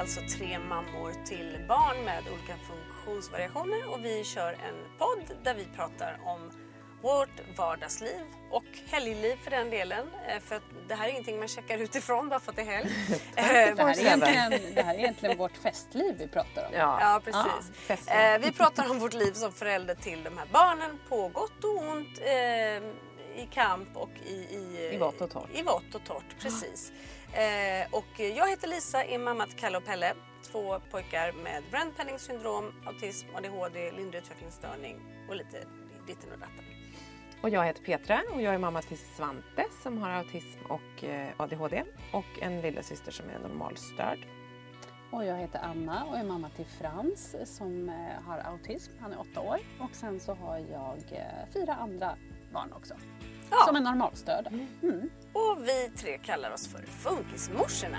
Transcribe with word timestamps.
Alltså 0.00 0.20
tre 0.38 0.58
mammor 0.58 1.12
till 1.24 1.64
barn 1.68 2.04
med 2.04 2.22
olika 2.32 2.56
funktionsvariationer 2.68 3.88
och 3.92 4.04
vi 4.04 4.24
kör 4.24 4.52
en 4.52 4.98
podd 4.98 5.36
där 5.44 5.54
vi 5.54 5.64
pratar 5.76 6.20
om 6.24 6.50
vårt 7.02 7.56
vardagsliv 7.56 8.24
och 8.50 8.64
helgliv 8.86 9.36
för 9.36 9.50
den 9.50 9.70
delen. 9.70 10.06
Eh, 10.28 10.40
för 10.40 10.56
att 10.56 10.62
det 10.88 10.94
här 10.94 11.06
är 11.06 11.10
ingenting 11.10 11.38
man 11.38 11.48
checkar 11.48 11.78
utifrån 11.78 12.28
bara 12.28 12.40
för 12.40 12.50
att 12.50 12.56
det 12.56 12.62
är 12.62 12.66
helg. 12.66 12.90
Det 13.34 13.40
här, 13.40 13.54
är 13.54 13.98
egentligen, 13.98 14.74
det 14.74 14.82
här 14.82 14.94
är 14.94 14.98
egentligen 14.98 15.38
vårt 15.38 15.56
festliv 15.56 16.14
vi 16.18 16.28
pratar 16.28 16.66
om. 16.66 16.72
Ja. 16.74 16.98
Ja, 17.00 17.20
precis. 17.24 17.76
festligt. 17.76 18.18
eh, 18.18 18.38
vi 18.38 18.52
pratar 18.52 18.90
om 18.90 18.98
vårt 18.98 19.14
liv 19.14 19.32
som 19.32 19.52
förälder 19.52 19.94
till 19.94 20.24
de 20.24 20.38
här 20.38 20.46
barnen 20.52 20.98
på 21.08 21.28
gott 21.28 21.64
och 21.64 21.88
ont, 21.88 22.18
eh, 22.18 23.04
i 23.36 23.48
kamp 23.50 23.96
och 23.96 24.10
i... 24.26 24.34
I, 24.34 24.90
I 24.94 24.98
vått 24.98 25.20
och 25.20 25.30
torrt. 25.30 25.48
I 25.54 25.62
vått 25.62 25.94
och 25.94 26.04
torrt, 26.04 26.36
precis. 26.40 26.92
Eh, 27.34 27.86
och 27.90 28.20
jag 28.36 28.50
heter 28.50 28.68
Lisa, 28.68 29.04
är 29.04 29.18
mamma 29.18 29.46
till 29.46 29.58
Kalle 29.58 29.78
och 29.78 29.84
Pelle. 29.84 30.14
Två 30.52 30.80
pojkar 30.90 31.32
med 31.32 31.62
Brand 31.70 32.20
syndrom, 32.20 32.72
autism, 32.86 33.26
ADHD, 33.34 33.92
lindrig 33.92 34.22
utvecklingsstörning 34.22 35.00
och 35.28 35.36
lite 35.36 35.66
ditten 36.06 36.32
och 36.32 36.38
datten. 36.38 36.64
Och 37.42 37.50
jag 37.50 37.64
heter 37.64 37.82
Petra 37.82 38.22
och 38.34 38.42
jag 38.42 38.54
är 38.54 38.58
mamma 38.58 38.82
till 38.82 38.98
Svante 38.98 39.64
som 39.82 39.98
har 40.02 40.10
autism 40.10 40.60
och 40.68 41.04
eh, 41.04 41.28
ADHD 41.36 41.84
och 42.12 42.42
en 42.42 42.60
lillasyster 42.60 43.12
som 43.12 43.26
är 43.30 43.48
normalstörd. 43.48 44.26
Och 45.10 45.24
jag 45.24 45.36
heter 45.36 45.60
Anna 45.62 46.04
och 46.04 46.16
är 46.16 46.24
mamma 46.24 46.50
till 46.56 46.66
Frans 46.66 47.36
som 47.44 47.88
eh, 47.88 48.22
har 48.26 48.38
autism. 48.38 48.92
Han 49.00 49.12
är 49.12 49.20
åtta 49.20 49.40
år. 49.40 49.58
Och 49.80 49.90
sen 49.92 50.20
så 50.20 50.34
har 50.34 50.58
jag 50.58 50.98
eh, 51.10 51.52
fyra 51.52 51.74
andra 51.74 52.16
barn 52.52 52.72
också. 52.72 52.94
Ja. 53.50 53.56
Som 53.66 53.76
är 53.76 53.80
normalstörda. 53.80 54.50
Mm. 54.82 55.10
Och 55.32 55.58
vi 55.68 55.90
tre 55.96 56.18
kallar 56.18 56.50
oss 56.50 56.68
för 56.68 56.82
Funkismorsorna. 56.82 57.98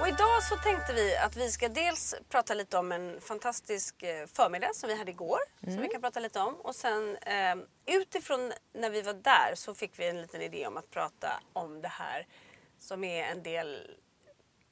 Och 0.00 0.08
idag 0.08 0.42
så 0.42 0.56
tänkte 0.56 0.92
vi 0.92 1.16
att 1.16 1.36
vi 1.36 1.50
ska 1.50 1.68
dels 1.68 2.14
prata 2.28 2.54
lite 2.54 2.78
om 2.78 2.92
en 2.92 3.20
fantastisk 3.20 4.02
eh, 4.02 4.26
förmiddag 4.26 4.74
som 4.74 4.88
vi 4.88 4.98
hade 4.98 5.10
igår. 5.10 5.38
Som 5.60 5.82
vi 5.82 5.88
kan 5.88 6.00
prata 6.00 6.20
lite 6.20 6.40
om. 6.40 6.54
Och 6.54 6.74
sen 6.74 7.16
eh, 7.16 7.56
utifrån 7.86 8.52
när 8.72 8.90
vi 8.90 9.02
var 9.02 9.12
där 9.12 9.52
så 9.54 9.74
fick 9.74 9.98
vi 9.98 10.08
en 10.08 10.22
liten 10.22 10.42
idé 10.42 10.66
om 10.66 10.76
att 10.76 10.90
prata 10.90 11.40
om 11.52 11.82
det 11.82 11.88
här 11.88 12.26
som 12.78 13.04
är 13.04 13.24
en 13.24 13.42
del 13.42 13.96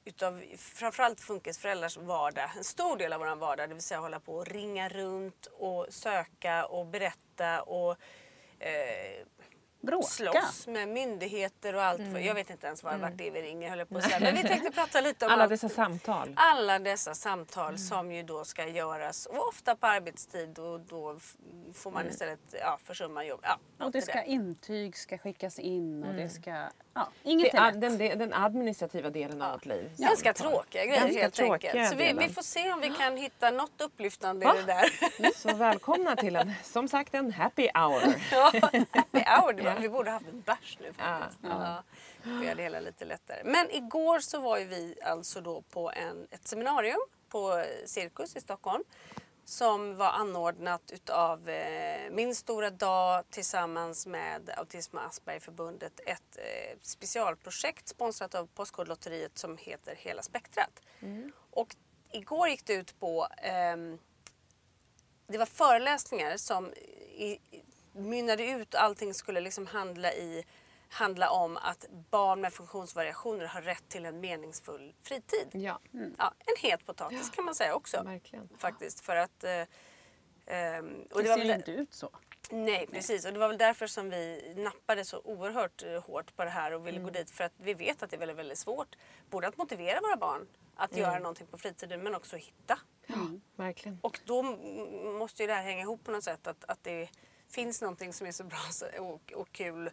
utav 0.05 0.43
framförallt 0.57 1.21
funkisföräldrars 1.21 1.97
vardag, 1.97 2.51
en 2.57 2.65
stor 2.65 2.97
del 2.97 3.13
av 3.13 3.21
vår 3.21 3.37
vardag, 3.37 3.69
det 3.69 3.75
vill 3.75 3.83
säga 3.83 4.01
hålla 4.01 4.21
på 4.21 4.35
och 4.37 4.47
ringa 4.47 4.89
runt 4.89 5.47
och 5.47 5.87
söka 5.91 6.67
och 6.67 6.87
berätta 6.87 7.63
och 7.63 7.97
eh, 8.59 9.27
Bråka. 9.81 10.07
slåss 10.07 10.67
med 10.67 10.89
myndigheter 10.89 11.75
och 11.75 11.83
allt. 11.83 12.01
Jag 12.21 12.35
vet 12.35 12.51
inte 12.51 12.67
ens 12.67 12.83
var, 12.83 12.97
vart 12.97 13.17
det 13.17 13.31
vi 13.31 13.43
ringer 13.43 13.69
höll 13.71 13.79
jag 13.79 13.89
på 13.89 13.99
att 13.99 14.05
säga. 14.05 14.21
Men 14.21 14.35
vi 14.35 14.43
tänkte 14.43 14.71
prata 14.71 15.01
lite 15.01 15.27
om 15.27 15.33
Alla 15.33 15.43
allt- 15.43 15.51
dessa 15.51 15.69
samtal. 15.69 16.33
alla 16.37 16.79
dessa 16.79 17.15
samtal 17.15 17.79
som 17.79 18.13
ju 18.13 18.23
då 18.23 18.45
ska 18.45 18.67
göras 18.69 19.27
och 19.27 19.49
ofta 19.49 19.77
på 19.77 19.87
arbetstid 19.87 20.59
och 20.59 20.81
då 20.81 21.19
får 21.75 21.91
man 21.91 22.09
istället 22.09 22.39
ja, 22.61 22.79
försumma 22.85 23.25
jobb. 23.25 23.41
Ja, 23.43 23.59
Och 23.87 23.91
det 23.93 23.99
det 23.99 24.03
ska 24.03 24.13
där. 24.13 24.25
intyg 24.25 24.97
ska 24.97 25.19
skickas 25.19 25.59
in 25.59 26.05
och 26.05 26.15
det 26.15 26.29
ska... 26.29 26.51
Ja, 26.95 27.09
Det 27.23 27.31
inget 27.31 27.53
lätt. 27.55 27.81
den, 27.81 27.99
den 27.99 28.33
administrativa 28.35 29.11
delen 29.11 29.43
av 29.43 29.53
vårt 29.53 29.67
liv. 29.67 29.91
Ganska 29.99 30.33
tråkiga 30.33 30.85
grejer 30.85 31.01
Ganska 31.01 31.21
helt 31.23 31.35
tråkiga 31.35 31.71
enkelt. 31.73 31.89
Så 31.91 31.97
vi, 31.97 32.27
vi 32.27 32.35
får 32.35 32.43
se 32.43 32.73
om 32.73 32.81
vi 32.81 32.91
kan 32.91 33.17
hitta 33.17 33.51
något 33.51 33.81
upplyftande 33.81 34.47
Va? 34.47 34.55
i 34.57 34.63
det 34.63 34.67
där. 34.67 35.31
Så 35.37 35.55
välkomna 35.55 36.17
till 36.17 36.37
en, 36.37 36.53
som 36.65 36.89
sagt, 36.89 37.15
en 37.15 37.33
happy 37.33 37.69
hour. 37.75 38.03
Ja, 38.33 38.53
happy 38.91 39.19
hour. 39.19 39.68
Det 39.69 39.75
Ja. 39.75 39.81
Vi 39.81 39.89
borde 39.89 40.11
haft 40.11 40.27
en 40.27 40.41
bärs 40.41 40.79
nu 40.81 40.93
faktiskt. 40.93 41.41
Ja. 41.43 41.83
Vi 42.23 42.47
gör 42.47 42.55
det 42.55 42.63
hela 42.63 42.81
lite 42.81 43.05
lättare. 43.05 43.43
Men 43.45 43.71
igår 43.71 44.19
så 44.21 44.41
var 44.41 44.59
ju 44.59 44.65
vi 44.65 44.95
alltså 45.05 45.41
då 45.41 45.63
på 45.63 45.91
en, 45.91 46.29
ett 46.31 46.49
seminarium 46.49 47.01
på 47.29 47.65
Cirkus 47.87 48.37
i 48.37 48.41
Stockholm 48.41 48.85
som 49.45 49.97
var 49.97 50.11
anordnat 50.11 50.91
utav 50.91 51.49
eh, 51.49 52.11
Min 52.11 52.35
stora 52.35 52.71
dag 52.71 53.25
tillsammans 53.31 54.07
med 54.07 54.51
Autism 54.57 54.97
och 54.97 55.05
Aspergerförbundet. 55.05 56.01
Ett 56.07 56.37
eh, 56.37 56.79
specialprojekt 56.83 57.89
sponsrat 57.89 58.35
av 58.35 58.47
Postkodlotteriet 58.47 59.39
som 59.39 59.57
heter 59.57 59.95
Hela 59.95 60.23
spektrat. 60.23 60.81
Och 61.51 61.77
igår 62.13 62.49
gick 62.49 62.67
det 62.67 62.73
ut 62.75 63.01
på 63.01 63.27
ehm, 63.37 63.99
det 65.27 65.39
var 65.39 65.47
föreläsningar 65.47 66.37
som 66.37 66.73
i- 66.75 67.41
mynnade 67.99 68.45
ut 68.45 68.75
allting 68.75 69.15
skulle 69.15 69.41
liksom 69.41 69.67
handla, 69.67 70.13
i, 70.13 70.45
handla 70.89 71.31
om 71.31 71.57
att 71.57 71.87
barn 72.11 72.41
med 72.41 72.53
funktionsvariationer 72.53 73.47
har 73.47 73.63
rätt 73.63 73.89
till 73.89 74.07
en 74.07 74.21
meningsfull 74.21 74.95
fritid. 75.03 75.49
Ja, 75.53 75.81
Ja, 76.19 76.35
en 76.39 76.71
het 76.71 76.87
potatis 76.87 77.31
kan 77.31 77.45
man 77.45 77.55
säga 77.55 77.75
också. 77.75 78.03
verkligen. 78.03 78.49
Faktiskt 78.59 79.01
för 79.01 79.17
att... 79.17 79.45
Eh, 79.45 79.51
ehm, 80.47 81.03
och 81.11 81.23
Det 81.23 81.29
var 81.29 81.37
ser 81.37 81.45
ju 81.45 81.55
inte 81.55 81.71
ut 81.73 81.95
så. 81.95 82.11
Nej 82.51 82.87
precis 82.87 83.27
och 83.27 83.33
det 83.33 83.39
var 83.39 83.49
väl 83.49 83.59
därför 83.59 83.87
som 83.87 84.11
vi 84.11 84.53
nappade 84.57 85.05
så 85.05 85.21
oerhört 85.25 85.83
eh, 85.83 86.03
hårt 86.03 86.37
på 86.37 86.45
det 86.45 86.51
här 86.51 86.73
och 86.73 86.87
ville 86.87 87.01
gå 87.01 87.11
dit 87.11 87.31
för 87.31 87.45
att 87.45 87.53
vi 87.57 87.75
vet 87.75 88.03
att 88.03 88.11
det 88.11 88.17
är 88.17 88.19
väldigt, 88.19 88.37
väldigt 88.37 88.59
svårt 88.59 88.97
både 89.31 89.49
att 89.49 89.57
motivera 89.57 90.01
våra 90.01 90.17
barn 90.17 90.47
att 90.77 90.97
göra 90.97 91.19
någonting 91.19 91.47
på 91.47 91.59
fritiden 91.59 92.03
men 92.03 92.15
också 92.15 92.37
hitta. 92.37 92.79
Verkligen. 93.57 93.99
Och 94.03 94.21
då 94.25 94.43
måste 95.19 95.43
ju 95.43 95.47
det 95.47 95.55
här 95.55 95.63
hänga 95.63 95.83
ihop 95.83 96.05
på 96.05 96.11
något 96.11 96.25
sätt. 96.25 96.47
Att, 96.47 96.65
att 96.65 96.85
det 96.85 97.09
finns 97.51 97.81
någonting 97.83 98.13
som 98.13 98.27
är 98.27 98.33
så 98.33 98.45
bra 98.45 98.59
och, 99.01 99.33
och 99.33 99.53
kul 99.53 99.91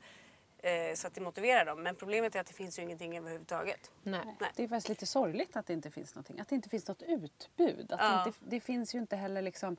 eh, 0.57 0.96
så 0.96 1.07
att 1.07 1.13
det 1.13 1.22
motiverar 1.22 1.66
dem. 1.66 1.84
Men 1.84 1.96
problemet 1.96 2.36
är 2.36 2.40
att 2.40 2.48
det 2.48 2.54
finns 2.54 2.80
ju 2.80 2.84
ingenting 2.84 3.18
överhuvudtaget. 3.18 3.92
Nej. 4.04 4.22
Nej. 4.40 4.52
Det 4.56 4.63
är 4.63 4.68
faktiskt 4.68 4.90
lite 4.90 5.06
sorgligt 5.06 5.56
att 5.56 5.68
det 5.68 5.74
inte 5.74 5.92
finns 5.92 6.16
någonting. 6.16 6.40
Att 6.40 6.48
det 6.50 6.56
inte 6.56 6.69
finns 6.69 6.88
något 6.88 7.02
utbud. 7.02 7.92
Att 7.92 8.00
Ja. 8.02 8.22
det, 8.24 8.28
inte, 8.30 8.40
det 8.42 8.60
finns 8.60 8.96
ju 8.96 9.00
inte 9.00 9.16
heller 9.16 9.42
liksom... 9.42 9.78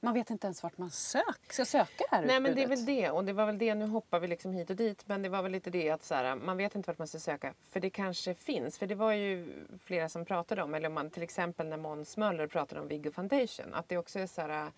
Man 0.00 0.14
vet 0.14 0.30
inte 0.30 0.46
ens 0.46 0.62
vart 0.62 0.78
man 0.78 0.90
sök, 0.90 1.52
ska 1.52 1.64
söka 1.64 2.04
det 2.10 2.16
här 2.16 2.22
Nej 2.26 2.40
men 2.40 2.54
det 2.54 2.60
är 2.60 2.64
utbudet. 2.64 2.78
väl 2.78 2.84
det 2.96 3.10
och 3.10 3.24
det 3.24 3.32
var 3.32 3.46
väl 3.46 3.58
det, 3.58 3.74
nu 3.74 3.86
hoppar 3.86 4.20
vi 4.20 4.26
liksom 4.28 4.52
hit 4.52 4.70
och 4.70 4.76
dit 4.76 5.02
men 5.08 5.22
det 5.22 5.28
var 5.28 5.42
väl 5.42 5.52
lite 5.52 5.70
det 5.70 5.90
att 5.90 6.04
så 6.04 6.14
här, 6.14 6.34
man 6.36 6.56
vet 6.56 6.74
inte 6.74 6.86
vart 6.90 6.98
man 6.98 7.08
ska 7.08 7.18
söka 7.18 7.54
för 7.70 7.80
det 7.80 7.90
kanske 7.90 8.34
finns 8.34 8.78
för 8.78 8.86
det 8.86 8.94
var 8.94 9.12
ju 9.12 9.52
flera 9.84 10.08
som 10.08 10.24
pratade 10.24 10.62
om 10.62 10.74
eller 10.74 10.88
om 10.88 10.94
man 10.94 11.10
till 11.10 11.22
exempel 11.22 11.66
när 11.66 11.76
Måns 11.76 12.16
Möller 12.16 12.46
pratade 12.46 12.80
om 12.80 12.88
Viggo 12.88 13.10
Foundation 13.10 13.74
att 13.74 13.88
det 13.88 13.96
också 13.98 14.18
är 14.18 14.26
så 14.26 14.40
här 14.40 14.72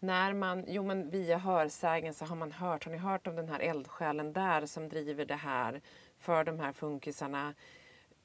när 0.00 0.32
man, 0.32 0.64
jo 0.68 0.82
men 0.82 1.10
via 1.10 1.38
hörsägen 1.38 2.14
så 2.14 2.24
har 2.24 2.36
man 2.36 2.52
hört, 2.52 2.84
har 2.84 2.92
ni 2.92 2.98
hört 2.98 3.26
om 3.26 3.36
den 3.36 3.48
här 3.48 3.60
eldsjälen 3.60 4.32
där 4.32 4.66
som 4.66 4.88
driver 4.88 5.24
det 5.24 5.34
här 5.34 5.80
för 6.18 6.44
de 6.44 6.60
här 6.60 6.72
funkisarna 6.72 7.54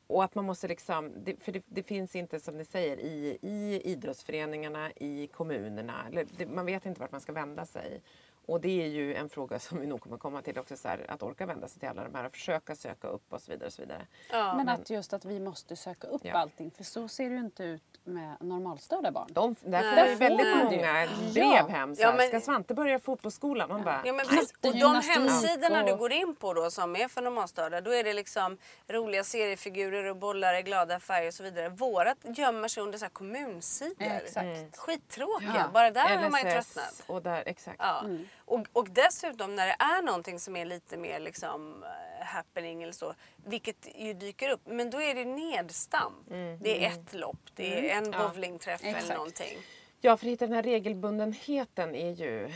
och 0.08 0.24
att 0.24 0.36
man 0.36 0.46
måste 0.46 0.68
liksom, 0.68 1.14
för 1.40 1.52
det, 1.52 1.64
det 1.68 1.84
finns 1.84 2.16
inte 2.16 2.40
som 2.40 2.58
ni 2.58 2.66
säger 2.66 2.98
i, 2.98 3.38
i 3.42 3.82
idrottsföreningarna, 3.84 4.92
i 4.92 5.28
kommunerna. 5.28 6.06
Eller 6.08 6.26
det, 6.38 6.46
man 6.46 6.66
vet 6.66 6.86
inte 6.86 7.02
vart 7.02 7.12
man 7.12 7.22
ska 7.22 7.32
vända 7.32 7.66
sig. 7.66 8.02
Och 8.48 8.62
det 8.62 8.82
är 8.84 8.88
ju 8.88 9.16
en 9.16 9.30
fråga 9.30 9.60
som 9.60 9.80
vi 9.80 9.88
nog 9.88 10.02
kommer 10.02 10.18
komma 10.18 10.42
till 10.42 10.60
också, 10.60 10.78
så 10.78 10.88
här, 10.88 11.06
att 11.12 11.24
orka 11.24 11.46
vända 11.46 11.68
sig 11.68 11.80
till 11.80 11.90
alla 11.90 12.04
de 12.04 12.16
här 12.16 12.24
och 12.26 12.32
försöka 12.32 12.76
söka 12.76 13.08
upp 13.08 13.34
och 13.34 13.42
så 13.42 13.52
vidare. 13.52 13.68
Och 13.68 13.74
så 13.74 13.82
vidare. 13.82 14.08
Ja. 14.32 14.56
Men 14.56 14.70
att 14.70 14.90
just 14.90 15.14
att 15.14 15.26
vi 15.26 15.40
måste 15.40 15.76
söka 15.76 16.08
upp 16.08 16.22
Ja. 16.26 16.34
allting. 16.38 16.72
För 16.72 16.84
så 16.84 17.08
ser 17.08 17.30
det 17.30 17.36
ju 17.36 17.42
inte 17.42 17.64
ut 17.64 17.84
med 18.04 18.36
normalstörda 18.40 19.12
barn. 19.12 19.28
De, 19.32 19.56
därför 19.64 19.88
Nej. 19.96 19.96
var 19.96 20.10
det 20.10 20.16
väldigt 20.16 20.46
Nej. 20.48 20.64
många 20.66 21.08
brev 21.34 21.70
hem. 21.70 21.96
Så 21.96 22.02
här, 22.02 22.10
Ja, 22.12 22.18
men- 22.18 22.28
Ska 22.28 22.40
Svante 22.42 22.74
börja 22.74 23.00
fotbollsskolan? 23.00 23.70
Man 23.70 23.84
bara, 23.84 24.02
Ja, 24.06 24.14
men 24.14 24.26
precis. 24.26 24.52
Och 24.52 24.76
de 24.80 25.02
hemsidorna 25.08 25.82
och- 25.82 25.88
du 25.88 25.96
går 25.96 26.12
in 26.12 26.36
på 26.36 26.54
då 26.54 26.72
som 26.72 26.96
är 26.96 27.08
för 27.08 27.22
normalstörda, 27.22 27.82
då 27.82 27.92
är 27.92 28.04
det 28.04 28.14
liksom 28.14 28.58
roliga 28.88 29.24
seriefigurer 29.24 30.06
och 30.06 30.16
bollar 30.16 30.54
i 30.54 30.62
glada 30.62 31.00
färger 31.00 31.28
och 31.28 31.34
så 31.34 31.44
vidare. 31.44 31.70
Vårat 31.70 32.18
gömmer 32.24 32.68
sig 32.68 32.84
under 32.84 32.98
så 32.98 33.06
här 33.06 33.10
kommunsidor. 33.10 33.96
Exakt. 34.00 34.78
Skittråkiga. 34.78 35.54
Ja. 35.56 35.70
Bara 35.74 35.92
där 35.92 36.18
har 36.18 36.30
man 36.30 36.42
ju 36.42 36.48
LSS 36.60 36.74
tröttnat. 36.74 37.04
och 37.08 37.22
där, 37.22 37.44
exakt. 37.46 37.78
Ja. 37.80 38.04
Och, 38.38 38.68
och 38.74 38.90
dessutom 38.90 39.56
när 39.56 39.68
det 39.68 39.76
är 39.80 40.02
någonting 40.02 40.40
som 40.40 40.56
är 40.56 40.66
lite 40.66 40.98
mer 40.98 41.20
liksom 41.20 41.84
eh, 41.84 42.26
happening 42.26 42.84
eller 42.84 42.94
så, 42.94 43.14
vilket 43.46 43.88
ju 43.96 44.14
dyker 44.14 44.50
upp, 44.50 44.62
men 44.66 44.90
då 44.90 45.02
är 45.02 45.16
det 45.16 45.26
nedstamp. 45.26 46.16
Det 46.62 46.86
är 46.86 46.92
ett 46.92 47.14
lopp, 47.14 47.40
det 47.56 47.92
är 47.92 47.98
en 47.98 48.12
bowlingträff 48.12 48.82
eller 48.84 48.98
Exakt. 48.98 49.14
någonting. 49.18 49.58
Ja, 50.02 50.18
för 50.18 50.26
att 50.28 50.32
hitta 50.32 50.46
den 50.48 50.56
här 50.56 50.64
regelbundenheten 50.64 51.96
är 51.96 52.12
ju, 52.12 52.50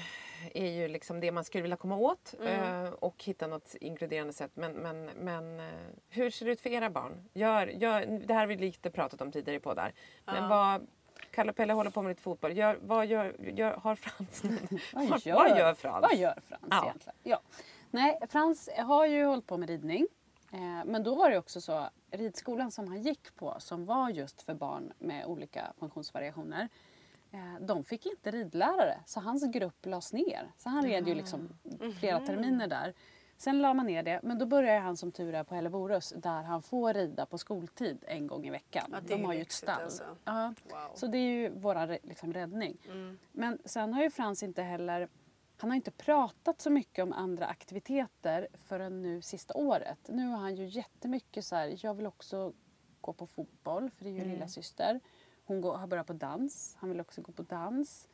är 0.53 0.65
ju 0.71 0.87
liksom 0.87 1.19
det 1.19 1.31
man 1.31 1.43
skulle 1.43 1.61
vilja 1.61 1.77
komma 1.77 1.95
åt 1.97 2.33
Mm. 2.39 2.85
eh, 2.85 2.91
och 2.93 3.23
hitta 3.23 3.47
något 3.47 3.75
inkluderande 3.81 4.33
sätt. 4.33 4.51
Men, 4.53 4.71
men, 4.71 5.05
men 5.05 5.59
eh, 5.59 5.65
hur 6.09 6.29
ser 6.29 6.45
det 6.45 6.51
ut 6.51 6.61
för 6.61 6.69
era 6.69 6.89
barn? 6.89 7.29
Gör, 7.33 7.67
gör, 7.67 8.05
det 8.05 8.33
här 8.33 8.39
har 8.39 8.47
vi 8.47 8.55
lite 8.55 8.89
pratat 8.91 9.21
om 9.21 9.31
tidigare 9.31 9.59
på 9.59 9.73
där. 9.73 9.93
Men 10.25 10.49
vad, 10.49 10.87
Kalle 11.31 11.53
Pelle 11.53 11.73
håller 11.73 11.91
på 11.91 12.01
med 12.01 12.09
lite 12.09 12.21
fotboll. 12.21 12.57
Gör, 12.57 12.79
vad 12.81 13.05
gör, 13.05 13.35
gör, 13.39 13.73
har 13.73 13.95
Frans 13.95 14.43
Vad 14.93 15.09
vad, 15.09 15.25
gör, 15.25 15.35
vad 15.35 15.57
gör 15.57 15.73
Frans? 15.73 16.01
Vad 16.01 16.15
gör 16.15 16.39
Frans 16.47 16.67
Ja. 16.69 16.83
egentligen? 16.85 17.15
Ja. 17.23 17.41
Nej, 17.91 18.19
Frans 18.29 18.69
har 18.77 19.05
ju 19.05 19.25
hållit 19.25 19.45
på 19.47 19.57
med 19.57 19.69
ridning. 19.69 20.07
Eh, 20.51 20.85
men 20.85 21.03
då 21.03 21.15
var 21.15 21.29
det 21.29 21.37
också 21.37 21.61
så, 21.61 21.89
ridskolan 22.11 22.71
som 22.71 22.87
han 22.87 23.01
gick 23.01 23.35
på 23.35 23.55
som 23.59 23.85
var 23.85 24.09
just 24.09 24.41
för 24.41 24.53
barn 24.53 24.93
med 24.99 25.25
olika 25.25 25.73
funktionsvariationer. 25.79 26.69
Eh, 27.31 27.65
de 27.65 27.83
fick 27.83 28.05
inte 28.05 28.31
ridlärare 28.31 28.99
så 29.05 29.19
hans 29.19 29.51
grupp 29.51 29.85
lades 29.85 30.13
ner. 30.13 30.51
Så 30.57 30.69
han 30.69 30.83
red 30.85 31.07
ju 31.07 31.15
liksom 31.15 31.49
flera 31.99 32.19
terminer 32.19 32.67
där. 32.67 32.93
Sen 33.41 33.61
la 33.61 33.73
man 33.73 33.85
ner 33.85 34.03
det, 34.03 34.19
men 34.23 34.39
då 34.39 34.45
började 34.45 34.79
han 34.79 34.97
som 34.97 35.11
tur 35.11 35.33
är 35.33 35.43
på 35.43 35.55
Helleborus 35.55 36.13
där 36.17 36.43
han 36.43 36.61
får 36.61 36.93
rida 36.93 37.25
på 37.25 37.37
skoltid 37.37 38.03
en 38.07 38.27
gång 38.27 38.47
i 38.47 38.49
veckan. 38.49 38.89
Ja, 38.91 39.01
De 39.01 39.25
har 39.25 39.33
ju 39.33 39.41
ett 39.41 39.51
stall. 39.51 39.81
alltså. 39.81 40.03
Ja. 40.25 40.53
Wow. 40.63 40.95
Så 40.95 41.07
det 41.07 41.17
är 41.17 41.31
ju 41.31 41.49
vår 41.49 42.07
liksom, 42.07 42.33
räddning. 42.33 42.77
Mm. 42.85 43.19
Men 43.31 43.59
sen 43.65 43.93
har 43.93 44.03
ju 44.03 44.09
Frans 44.09 44.43
inte 44.43 44.61
heller 44.61 45.07
han 45.57 45.69
har 45.69 45.75
inte 45.75 45.91
pratat 45.91 46.61
så 46.61 46.69
mycket 46.69 47.03
om 47.03 47.13
andra 47.13 47.45
aktiviteter 47.45 48.47
förrän 48.53 49.01
nu 49.01 49.21
sista 49.21 49.53
året. 49.53 49.99
Nu 50.07 50.27
har 50.27 50.37
han 50.37 50.55
ju 50.55 50.65
jättemycket 50.65 51.45
så 51.45 51.55
här, 51.55 51.75
jag 51.85 51.93
vill 51.93 52.07
också 52.07 52.53
gå 53.01 53.13
på 53.13 53.27
fotboll 53.27 53.89
för 53.89 54.03
det 54.03 54.09
är 54.09 54.13
ju 54.13 54.25
lilla 54.25 54.47
syster. 54.47 54.99
Hon 55.45 55.61
går, 55.61 55.77
har 55.77 55.87
börjat 55.87 56.07
på 56.07 56.13
dans, 56.13 56.75
han 56.79 56.89
vill 56.89 56.99
också 56.99 57.21
gå 57.21 57.31
på 57.31 57.43
dans. 57.43 58.07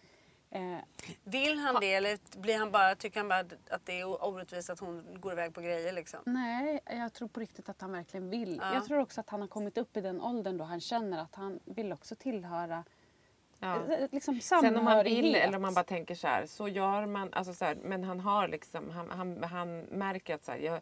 Eh, 0.51 0.77
Vill 1.24 1.59
han 1.59 1.77
det 1.81 1.94
eller 1.94 2.39
blir 2.42 2.57
han 2.57 2.71
bara, 2.71 2.95
tycker 2.95 3.19
han 3.19 3.27
bara 3.30 3.39
att 3.69 3.86
det 3.86 4.00
är 4.00 4.25
orättvist 4.25 4.69
att 4.69 4.80
hon 4.80 5.06
går 5.19 5.31
iväg 5.31 5.53
på 5.53 5.62
grejer 5.62 5.94
liksom? 5.94 6.19
nej, 6.25 6.80
jag 6.86 7.13
tror 7.13 7.27
på 7.27 7.39
riktigt 7.39 7.69
att 7.69 7.81
han 7.81 7.92
verkligen 7.92 8.30
vill. 8.30 8.59
Ja. 8.63 8.74
Jag 8.74 8.86
tror 8.86 9.00
också 9.00 9.21
att 9.21 9.30
han 9.30 9.42
har 9.42 9.47
kommit 9.47 9.77
upp 9.77 9.97
i 9.97 10.01
den 10.01 10.21
åldern 10.21 10.57
då 10.57 10.63
han 10.63 10.80
känner 10.81 11.21
att 11.21 11.36
han 11.36 11.59
vill 11.65 11.94
också 11.94 12.15
tillhöra 12.15 12.83
Ja. 13.59 13.75
eh, 13.94 14.07
liksom 14.12 14.39
Sen 14.42 14.77
om 14.77 14.83
man 14.86 15.03
vill 15.03 15.36
eller 15.36 15.56
om 15.56 15.62
man 15.62 15.74
bara 15.74 15.83
tänker 15.83 16.15
så 16.15 16.27
här, 16.27 16.45
så 16.45 16.68
gör 16.68 17.06
man. 17.06 17.33
Alltså 17.33 17.53
så 17.53 17.65
här, 17.65 17.75
men 17.83 18.03
han 18.03 18.19
har 18.19 18.48
liksom, 18.48 18.89
han, 18.89 19.09
han, 19.09 19.44
han 19.44 19.80
märker 19.80 20.36
att 20.36 20.45
så 20.45 20.51
här, 20.51 20.59
jag, 20.59 20.81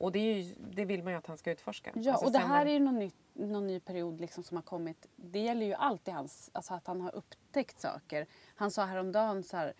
och 0.00 0.12
det, 0.12 0.18
ju, 0.18 0.54
det 0.58 0.84
vill 0.84 1.02
man 1.02 1.12
ju 1.12 1.18
att 1.18 1.26
han 1.26 1.36
ska 1.36 1.50
utforska. 1.50 1.90
Ja, 1.94 2.12
Alltså 2.12 2.26
och 2.26 2.32
det 2.32 2.38
här 2.38 2.66
är 2.66 2.70
ju 2.70 2.78
någon 2.78 2.98
ny, 2.98 3.10
någon 3.32 3.66
ny 3.66 3.80
period 3.80 4.20
liksom 4.20 4.44
som 4.44 4.56
har 4.56 4.62
kommit. 4.62 5.06
Det 5.16 5.38
gäller 5.38 5.66
ju 5.66 5.74
alltid 5.74 6.14
hans, 6.14 6.50
alltså 6.52 6.74
att 6.74 6.86
han 6.86 7.00
har 7.00 7.14
upptäckt 7.14 7.80
saker. 7.80 8.26
Han 8.54 8.70
sa 8.70 8.84
häromdagen 8.84 9.42
så 9.42 9.56
här 9.56 9.72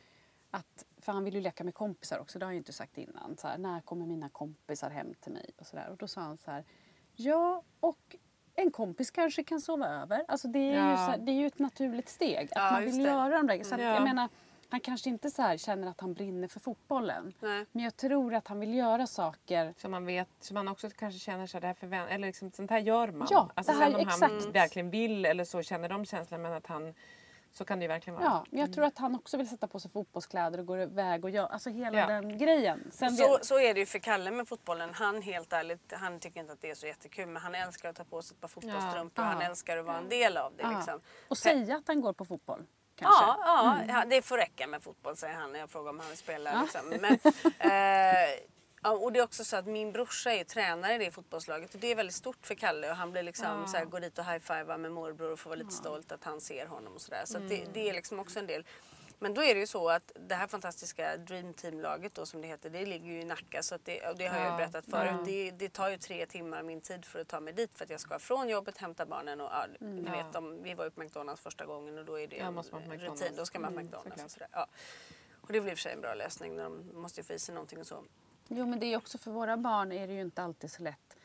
att, 0.50 0.84
för 1.00 1.12
han 1.12 1.24
vill 1.24 1.34
ju 1.34 1.40
leka 1.40 1.64
med 1.64 1.74
kompisar 1.74 2.18
också, 2.18 2.38
det 2.38 2.44
har 2.44 2.48
han 2.48 2.54
ju 2.54 2.58
inte 2.58 2.72
sagt 2.72 2.98
innan. 2.98 3.36
Så 3.36 3.48
här, 3.48 3.58
när 3.58 3.80
kommer 3.80 4.06
mina 4.06 4.28
kompisar 4.28 4.90
hem 4.90 5.14
till 5.20 5.32
mig? 5.32 5.50
Och, 5.58 5.66
så 5.66 5.76
där. 5.76 5.88
och 5.90 5.96
då 5.96 6.08
sa 6.08 6.20
han 6.20 6.38
så 6.38 6.50
här, 6.50 6.64
ja 7.16 7.62
och 7.80 8.16
en 8.54 8.70
kompis 8.70 9.10
kanske 9.10 9.44
kan 9.44 9.60
sova 9.60 9.88
över. 9.88 10.24
Alltså 10.28 10.48
det 10.48 10.58
är, 10.58 10.72
ju, 10.72 10.90
Ja. 10.90 10.96
så 10.96 11.02
här, 11.02 11.18
det 11.18 11.32
är 11.32 11.36
ju 11.36 11.46
ett 11.46 11.58
naturligt 11.58 12.08
steg. 12.08 12.44
Att 12.44 12.50
Ja, 12.54 12.70
man 12.72 12.84
vill 12.84 13.00
göra 13.00 13.36
de 13.36 13.46
där 13.46 13.64
Så 13.64 13.74
att, 13.74 13.80
Ja. 13.80 13.94
jag 13.94 14.02
menar, 14.02 14.28
han 14.70 14.80
kanske 14.80 15.10
inte 15.10 15.30
så 15.30 15.42
här 15.42 15.56
känner 15.56 15.88
att 15.88 16.00
han 16.00 16.14
brinner 16.14 16.48
för 16.48 16.60
fotbollen. 16.60 17.32
Nej. 17.40 17.66
Men 17.72 17.84
jag 17.84 17.96
tror 17.96 18.34
att 18.34 18.48
han 18.48 18.60
vill 18.60 18.74
göra 18.74 19.06
saker 19.06 19.74
Så 19.76 19.88
man 19.88 20.06
vet, 20.06 20.28
så 20.40 20.54
man 20.54 20.68
också 20.68 20.90
kanske 20.90 21.20
känner 21.20 21.46
sig 21.46 21.60
det 21.60 21.66
här 21.66 21.74
förvän- 21.74 22.08
eller 22.08 22.26
liksom, 22.26 22.52
sånt 22.52 22.70
här 22.70 22.78
gör 22.78 23.08
man. 23.08 23.28
Ja, 23.30 23.50
alltså 23.54 23.72
det 23.72 23.78
här- 23.78 23.90
sen 23.90 24.00
om 24.00 24.06
han 24.08 24.36
exakt. 24.36 24.54
verkligen 24.56 24.90
vill 24.90 25.24
eller 25.24 25.44
så 25.44 25.62
känner 25.62 25.88
de 25.88 26.04
känslan 26.04 26.42
men 26.42 26.52
att 26.52 26.66
han, 26.66 26.94
så 27.52 27.64
kan 27.64 27.78
det 27.78 27.82
ju 27.84 27.88
verkligen 27.88 28.14
vara. 28.14 28.24
Ja, 28.24 28.44
men 28.50 28.60
jag 28.60 28.72
tror 28.72 28.84
att 28.84 28.98
han 28.98 29.14
också 29.14 29.36
vill 29.36 29.48
sätta 29.48 29.66
på 29.66 29.80
sig 29.80 29.90
fotbollskläder 29.90 30.58
och 30.58 30.66
gå 30.66 30.78
iväg 30.78 31.24
och 31.24 31.30
göra, 31.30 31.46
alltså 31.46 31.70
hela 31.70 31.98
Ja. 31.98 32.06
den 32.06 32.38
grejen. 32.38 32.90
Sen 32.92 33.10
Så, 33.10 33.32
vet- 33.32 33.44
så 33.44 33.58
är 33.60 33.74
det 33.74 33.80
ju 33.80 33.86
för 33.86 33.98
Kalle 33.98 34.30
med 34.30 34.48
fotbollen. 34.48 34.90
Han 34.94 35.22
helt 35.22 35.52
ärligt, 35.52 35.92
han 35.92 36.20
tycker 36.20 36.40
inte 36.40 36.52
att 36.52 36.60
det 36.60 36.70
är 36.70 36.74
så 36.74 36.86
jättekul 36.86 37.26
men 37.26 37.42
han 37.42 37.54
älskar 37.54 37.88
att 37.90 37.96
ta 37.96 38.04
på 38.04 38.22
sig 38.22 38.34
ett 38.34 38.40
par 38.40 38.48
fotbollsstrumpor 38.48 39.22
och 39.22 39.28
Ja. 39.28 39.32
han 39.32 39.42
älskar 39.42 39.76
att 39.76 39.86
vara 39.86 39.98
en 39.98 40.08
del 40.08 40.36
av 40.36 40.52
det. 40.56 40.68
Liksom. 40.76 41.00
Och 41.28 41.38
säga 41.38 41.76
att 41.76 41.88
han 41.88 42.00
går 42.00 42.12
på 42.12 42.24
fotboll. 42.24 42.66
Kanske. 43.00 43.24
Ja, 43.24 43.36
ja 43.44 43.74
Mm. 43.74 43.88
ja, 43.88 44.04
det 44.04 44.22
får 44.22 44.36
räcka 44.38 44.66
med 44.66 44.82
fotboll 44.82 45.16
säger 45.16 45.34
han 45.34 45.52
när 45.52 45.60
jag 45.60 45.70
frågar 45.70 45.90
om 45.90 45.98
han 45.98 46.08
vill 46.08 46.18
spela. 46.18 46.62
Liksom. 46.62 46.80
Men, 46.88 47.04
eh, 47.58 48.30
ja, 48.82 48.90
och 48.90 49.12
det 49.12 49.18
är 49.18 49.24
också 49.24 49.44
så 49.44 49.56
att 49.56 49.66
min 49.66 49.92
brorsa 49.92 50.32
är 50.32 50.44
tränare 50.44 50.94
i 50.94 50.98
det 50.98 51.10
fotbollslaget 51.10 51.74
och 51.74 51.80
det 51.80 51.86
är 51.86 51.94
väldigt 51.94 52.14
stort 52.16 52.46
för 52.46 52.54
Kalle 52.54 52.90
och 52.90 52.96
han 52.96 53.10
blir 53.12 53.22
liksom, 53.22 53.66
så 53.66 53.76
här, 53.76 53.84
går 53.84 54.00
dit 54.00 54.18
och 54.18 54.24
high-fivar 54.24 54.76
med 54.78 54.92
morbror 54.92 55.32
och 55.32 55.38
får 55.38 55.50
vara 55.50 55.58
lite 55.58 55.74
stolt 55.74 56.12
att 56.12 56.24
han 56.24 56.40
ser 56.40 56.66
honom 56.66 56.94
och 56.94 57.00
sådär. 57.00 57.22
Så 57.24 57.36
att 57.38 57.48
det, 57.48 57.64
det 57.74 57.88
är 57.88 57.92
liksom 57.94 58.20
också 58.20 58.38
en 58.38 58.46
del. 58.46 58.64
Men 59.22 59.34
då 59.34 59.42
är 59.42 59.54
det 59.54 59.60
ju 59.60 59.66
så 59.66 59.88
att 59.88 60.12
det 60.28 60.34
här 60.34 60.46
fantastiska 60.46 61.16
Dream 61.16 61.54
Team-laget 61.54 62.14
då 62.14 62.26
som 62.26 62.40
det 62.40 62.48
heter, 62.48 62.70
det 62.70 62.86
ligger 62.86 63.06
ju 63.06 63.20
i 63.20 63.24
Nacka 63.24 63.62
så 63.62 63.78
det, 63.84 64.12
det 64.18 64.26
har 64.26 64.36
jag 64.38 64.44
ju 64.46 64.50
Ja, 64.50 64.56
berättat 64.56 64.84
förut. 64.90 65.20
Det, 65.24 65.50
det 65.50 65.68
tar 65.72 65.88
ju 65.88 65.96
tre 65.96 66.26
timmar 66.26 66.58
av 66.58 66.64
min 66.64 66.80
tid 66.80 67.04
för 67.04 67.20
att 67.20 67.28
ta 67.28 67.40
mig 67.40 67.52
dit 67.52 67.70
för 67.74 67.84
att 67.84 67.90
jag 67.90 68.00
ska 68.00 68.18
från 68.18 68.48
jobbet, 68.48 68.78
hämta 68.78 69.06
barnen 69.06 69.40
och 69.40 69.46
ja, 69.52 69.66
ni 69.80 70.04
Ja. 70.06 70.12
vet, 70.26 70.36
om, 70.36 70.62
vi 70.62 70.74
var 70.74 70.84
ju 70.84 70.90
på 70.90 71.00
McDonalds 71.00 71.42
första 71.42 71.66
gången 71.66 71.98
och 71.98 72.04
då 72.04 72.20
är 72.20 72.26
det 72.26 72.36
Ja, 72.36 72.44
en 72.46 72.54
på 72.54 72.62
rutin. 72.88 73.32
Då 73.36 73.46
ska 73.46 73.58
man 73.58 73.72
på 73.74 73.80
Mm, 73.80 73.84
McDonalds 73.86 74.08
såklart. 74.10 74.24
och 74.24 74.30
sådär. 74.30 74.48
Ja. 74.52 74.66
Och 75.40 75.52
det 75.52 75.60
väl 75.60 75.68
i 75.70 75.74
och 75.74 75.78
för 75.78 75.82
sig 75.82 75.92
en 75.92 76.00
bra 76.00 76.14
lösning 76.14 76.56
när 76.56 76.62
de 76.64 76.90
måste 76.94 77.20
ju 77.20 77.24
få 77.24 77.32
i 77.32 77.38
sig 77.38 77.54
någonting 77.54 77.80
och 77.80 77.86
så. 77.86 78.04
Jo 78.48 78.66
men 78.66 78.80
det 78.80 78.86
är 78.86 78.96
också 78.96 79.18
för 79.18 79.30
våra 79.30 79.56
barn 79.56 79.92
är 79.92 80.06
det 80.06 80.12
ju 80.12 80.20
inte 80.20 80.42
alltid 80.42 80.70
så 80.72 80.82
lätt 80.82 81.16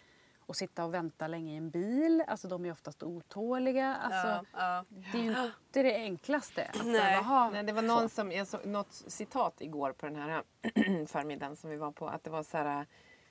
att 0.48 0.56
sitta 0.56 0.86
och 0.86 0.94
vänta 0.94 1.28
länge 1.28 1.54
i 1.54 1.58
en 1.58 1.70
bil. 1.70 2.24
Alltså 2.28 2.48
de 2.48 2.66
är 2.66 2.72
oftast 2.72 3.04
otåliga. 3.04 3.96
Alltså, 3.96 4.28
ja, 4.28 4.44
ja. 4.54 4.86
Det 5.12 5.18
är 5.18 5.24
ju 5.24 5.30
inte 5.30 5.84
det 5.84 5.96
enklaste. 5.96 6.64
Att 6.64 6.86
Nej. 6.86 7.24
ha 7.24 7.50
Nej, 7.50 7.64
det 7.64 7.74
var 7.74 7.82
någon 7.82 8.10
som, 8.10 8.32
jag 8.32 8.48
såg 8.48 8.66
något 8.66 8.94
citat 8.94 9.62
igår 9.62 9.92
på 9.92 10.06
den 10.06 10.16
här 10.16 10.44
förmiddagen 11.08 11.56
som 11.56 11.70
vi 11.70 11.78
var 11.78 11.92
på. 11.92 12.08
Att 12.08 12.24
det 12.24 12.30
var 12.30 12.44
så 12.44 12.58
här, 12.58 12.86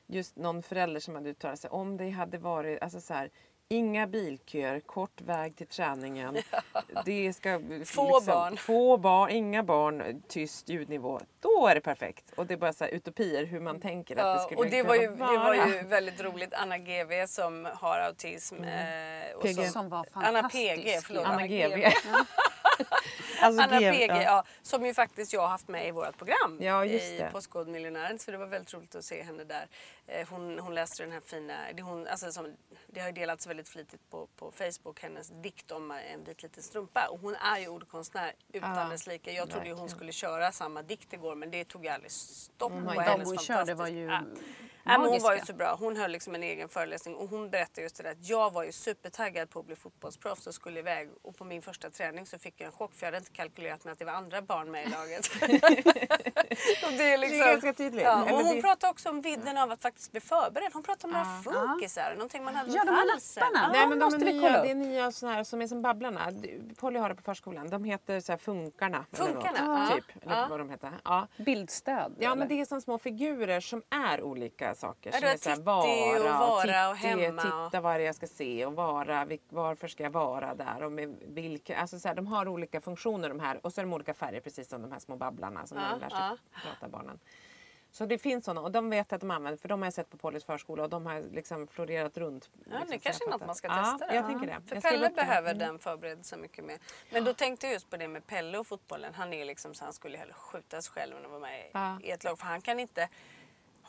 just 0.06 0.36
någon 0.36 0.62
förälder 0.62 1.00
som 1.00 1.14
hade 1.14 1.30
uttalat 1.30 1.60
sig. 1.60 1.70
Om 1.70 1.96
det 1.96 2.10
hade 2.10 2.38
varit, 2.38 2.82
alltså 2.82 3.00
så 3.00 3.14
här, 3.14 3.30
Inga 3.68 4.06
bilköer, 4.06 4.80
kort 4.80 5.20
väg 5.20 5.56
till 5.56 5.66
träningen. 5.66 6.36
Det 7.04 7.32
ska 7.32 7.60
Få 7.84 8.20
barn. 8.26 8.56
Få 8.56 8.96
barn, 8.96 9.30
inga 9.30 9.62
barn, 9.62 10.22
tyst 10.28 10.68
ljudnivå. 10.68 11.20
Då 11.40 11.66
är 11.66 11.74
det 11.74 11.80
perfekt. 11.80 12.32
Och 12.36 12.46
det 12.46 12.54
är 12.54 12.58
bara 12.58 12.72
så 12.72 12.84
här 12.84 12.90
utopier 12.90 13.44
hur 13.44 13.60
man 13.60 13.80
tänker 13.80 14.16
att 14.16 14.22
det 14.22 14.28
Ja, 14.28 14.38
skulle 14.38 14.58
och 14.58 14.66
det 14.66 14.82
var, 14.82 14.94
ju, 14.94 15.00
det 15.08 15.16
kunna 15.16 15.26
var 15.26 15.56
vara. 15.56 15.68
ju 15.68 15.82
väldigt 15.82 16.20
roligt. 16.20 16.54
Anna 16.54 16.78
GV 16.78 17.26
som 17.26 17.68
har 17.74 17.98
autism. 18.00 18.54
Mm. 18.56 18.68
Eh, 19.30 19.36
och 19.36 19.42
PG. 19.42 19.54
som, 19.54 19.64
Som 19.66 19.88
var 19.88 20.06
Anna 20.12 20.32
fantastisk. 20.42 20.74
PG, 20.84 21.00
förlåt. 21.02 21.26
Anna 21.26 21.46
GV. 21.46 21.84
alltså, 23.40 23.62
Anna 23.62 23.80
GV, 23.80 23.92
PG, 23.92 24.08
ja. 24.08 24.22
ja, 24.22 24.44
som 24.62 24.86
ju 24.86 24.94
faktiskt 24.94 25.32
jag 25.32 25.40
har 25.40 25.48
haft 25.48 25.68
med 25.68 25.88
i 25.88 25.90
vårt 25.90 26.18
program 26.18 26.58
Ja, 26.60 26.84
i. 26.84 27.26
Postkodmiljonären. 27.32 28.18
Så 28.18 28.30
det 28.30 28.36
var 28.36 28.46
väldigt 28.46 28.74
roligt 28.74 28.94
att 28.94 29.04
se 29.04 29.22
henne 29.22 29.44
där. 29.44 29.68
Eh, 30.06 30.28
Hon, 30.28 30.58
hon 30.58 30.74
läste 30.74 31.02
den 31.02 31.12
här 31.12 31.20
fina, 31.20 31.54
det, 31.74 31.82
hon, 31.82 32.06
alltså 32.06 32.32
som, 32.32 32.56
det 32.86 33.00
har 33.00 33.06
ju 33.06 33.12
delats 33.12 33.46
väldigt 33.46 33.68
flitigt 33.68 34.10
på, 34.10 34.26
på 34.36 34.50
Facebook, 34.50 35.02
hennes 35.02 35.28
dikt 35.42 35.70
om 35.70 35.90
en 35.90 36.24
vit 36.24 36.42
liten 36.42 36.62
strumpa. 36.62 37.06
Och 37.10 37.20
hon 37.20 37.34
är 37.34 37.58
ju 37.58 37.68
ordkonstnär 37.68 38.32
utan 38.52 38.76
Ja, 38.76 38.88
dess 38.88 39.06
like. 39.06 39.32
Jag 39.32 39.50
trodde 39.50 39.66
ju 39.66 39.72
hon 39.72 39.88
skulle 39.88 40.12
köra 40.12 40.52
samma 40.52 40.82
dikt 40.82 41.12
igår 41.12 41.34
men 41.34 41.50
det 41.50 41.64
tog 41.64 41.84
ju 41.84 41.90
aldrig 41.90 42.12
stopp 42.12 42.72
my 42.72 42.94
på 42.94 43.00
hennes 43.00 43.28
hon 43.28 43.38
körde 43.38 43.74
var 43.74 43.88
ju 43.88 44.04
Ja. 44.04 44.20
Nej, 44.86 44.98
men 44.98 45.08
hon 45.08 45.18
var 45.22 45.34
ju 45.34 45.40
så 45.40 45.52
bra. 45.54 45.76
Hon 45.80 45.96
höll 45.96 46.10
liksom 46.10 46.34
en 46.34 46.42
egen 46.42 46.68
föreläsning 46.68 47.14
och 47.14 47.28
hon 47.28 47.50
berättade 47.50 47.82
just 47.82 47.96
det 47.96 48.02
där 48.02 48.10
att 48.10 48.28
jag 48.28 48.52
var 48.52 48.64
ju 48.64 48.72
supertaggad 48.72 49.50
på 49.50 49.60
att 49.60 49.66
bli 49.66 49.76
fotbollsproffs 49.76 50.46
och 50.46 50.54
skulle 50.54 50.78
iväg 50.80 51.10
och 51.22 51.36
på 51.36 51.44
min 51.44 51.62
första 51.62 51.90
träning 51.90 52.26
så 52.26 52.38
fick 52.38 52.54
jag 52.60 52.66
en 52.66 52.72
chock 52.72 52.94
för 52.94 53.06
jag 53.06 53.06
hade 53.06 53.18
inte 53.18 53.30
kalkylerat 53.32 53.84
med 53.84 53.92
att 53.92 53.98
det 53.98 54.04
var 54.04 54.12
andra 54.12 54.42
barn 54.42 54.70
med 54.70 54.86
i 54.86 54.90
laget. 54.90 55.26
och 56.86 56.92
det, 56.98 57.12
är 57.12 57.18
liksom, 57.18 57.38
ganska 57.38 57.72
tydligt. 57.72 58.02
Ja, 58.04 58.22
och 58.22 58.28
hon 58.30 58.54
det- 58.56 58.62
pratade 58.62 58.90
också 58.90 59.08
om 59.08 59.20
vidden 59.20 59.58
av 59.58 59.70
att 59.70 59.82
faktiskt 59.82 60.12
bli 60.12 60.20
förberedd. 60.20 60.70
Hon 60.72 60.82
pratade 60.82 61.06
om 61.18 61.24
några 61.24 61.42
funkisar, 61.68 62.12
någonting 62.14 62.44
man 62.44 62.54
hade 62.54 62.70
Ja, 62.70 62.84
de 62.84 62.90
här 62.90 63.06
lapparna. 63.06 63.68
Nej, 63.72 63.80
Ja, 63.80 63.86
men 63.86 63.98
de 63.98 64.04
måste 64.04 64.20
är 64.20 64.24
vi 64.24 64.32
nya, 64.32 64.62
det 64.62 64.70
är 64.70 64.74
nya 64.74 65.12
såna 65.12 65.32
här 65.32 65.44
som 65.44 65.62
är 65.62 65.66
som 65.66 65.82
Babblarna. 65.82 66.32
Polly 66.76 66.98
har 66.98 67.08
det 67.08 67.14
på 67.14 67.22
förskolan. 67.22 67.70
De 67.70 67.84
heter 67.84 68.20
så 68.20 68.32
här 68.32 68.36
Funkarna. 68.38 69.04
eller 69.12 69.24
något, 69.32 69.42
Funkarna, 69.42 69.88
ja. 69.90 69.96
Typ, 69.96 70.22
eller 70.22 70.36
Ja. 70.40 70.46
vad 70.50 70.60
de 70.60 70.70
heter. 70.70 70.92
Ja. 71.04 71.28
Bildstöd? 71.36 72.14
Ja 72.18 72.26
eller? 72.26 72.36
men 72.36 72.48
det 72.48 72.60
är 72.60 72.64
som 72.64 72.80
små 72.80 72.98
figurer 72.98 73.60
som 73.60 73.82
är 73.90 74.22
olika 74.22 74.73
saker. 74.74 75.10
Ja, 75.12 75.18
som 75.18 75.28
är 75.28 75.36
så 75.36 75.48
här, 75.48 75.56
Titti 75.56 76.18
och 76.20 76.24
vara 76.38 76.88
och 76.90 76.96
Titti, 76.96 77.06
hemma 77.08 77.42
och- 77.64 77.70
Titta 77.70 77.80
vad 77.80 78.02
jag 78.02 78.14
ska 78.14 78.26
se 78.26 78.66
och 78.66 78.72
vara, 78.72 79.26
varför 79.48 79.88
ska 79.88 80.02
jag 80.02 80.10
vara 80.10 80.54
där 80.54 80.82
och 80.82 80.92
med 80.92 81.16
vilka, 81.26 81.76
alltså 81.78 81.98
så 81.98 82.08
här, 82.08 82.14
de 82.14 82.26
har 82.26 82.48
olika 82.48 82.80
funktioner 82.80 83.28
de 83.28 83.40
här 83.40 83.60
och 83.66 83.72
så 83.72 83.80
är 83.80 83.84
de 83.84 83.92
olika 83.92 84.14
färger 84.14 84.40
precis 84.40 84.68
som 84.68 84.82
de 84.82 84.92
här 84.92 84.98
små 84.98 85.16
babblarna 85.16 85.66
som 85.66 85.78
Ja, 85.78 85.84
de 85.90 86.00
lär 86.00 86.08
sig 86.10 86.18
ja. 86.20 86.36
prata 86.62 86.88
barnen. 86.88 87.18
Så 87.90 88.06
det 88.06 88.18
finns 88.18 88.44
sådana 88.44 88.60
och 88.60 88.70
de 88.72 88.90
vet 88.90 89.12
att 89.12 89.20
de 89.20 89.30
använder 89.30 89.58
för 89.58 89.68
de 89.68 89.80
har 89.82 89.86
jag 89.86 89.94
sett 89.94 90.10
på 90.10 90.16
Pollys 90.16 90.44
förskola 90.44 90.82
och 90.82 90.90
de 90.90 91.06
har 91.06 91.20
liksom 91.32 91.66
florerat 91.66 92.16
runt. 92.18 92.50
Ja, 92.54 92.60
liksom, 92.72 92.90
det 92.90 92.98
kanske 92.98 93.24
är 93.24 93.30
något 93.30 93.46
man 93.46 93.54
ska 93.54 93.68
ja, 93.68 93.96
testa. 93.98 94.14
jag 94.14 94.26
tänker 94.26 94.46
det. 94.46 94.60
För 94.68 94.74
Jag 94.76 94.82
Pelle 94.82 95.10
behöver 95.10 95.50
Mm. 95.54 95.58
den 95.66 95.78
förberedelsen 95.78 96.40
mycket 96.40 96.64
mer. 96.64 96.78
Men 97.12 97.24
då 97.24 97.34
tänkte 97.34 97.66
jag 97.66 97.72
just 97.72 97.90
på 97.90 97.96
det 97.96 98.08
med 98.08 98.26
Pelle 98.26 98.58
och 98.58 98.66
fotbollen. 98.66 99.14
Han 99.14 99.32
är 99.32 99.38
ju 99.38 99.44
liksom 99.44 99.74
så 99.74 99.84
han 99.84 99.92
skulle 99.92 100.18
hellre 100.18 100.34
skjuta 100.34 100.82
sig 100.82 100.92
själv 100.92 101.16
än 101.16 101.24
att 101.24 101.30
vara 101.30 101.40
med 101.40 101.70
Ja. 101.72 101.98
i 102.02 102.10
ett 102.10 102.24
lag. 102.24 102.38
För 102.38 102.46
han 102.46 102.60
kan 102.60 102.80
inte 102.80 103.08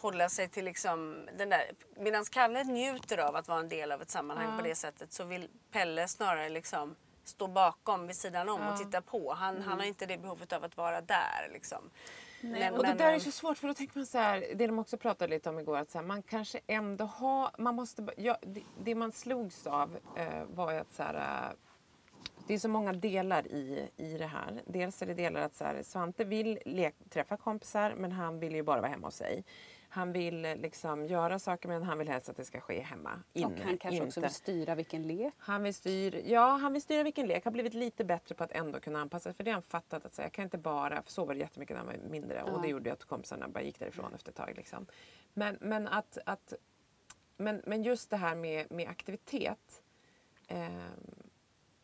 hålla 0.06 0.30
sig 0.30 0.48
till 0.48 0.66
liksom 0.66 1.28
den 1.38 1.50
där... 1.50 1.62
Medan 1.98 2.26
Kalle 2.26 2.64
njuter 2.64 3.18
av 3.18 3.36
att 3.36 3.48
vara 3.48 3.60
en 3.60 3.70
del 3.70 3.92
av 3.92 4.02
ett 4.02 4.10
sammanhang 4.10 4.58
på 4.58 4.64
det 4.64 4.76
sättet 4.76 5.14
så 5.14 5.24
vill 5.24 5.48
Pelle 5.72 6.08
snarare 6.08 6.50
liksom 6.50 6.96
stå 7.24 7.48
bakom 7.48 8.08
vid 8.08 8.16
sidan 8.16 8.50
om 8.50 8.68
och 8.68 8.78
titta 8.78 9.02
på. 9.02 9.34
Han, 9.34 9.62
han 9.62 9.80
har 9.80 9.86
inte 9.86 10.06
det 10.06 10.18
behovet 10.18 10.54
av 10.54 10.64
att 10.64 10.78
vara 10.78 11.02
där 11.02 11.50
liksom. 11.54 11.90
Men, 12.42 12.74
Och 12.74 12.84
det 12.84 12.88
men, 12.88 12.98
där 12.98 13.14
är 13.14 13.20
så 13.20 13.32
svårt 13.32 13.58
för 13.58 13.68
då 13.68 13.74
tänker 13.74 13.98
man 13.98 14.06
så 14.06 14.18
här, 14.18 14.46
det 14.56 14.68
de 14.68 14.80
också 14.80 14.98
pratade 14.98 15.30
lite 15.30 15.50
om 15.50 15.60
igår, 15.60 15.78
att 15.78 15.92
så 15.92 15.98
här, 15.98 16.06
man 16.06 16.22
kanske 16.22 16.60
ändå 16.68 17.06
har, 17.06 17.50
man 17.58 17.76
måste, 17.76 18.08
ja, 18.18 18.38
det, 18.42 18.64
det 18.84 18.96
man 18.96 19.12
slogs 19.12 19.68
av 19.68 19.98
eh, 20.16 20.44
var 20.54 20.72
ju 20.72 20.78
att 20.78 20.94
så 20.94 21.04
här, 21.04 21.16
eh, 21.16 21.56
det 22.48 22.54
är 22.54 22.60
så 22.60 22.70
många 22.70 22.94
delar 22.94 23.48
i, 23.48 23.90
i 23.98 24.18
det 24.18 24.28
här. 24.28 24.62
Dels 24.66 25.02
är 25.02 25.06
det 25.06 25.14
delar 25.14 25.42
att 25.42 25.56
så 25.56 25.64
här, 25.64 25.84
Svante 25.84 26.24
vill 26.24 26.60
lek, 26.66 26.96
träffa 27.10 27.38
kompisar 27.38 27.94
men 27.98 28.12
han 28.12 28.40
vill 28.40 28.56
ju 28.56 28.64
bara 28.64 28.82
vara 28.82 28.92
hemma 28.92 29.08
hos 29.08 29.16
sig. 29.16 29.44
Han 29.96 30.12
vill 30.12 30.46
eh, 30.46 30.56
liksom 30.56 31.06
göra 31.08 31.40
saker 31.40 31.70
men 31.70 31.84
han 31.84 31.98
vill 31.98 32.10
helst 32.10 32.30
att 32.30 32.38
det 32.38 32.46
ska 32.46 32.60
ske 32.62 32.82
hemma. 32.82 33.22
Inne, 33.34 33.46
Och 33.48 33.60
han 33.60 33.78
kanske 33.78 34.02
också 34.06 34.20
inte- 34.20 34.22
vill 34.22 34.30
styra 34.36 34.76
vilken 34.76 35.04
lek. 35.04 35.34
han 35.38 35.64
vill, 35.64 35.74
styr, 35.74 36.22
ja, 36.26 36.48
han 36.56 36.74
vill 36.74 36.82
styra 36.82 37.04
vilken 37.04 37.28
lek. 37.28 37.44
Han 37.44 37.52
har 37.52 37.54
blivit 37.54 37.74
lite 37.74 38.04
bättre 38.06 38.36
på 38.36 38.44
att 38.44 38.52
ändå 38.52 38.80
kunna 38.80 39.02
anpassa 39.02 39.24
sig. 39.24 39.34
För 39.34 39.44
det 39.44 39.52
har 39.52 39.56
han 39.56 39.62
fattat 39.62 40.06
att 40.06 40.14
säga, 40.14 40.26
jag 40.26 40.32
kan 40.32 40.44
inte 40.44 40.58
bara, 40.58 41.02
för 41.02 41.12
så 41.12 41.26
var 41.26 41.34
det 41.34 41.40
jättemycket 41.40 41.76
när 41.78 41.84
han 41.84 41.88
var 41.88 42.10
mindre. 42.10 42.44
Och 42.44 42.62
det 42.62 42.68
gjorde 42.68 42.90
ju 42.90 42.94
att 42.94 43.04
kompisarna 43.06 43.48
bara 43.48 43.64
gick 43.64 43.80
därifrån 43.80 44.14
efter 44.14 44.30
ett 44.32 44.36
tag. 44.38 44.54
Liksom. 44.56 44.86
Men, 45.34 45.58
men, 45.62 45.88
att, 45.88 46.18
att, 46.26 46.54
men, 47.38 47.62
men 47.66 47.84
just 47.84 48.10
det 48.10 48.18
här 48.18 48.36
med, 48.36 48.72
med 48.72 48.90
aktivitet. 48.90 49.82
ehm, 50.48 50.72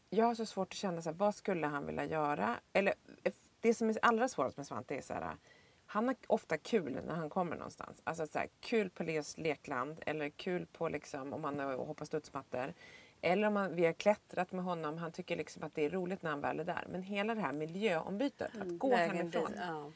jag 0.09 0.25
har 0.25 0.35
så 0.35 0.45
svårt 0.45 0.67
att 0.67 0.73
känna 0.73 1.01
så 1.01 1.09
här, 1.09 1.17
vad 1.17 1.35
skulle 1.35 1.67
han 1.67 1.85
vilja 1.85 2.05
göra? 2.05 2.59
Eller 2.73 2.93
eh, 3.23 3.33
det 3.59 3.73
som 3.73 3.89
är 3.89 3.97
allra 4.01 4.27
svårast 4.27 4.57
med 4.57 4.67
Svante 4.67 4.95
är 4.95 5.01
så 5.01 5.13
här, 5.13 5.35
han 5.91 6.07
har 6.07 6.15
ofta 6.27 6.57
kul 6.57 6.99
när 7.07 7.15
han 7.15 7.29
kommer 7.29 7.55
någonstans. 7.55 8.01
Alltså 8.03 8.27
så 8.27 8.39
här, 8.39 8.49
kul 8.59 8.89
på 8.89 9.03
Leos 9.03 9.37
lekland 9.37 9.99
eller 10.05 10.29
kul 10.29 10.65
på 10.65 10.89
liksom, 10.89 11.33
om 11.33 11.43
han 11.43 11.59
hoppar 11.59 12.05
studsmattor. 12.05 12.73
Eller 13.21 13.47
om 13.47 13.53
man, 13.53 13.75
vi 13.75 13.85
har 13.85 13.93
klättrat 13.93 14.51
med 14.51 14.63
honom. 14.63 14.97
Han 14.97 15.11
tycker 15.11 15.35
liksom 15.35 15.63
att 15.63 15.75
det 15.75 15.85
är 15.85 15.89
roligt 15.89 16.23
när 16.23 16.29
han 16.29 16.41
väl 16.41 16.59
är 16.59 16.63
där. 16.63 16.85
Men 16.91 17.03
hela 17.03 17.35
det 17.35 17.41
här 17.41 17.53
miljöombytet, 17.53 18.51
att 18.61 18.79
gå 18.79 18.89
vägen 18.89 19.17
hemifrån 19.17 19.53
ja. 19.57 19.91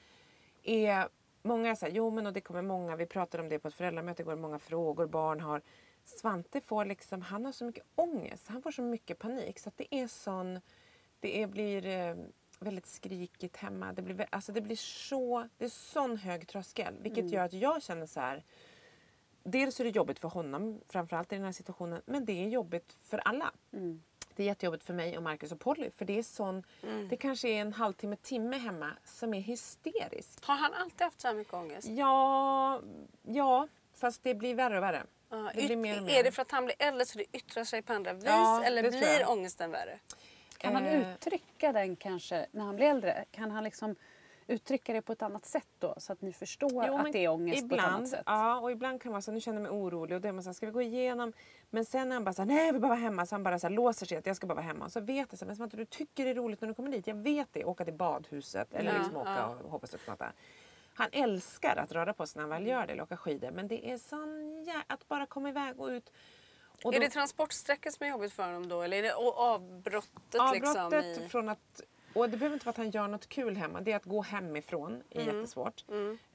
är 0.64 1.08
många 1.42 1.76
säger 1.76 1.96
jo 1.96 2.10
men 2.10 2.28
och 2.28 2.34
det 2.34 2.42
kommer 2.42 2.62
många, 2.62 2.96
vi 2.96 3.06
pratade 3.06 3.44
om 3.44 3.50
det 3.50 3.60
på 3.60 3.68
ett 3.68 3.74
föräldramöte 3.74 4.22
igår, 4.22 4.36
många 4.36 4.60
frågor 4.60 5.08
barn 5.08 5.40
har. 5.40 5.62
Svante 6.04 6.62
får 6.62 6.86
liksom, 6.86 7.22
han 7.22 7.46
har 7.46 7.52
så 7.52 7.66
mycket 7.66 7.84
ångest, 7.96 8.48
han 8.48 8.62
får 8.62 8.72
så 8.72 8.82
mycket 8.82 9.20
panik 9.20 9.60
så 9.60 9.70
att 9.70 9.78
det 9.78 9.96
är 9.96 10.08
sån, 10.08 10.60
det 11.20 11.42
är, 11.42 11.48
blir 11.48 11.86
eh, 11.86 12.16
väldigt 12.60 12.88
skrikigt 12.88 13.58
hemma. 13.58 13.94
Det 13.94 14.02
blir, 14.02 14.28
alltså 14.30 14.52
det 14.52 14.62
blir 14.62 14.76
så, 14.76 15.48
det 15.58 15.66
är 15.66 15.70
sån 15.70 16.18
hög 16.18 16.48
tröskel 16.48 16.96
vilket 17.02 17.32
gör 17.32 17.46
att 17.46 17.54
jag 17.54 17.84
känner 17.84 18.06
så 18.06 18.20
här 18.20 18.44
Dels 19.48 19.80
är 19.80 19.84
det 19.84 19.90
jobbigt 19.90 20.20
för 20.20 20.28
honom, 20.28 20.82
framförallt 20.90 21.32
i 21.32 21.36
den 21.36 21.46
här 21.46 21.52
situationen, 21.52 22.02
men 22.06 22.26
det 22.26 22.44
är 22.44 22.48
jobbigt 22.48 22.96
för 23.02 23.18
alla. 23.18 23.52
Det 24.36 24.44
är 24.44 24.48
jättejobbigt 24.48 24.84
för 24.84 24.94
mig 24.94 25.18
och 25.18 25.24
Marcus 25.24 25.52
och 25.52 25.60
Polly 25.60 25.92
för 25.92 26.06
det 26.06 26.20
är 26.20 26.24
sån, 26.24 26.64
det 27.10 27.18
kanske 27.18 27.50
är 27.50 27.62
en 27.62 27.74
halvtimme, 27.74 28.16
timme 28.16 28.58
hemma 28.58 28.92
som 29.04 29.34
är 29.34 29.40
hysterisk. 29.40 30.46
Har 30.46 30.56
han 30.56 30.74
alltid 30.74 31.02
haft 31.02 31.22
så 31.22 31.28
här 31.28 31.36
mycket 31.36 31.54
ångest? 31.54 31.88
Ja, 31.88 32.82
ja, 33.24 33.68
fast 33.94 34.24
det 34.24 34.36
blir 34.36 34.56
värre 34.56 34.78
och 34.78 34.84
värre. 34.84 35.04
Ja, 35.30 35.52
det 35.56 35.76
mer 35.76 35.98
och 35.98 36.04
mer. 36.04 36.20
Är 36.20 36.24
det 36.24 36.32
för 36.32 36.42
att 36.42 36.52
han 36.52 36.66
blir 36.66 36.76
äldre 36.80 37.06
så 37.06 37.18
det 37.18 37.26
yttrar 37.38 37.64
sig 37.64 37.82
på 37.82 37.94
andra 37.94 38.14
vis? 38.14 38.24
Ja, 38.26 38.64
eller 38.64 38.90
blir 38.90 39.30
ångesten 39.30 39.72
värre? 39.72 40.00
Kan 40.58 40.76
han 40.76 40.86
Eh. 40.86 41.12
uttrycka 41.14 41.72
den 41.72 41.96
kanske 41.96 42.46
när 42.52 42.64
han 42.66 42.76
blir 42.76 42.88
äldre? 42.88 43.26
Kan 43.32 43.52
han 43.52 43.64
liksom 43.64 43.96
uttrycka 44.48 44.94
det 44.94 45.02
på 45.02 45.12
ett 45.12 45.22
annat 45.22 45.46
sätt 45.46 45.68
då? 45.80 45.94
Så 45.98 46.14
att 46.14 46.22
ni 46.22 46.34
förstår 46.34 46.86
Jo, 46.88 46.98
att 46.98 47.12
det 47.14 47.26
är 47.26 47.30
ångest 47.30 47.70
på 47.70 47.76
ett 47.76 47.82
annat 47.84 48.08
sätt? 48.10 48.24
Ja, 48.26 48.60
och 48.60 48.72
ibland 48.72 49.02
kan 49.02 49.12
man 49.12 49.22
säga 49.22 49.34
nu 49.34 49.42
känner 49.42 49.62
jag 49.62 49.72
mig 49.72 49.82
orolig 49.82 50.16
och 50.16 50.22
då 50.22 50.28
är 50.28 50.32
man 50.32 50.44
så 50.44 50.50
här, 50.50 50.54
ska 50.54 50.66
vi 50.66 50.72
gå 50.72 50.82
igenom? 50.82 51.34
Men 51.70 51.86
sen 51.86 52.10
när 52.10 52.16
han 52.16 52.24
bara 52.24 52.34
säger 52.34 52.48
nej 52.48 52.66
jag 52.66 52.74
vill 52.74 52.82
bara 52.82 52.88
vara 52.88 53.00
hemma 53.00 53.26
så 53.26 53.36
han 53.36 53.44
bara 53.44 53.60
så 53.60 53.68
här, 53.68 53.74
låser 53.76 54.06
sig 54.06 54.18
att 54.18 54.26
jag 54.26 54.36
ska 54.36 54.48
bara 54.48 54.54
vara 54.56 54.66
hemma. 54.66 54.86
Och 54.86 54.92
så 54.92 55.00
vet 55.00 55.28
jag 55.32 55.40
så 55.40 55.46
här, 55.46 55.48
men 55.48 55.56
Svante 55.56 55.78
du 55.78 55.86
tycker 55.86 56.24
det 56.26 56.30
är 56.30 56.36
roligt 56.36 56.62
när 56.62 56.68
du 56.68 56.74
kommer 56.74 56.92
dit. 56.92 57.08
Jag 57.08 57.16
vet 57.16 57.48
det. 57.52 57.66
Åka 57.66 57.86
till 57.86 57.94
badhuset 57.94 58.74
eller 58.74 58.92
Ja, 58.94 58.98
liksom 59.00 59.18
åka 59.18 59.30
ja. 59.36 59.56
och 59.64 59.72
hoppa 59.72 59.88
studsmatta. 59.88 60.32
Han 60.94 61.08
älskar 61.12 61.76
att 61.76 61.92
röra 61.92 62.14
på 62.14 62.28
sig 62.28 62.40
när 62.42 62.50
han 62.50 62.50
väl 62.50 62.68
gör 62.68 62.88
det 62.88 62.94
eller 62.94 63.04
åka 63.04 63.18
skidor. 63.18 63.52
Men 63.52 63.68
det 63.68 63.92
är 63.92 63.98
sån 63.98 64.64
jä- 64.66 64.84
att 64.88 65.08
bara 65.08 65.26
komma 65.26 65.50
iväg 65.50 65.80
och 65.80 65.88
ut. 65.88 66.12
Och 66.84 66.94
Är 66.94 67.00
då- 67.00 67.06
det 67.06 67.10
transportsträckor 67.12 67.90
som 67.92 68.06
är 68.06 68.10
jobbigt 68.12 68.34
för 68.34 68.44
honom 68.44 68.68
då? 68.70 68.82
Eller 68.82 68.98
är 68.98 69.02
det 69.04 69.14
avbrottet, 69.16 70.36
Avbrottet 70.40 71.06
liksom? 71.06 71.24
I... 71.26 71.30
från 71.30 71.50
att... 71.50 71.82
Och 72.14 72.30
det 72.30 72.38
behöver 72.38 72.54
inte 72.54 72.66
vara 72.66 72.72
att 72.72 72.78
han 72.78 72.90
gör 72.92 73.08
något 73.08 73.28
kul 73.30 73.58
hemma. 73.58 73.82
Det 73.82 73.92
är 73.92 73.96
att 73.96 74.06
gå 74.06 74.22
hemifrån 74.22 75.04
är 75.10 75.22
Mm. 75.22 75.36
jättesvårt. 75.36 75.86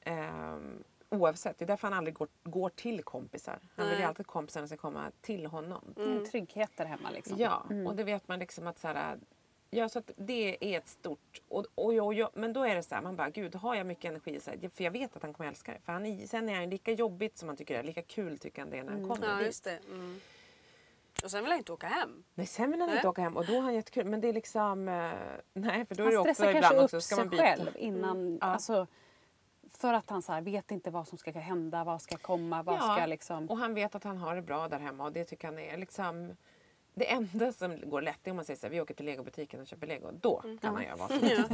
Ehm, 0.05 0.85
oavsett. 1.11 1.59
Det 1.59 1.65
är 1.65 1.67
därför 1.67 1.89
han 1.89 1.99
aldrig 1.99 2.15
går, 2.15 2.29
går 2.43 2.69
till 2.69 3.03
kompisar. 3.03 3.59
Han 3.77 3.89
vill 3.89 3.99
ju 3.99 4.05
alltid 4.05 4.21
att 4.21 4.27
kompisarna 4.27 4.67
ska 4.67 4.77
komma 4.77 5.11
till 5.21 5.47
honom. 5.47 5.85
Det 5.97 6.03
är 6.03 6.07
en 6.17 6.31
trygghet 6.31 6.71
där 6.77 6.85
hemma 6.85 7.11
liksom. 7.11 7.37
Ja, 7.39 7.63
och 7.87 7.97
det 7.97 8.05
vet 8.05 8.29
man 8.29 8.39
liksom 8.39 8.67
att 8.67 8.79
så 8.79 8.89
här, 8.89 9.19
Ja, 9.71 9.89
så 9.89 9.99
att 9.99 10.11
det 10.17 10.57
är 10.75 10.79
ett 10.79 10.89
stort... 10.89 11.41
Och, 11.49 11.67
och, 11.75 11.93
och, 11.95 12.13
och, 12.21 12.31
men 12.35 12.53
då 12.53 12.65
är 12.65 12.75
det 12.75 12.83
så 12.83 12.95
här, 12.95 13.03
man 13.03 13.17
bara 13.17 13.31
gud, 13.31 13.55
har 13.55 13.75
jag 13.75 13.87
mycket 13.87 14.05
energi? 14.05 14.41
Så 14.41 14.51
här, 14.51 14.69
för 14.69 14.85
jag 14.85 14.91
vet 14.91 15.17
att 15.17 15.23
han 15.23 15.33
kommer 15.35 15.49
älska 15.51 15.73
det. 15.73 15.81
För 15.81 15.93
han 15.93 16.07
är, 16.07 16.27
sen 16.27 16.49
är 16.49 16.55
han 16.55 16.71
lika 16.71 16.93
jobbigt 16.93 17.39
som 17.39 17.49
han 17.49 17.57
tycker 17.57 17.75
det 17.75 17.81
är. 17.81 17.85
Lika 17.85 18.03
kul 18.03 18.39
tycker 18.39 18.63
han 18.63 18.71
det 18.71 18.79
är 18.79 18.83
när 18.85 18.93
han 18.93 19.09
kommer 19.09 19.29
Ja, 19.29 19.37
dit. 19.37 19.47
just 19.47 19.65
det. 19.65 19.79
Mm. 19.91 20.21
Och 21.25 21.31
sen 21.31 21.43
vill 21.43 21.51
han 21.51 21.59
inte 21.59 21.73
åka 21.73 21.87
hem. 21.87 22.25
Nej, 22.35 22.47
sen 22.47 22.71
vill 22.71 22.81
han 22.81 22.89
Nej. 22.89 22.97
inte 22.97 23.09
åka 23.09 23.23
hem 23.23 23.37
och 23.37 23.47
då 23.47 23.53
har 23.53 23.61
han 23.61 23.75
jättekul. 23.75 24.05
Men 24.07 24.21
det 24.21 24.29
är 24.29 24.33
liksom... 24.33 24.89
eh, 24.89 25.13
nej, 25.53 25.87
för 25.87 25.95
då 25.95 26.03
är 26.03 26.07
Han 26.07 26.13
det 26.13 26.19
också 26.19 26.35
stressar 26.35 26.49
ibland 26.51 26.63
kanske 26.65 26.79
upp 26.79 26.85
också, 26.85 27.01
ska 27.01 27.15
sig 27.17 27.25
man 27.25 27.31
byta. 27.31 27.43
själv 27.43 27.71
innan. 27.77 28.11
Mm. 28.21 28.39
Ja. 28.41 28.47
Alltså, 28.47 28.87
för 29.71 29.93
att 29.95 30.11
han 30.11 30.23
så 30.23 30.33
här, 30.33 30.41
vet 30.41 30.71
inte 30.71 30.91
vad 30.91 31.09
som 31.09 31.19
ska 31.19 31.31
hända, 31.33 31.85
vad 31.85 32.03
ska 32.03 32.17
komma, 32.17 32.63
vad 32.63 32.83
ska 32.83 33.07
liksom... 33.07 33.51
Och 33.51 33.59
han 33.59 33.75
vet 33.75 33.95
att 33.95 34.05
han 34.05 34.17
har 34.19 34.35
det 34.37 34.43
bra 34.43 34.69
där 34.69 34.79
hemma 34.79 35.05
och 35.05 35.13
det 35.13 35.25
tycker 35.25 35.49
han 35.49 35.59
är 35.59 35.77
liksom... 35.77 36.37
Det 36.95 37.11
enda 37.11 37.53
som 37.53 37.91
går 37.91 38.03
lätt 38.03 38.27
är 38.27 38.31
om 38.31 38.37
man 38.37 38.45
säger 38.45 38.61
så 38.61 38.67
här, 38.67 38.71
vi 38.71 38.81
åker 38.81 38.95
till 38.95 39.07
legobutiken 39.07 39.61
och 39.61 39.67
köper 39.67 39.87
lego. 39.87 40.11
Då 40.21 40.43
kan 40.61 40.75
han 40.75 40.85
göra 40.85 40.97
vad 40.97 41.11
som 41.11 41.23
helst. 41.23 41.53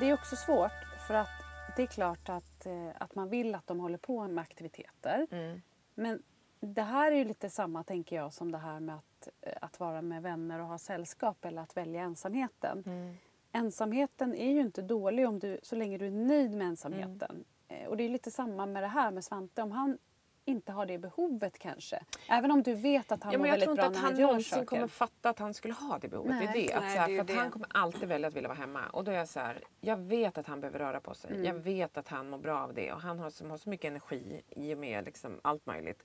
Det 0.00 0.08
är 0.08 0.14
också 0.14 0.36
svårt 0.36 0.72
för 1.06 1.14
att 1.14 1.28
det 1.76 1.82
är 1.82 1.86
klart 1.86 2.28
att, 2.28 2.66
eh, 2.66 2.88
att 2.98 3.14
man 3.14 3.28
vill 3.28 3.54
att 3.54 3.66
de 3.66 3.80
håller 3.80 3.98
på 3.98 4.28
med 4.28 4.42
aktiviteter. 4.42 5.26
Mm. 5.30 5.62
Men 5.94 6.22
det 6.60 6.82
här 6.82 7.12
är 7.12 7.16
ju 7.16 7.24
lite 7.24 7.50
samma, 7.50 7.84
tänker 7.84 8.16
jag, 8.16 8.32
som 8.32 8.52
det 8.52 8.58
här 8.58 8.80
med 8.80 8.96
att, 8.96 9.28
eh, 9.40 9.52
att 9.60 9.80
vara 9.80 10.02
med 10.02 10.22
vänner 10.22 10.60
och 10.60 10.66
ha 10.66 10.78
sällskap 10.78 11.44
eller 11.44 11.62
att 11.62 11.76
välja 11.76 12.00
ensamheten. 12.00 12.82
Mm. 12.86 13.16
Ensamheten 13.56 14.34
är 14.34 14.52
ju 14.52 14.60
inte 14.60 14.82
dålig 14.82 15.28
om 15.28 15.38
du, 15.38 15.58
så 15.62 15.76
länge 15.76 15.98
du 15.98 16.06
är 16.06 16.10
nöjd 16.10 16.54
med 16.54 16.66
ensamheten. 16.66 17.44
Eh, 17.68 17.86
Och 17.88 17.96
det 17.96 18.04
är 18.04 18.08
lite 18.08 18.30
samma 18.30 18.66
med 18.66 18.82
det 18.82 18.86
här 18.86 19.10
med 19.10 19.24
Svante. 19.24 19.62
Om 19.62 19.72
han 19.72 19.98
inte 20.44 20.72
har 20.72 20.86
det 20.86 20.98
behovet 20.98 21.58
kanske. 21.58 22.02
Även 22.28 22.50
om 22.50 22.62
du 22.62 22.74
vet 22.74 23.12
att 23.12 23.22
han 23.22 23.32
Ja, 23.32 23.38
mår 23.38 23.42
men 23.42 23.48
jag 23.48 23.52
väldigt 23.52 23.66
tror 23.66 23.76
bra 23.76 23.86
inte 23.86 23.98
när 23.98 24.06
att 24.06 24.10
han 24.12 24.14
han 24.14 24.22
någonsin 24.22 24.66
kommer 24.66 24.86
fatta 24.88 25.30
att 25.30 25.38
han 25.38 25.54
skulle 25.54 25.74
ha 25.74 25.98
det 25.98 26.08
behovet. 26.08 26.30
Nej. 26.30 26.50
Det 26.52 26.60
är 26.64 26.66
det. 26.68 26.72
Att, 26.74 26.82
Nej, 26.82 26.98
här, 26.98 27.06
det 27.08 27.12
är 27.14 27.24
för 27.24 27.32
att 27.32 27.36
han 27.38 27.44
det. 27.46 27.50
kommer 27.52 27.68
alltid 27.70 28.08
välja 28.08 28.28
att 28.28 28.34
vilja 28.34 28.48
vara 28.48 28.58
hemma. 28.58 28.80
Och 28.92 29.04
då 29.04 29.10
är 29.12 29.16
jag 29.16 29.28
så 29.28 29.40
här, 29.40 29.60
jag 29.80 29.96
vet 29.96 30.38
att 30.38 30.46
han 30.46 30.60
behöver 30.60 30.78
röra 30.78 31.00
på 31.00 31.14
sig. 31.14 31.30
Mm. 31.30 31.44
Jag 31.44 31.54
vet 31.54 31.96
att 31.96 32.08
han 32.08 32.30
mår 32.30 32.38
bra 32.38 32.58
av 32.60 32.74
det. 32.74 32.92
Och 32.92 33.00
han 33.00 33.18
har, 33.18 33.30
som 33.30 33.50
har 33.50 33.56
så 33.56 33.70
mycket 33.70 33.88
energi 33.88 34.42
i 34.50 34.74
och 34.74 34.78
med 34.78 35.04
liksom 35.04 35.40
allt 35.42 35.66
möjligt. 35.66 36.02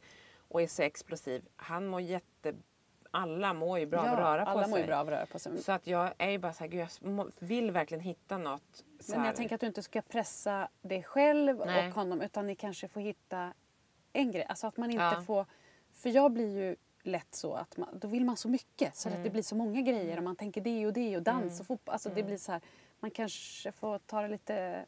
Och 0.47 0.61
är 0.61 0.67
så 0.67 0.81
explosiv. 0.81 1.45
Han 1.55 1.87
mår 1.87 2.01
jätte... 2.01 2.53
Alla 3.11 3.53
mår 3.53 3.79
ju 3.79 3.85
bra 3.85 3.99
av 3.99 4.05
att 4.07 4.19
röra 4.19 4.45
på 4.45 4.51
alla 4.51 4.61
sig. 4.63 4.69
mår 4.69 4.79
ju 4.79 4.85
bra 4.85 4.95
av 4.97 5.07
att 5.07 5.13
röra 5.13 5.25
på 5.25 5.39
sig. 5.39 5.57
Så 5.63 5.71
att 5.71 5.87
jag 5.87 6.13
är 6.17 6.29
ju 6.29 6.37
bara 6.37 6.53
så 6.53 6.63
här, 6.63 6.67
gud, 6.71 6.87
jag 7.01 7.31
vill 7.39 7.71
verkligen 7.71 8.03
hitta 8.03 8.37
något. 8.37 8.83
Men 9.09 9.25
jag 9.25 9.35
tänker 9.35 9.55
att 9.55 9.61
du 9.61 9.67
inte 9.67 9.83
ska 9.83 10.01
pressa 10.01 10.67
dig 10.81 11.03
själv 11.03 11.61
Nej. 11.65 11.87
och 11.87 11.93
honom 11.95 12.21
utan 12.21 12.47
ni 12.47 12.55
kanske 12.55 12.87
får 12.87 13.01
hitta 13.01 13.53
en 14.13 14.31
grej. 14.31 14.45
Alltså 14.49 14.67
att 14.67 14.77
man 14.77 14.91
inte 14.91 15.03
Ja. 15.03 15.21
får... 15.25 15.45
För 15.93 16.09
jag 16.09 16.31
blir 16.31 16.57
ju 16.57 16.75
lätt 17.03 17.35
så 17.35 17.53
att 17.53 17.77
man, 17.77 17.89
då 17.99 18.07
vill 18.07 18.25
man 18.25 18.37
så 18.37 18.49
mycket 18.49 18.95
så 18.95 19.07
att 19.09 19.13
Mm. 19.15 19.23
det 19.23 19.29
blir 19.29 19.43
så 19.43 19.55
många 19.55 19.81
grejer 19.81 20.17
och 20.17 20.23
man 20.23 20.35
tänker 20.35 20.61
det 20.61 20.85
och 20.87 20.93
det 20.93 21.17
och 21.17 21.23
dans 21.23 21.59
och 21.59 21.65
fotboll. 21.65 21.93
Alltså 21.93 22.09
det 22.09 22.23
blir 22.23 22.37
så 22.37 22.51
här, 22.51 22.61
man 22.99 23.11
kanske 23.11 23.71
får 23.71 23.99
ta 23.99 24.21
det 24.21 24.27
lite 24.27 24.85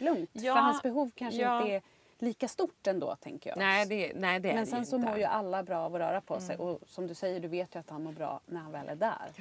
lugnt. 0.00 0.30
Ja, 0.32 0.54
För 0.54 0.60
hans 0.60 0.82
behov 0.82 1.10
kanske 1.14 1.40
ja. 1.40 1.60
inte 1.60 1.72
är 1.74 1.82
lika 2.24 2.48
stort 2.48 2.86
ändå 2.86 3.16
tänker 3.16 3.50
jag. 3.50 3.58
Nej, 3.58 3.86
det, 3.86 4.12
nej, 4.14 4.40
det 4.40 4.50
är 4.50 4.54
Men 4.54 4.64
det 4.64 4.70
sen 4.70 4.78
ju 4.78 4.84
så 4.84 4.96
inte. 4.96 5.08
mår 5.08 5.18
ju 5.18 5.24
alla 5.24 5.62
bra 5.62 5.78
av 5.78 5.94
att 5.94 6.00
röra 6.00 6.20
på 6.20 6.40
sig 6.40 6.56
och 6.56 6.80
som 6.86 7.06
du 7.06 7.14
säger, 7.14 7.40
du 7.40 7.48
vet 7.48 7.74
ju 7.74 7.78
att 7.80 7.90
han 7.90 8.02
mår 8.04 8.12
bra 8.12 8.40
när 8.46 8.60
han 8.60 8.72
väl 8.72 8.88
är 8.88 8.96
där. 8.96 9.32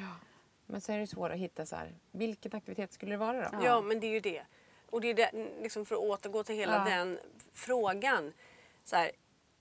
Men 0.65 0.81
så 0.81 0.91
är 0.91 0.99
det 0.99 1.07
svårt 1.07 1.31
att 1.31 1.37
hitta 1.37 1.65
så 1.65 1.75
här, 1.75 1.93
vilken 2.11 2.55
aktivitet 2.55 2.93
skulle 2.93 3.11
det 3.11 3.17
vara 3.17 3.49
då? 3.51 3.57
Ja, 3.65 3.81
men 3.81 3.99
det 3.99 4.07
är 4.07 4.11
ju 4.11 4.19
det. 4.19 4.43
Och 4.89 5.01
det 5.01 5.07
är 5.07 5.13
det, 5.13 5.31
liksom 5.61 5.85
för 5.85 5.95
att 5.95 6.01
återgå 6.01 6.43
till 6.43 6.55
hela 6.55 6.75
Ja. 6.89 6.95
den 6.95 7.19
frågan. 7.53 8.33
Så 8.83 8.95
här, 8.95 9.11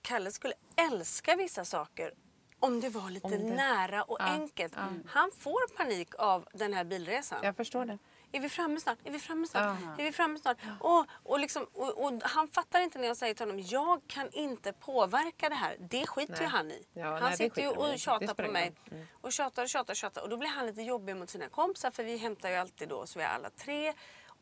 Kalle 0.01 0.31
skulle 0.31 0.53
älska 0.91 1.35
vissa 1.35 1.65
saker 1.65 2.13
om 2.59 2.79
det 2.79 2.89
var 2.89 3.09
lite 3.09 3.27
det- 3.27 3.55
nära 3.55 4.03
och 4.03 4.17
Ja, 4.19 4.25
enkelt. 4.25 4.73
ja. 4.75 4.83
Han 5.07 5.31
får 5.37 5.77
panik 5.77 6.09
av 6.17 6.47
den 6.53 6.73
här 6.73 6.83
bilresan. 6.83 7.39
Jag 7.43 7.55
förstår 7.55 7.85
det. 7.85 7.97
Är 8.35 8.39
vi 8.39 8.49
framme 8.49 8.79
snart? 8.79 8.97
Är 9.03 9.11
vi 9.11 9.19
framme 9.19 9.47
snart? 9.47 9.77
Ja. 9.81 10.03
Är 10.03 10.05
vi 10.05 10.11
framme 10.11 10.39
snart? 10.39 10.57
Och, 10.79 11.05
och, 11.23 11.39
liksom, 11.39 11.67
och, 11.73 12.05
och 12.05 12.21
han 12.23 12.47
fattar 12.47 12.79
inte 12.79 12.99
när 12.99 13.07
jag 13.07 13.17
säger 13.17 13.33
till 13.33 13.45
honom 13.45 13.65
jag 13.69 14.01
kan 14.07 14.29
inte 14.31 14.73
påverka 14.73 15.49
det 15.49 15.55
här. 15.55 15.77
Det 15.79 16.07
skiter 16.07 16.41
ju 16.41 16.47
han 16.47 16.71
i. 16.71 16.83
Ja, 16.93 17.05
han 17.05 17.21
nej, 17.21 17.37
sitter 17.37 17.61
ju 17.61 17.67
och 17.67 17.99
tjatar 17.99 18.33
på 18.33 18.51
mig. 18.51 18.73
Mm. 18.91 19.05
Och 19.21 19.33
tjatar 19.33 19.63
och 19.63 19.69
tjatar 19.69 19.93
och 19.93 19.97
tjatar. 19.97 20.21
Och 20.21 20.29
då 20.29 20.37
blir 20.37 20.49
han 20.49 20.65
lite 20.65 20.81
jobbig 20.81 21.15
mot 21.15 21.29
sina 21.29 21.49
kompisar 21.49 21.91
för 21.91 22.03
vi 22.03 22.17
hämtar 22.17 22.49
ju 22.49 22.55
alltid 22.55 22.89
då 22.89 23.05
så 23.05 23.19
vi 23.19 23.25
är 23.25 23.29
alla 23.29 23.49
tre. 23.49 23.93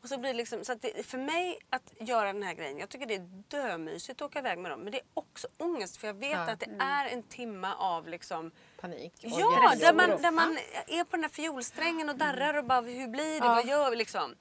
Och 0.02 0.08
så 0.08 0.18
blir 0.18 0.30
det 0.30 0.36
liksom, 0.36 0.64
så 0.64 0.74
det, 0.74 1.06
för 1.06 1.18
mig 1.18 1.58
att 1.70 1.92
göra 1.98 2.32
den 2.32 2.42
här 2.42 2.54
grejen, 2.54 2.78
jag 2.78 2.88
tycker 2.88 3.06
det 3.06 3.14
är 3.14 3.28
dömysigt 3.48 4.22
att 4.22 4.26
åka 4.28 4.38
iväg 4.38 4.58
med 4.58 4.70
dem. 4.70 4.80
Men 4.80 4.92
det 4.92 4.98
är 4.98 5.04
också 5.14 5.48
ångest 5.58 5.96
för 5.96 6.06
jag 6.06 6.14
vet 6.14 6.30
Ja. 6.30 6.50
att 6.50 6.60
det 6.60 6.76
är 6.80 7.06
en 7.06 7.22
timma 7.22 7.74
av 7.74 8.08
liksom 8.08 8.50
Panik. 8.80 9.12
och 9.24 9.30
Ja, 9.30 9.72
där 9.80 9.92
man, 9.94 10.22
där 10.22 10.30
man 10.30 10.58
är 10.86 11.04
på 11.04 11.16
den 11.16 11.22
här 11.24 11.30
fiolsträngen 11.30 12.08
och 12.08 12.16
darrar 12.16 12.54
och 12.54 12.64
bara 12.64 12.80
hur 12.80 13.08
blir 13.08 13.40
det, 13.40 13.48
vad 13.48 13.66
gör 13.66 13.90
vi 13.90 13.96
liksom? 13.96 14.34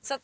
Så 0.00 0.14
att, 0.14 0.22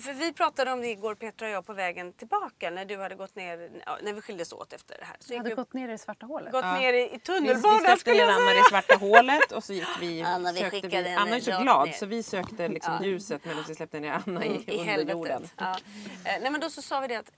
för 0.00 0.12
vi 0.12 0.32
pratade 0.32 0.72
om 0.72 0.80
det 0.80 0.88
igår 0.88 1.14
Petra 1.14 1.46
och 1.46 1.52
jag 1.54 1.66
på 1.66 1.72
vägen 1.72 2.12
tillbaka 2.12 2.70
när 2.70 2.84
du 2.84 2.96
hade 2.98 3.14
gått 3.14 3.34
ner, 3.36 3.70
när 4.02 4.12
vi 4.12 4.20
skildes 4.20 4.52
åt 4.52 4.72
efter 4.72 4.98
det 4.98 5.04
här. 5.04 5.16
Så 5.20 5.32
Jag 5.32 5.38
hade 5.38 5.48
vi, 5.50 5.54
gått 5.54 5.72
ner 5.72 5.88
i 5.88 5.92
det 5.92 5.98
svarta 5.98 6.26
hålet. 6.26 6.52
gått 6.52 6.64
Ja. 6.64 6.78
ner 6.78 6.92
i, 6.92 6.96
i 6.98 7.02
Vi, 7.08 7.10
vi 7.12 7.18
tunnelbanan 7.18 7.98
skulle 7.98 8.16
jag 8.16 8.30
Anna 8.30 8.50
i 8.50 8.54
säga. 8.54 8.64
svarta 8.64 8.94
hålet 8.96 9.52
och 9.52 9.64
så 9.64 9.72
gick 9.72 9.88
vi... 10.00 10.22
Anna, 10.26 10.52
vi 10.52 10.58
sökte 10.60 10.80
skickade 10.80 11.08
henne 11.08 11.20
Anna 11.20 11.36
är 11.36 11.40
så 11.40 11.58
glad 11.62 11.86
ner. 11.88 11.92
så 11.94 12.06
vi 12.06 12.22
sökte 12.22 12.68
liksom 12.68 12.94
Ja. 13.00 13.04
ljuset 13.06 13.44
medan 13.44 13.64
vi 13.68 13.74
släppte 13.74 14.00
ner 14.00 14.22
Anna 14.26 14.44
i, 14.44 14.64
i 14.66 14.78
under 15.00 15.12
jorden. 15.12 15.48
Ja. 15.58 15.70
Eh, 16.24 16.40
nej 16.40 16.50
men 16.50 16.60
då 16.60 16.70
så 16.70 16.82
sa 16.82 17.00
vi 17.00 17.08
det 17.08 17.16
att 17.16 17.32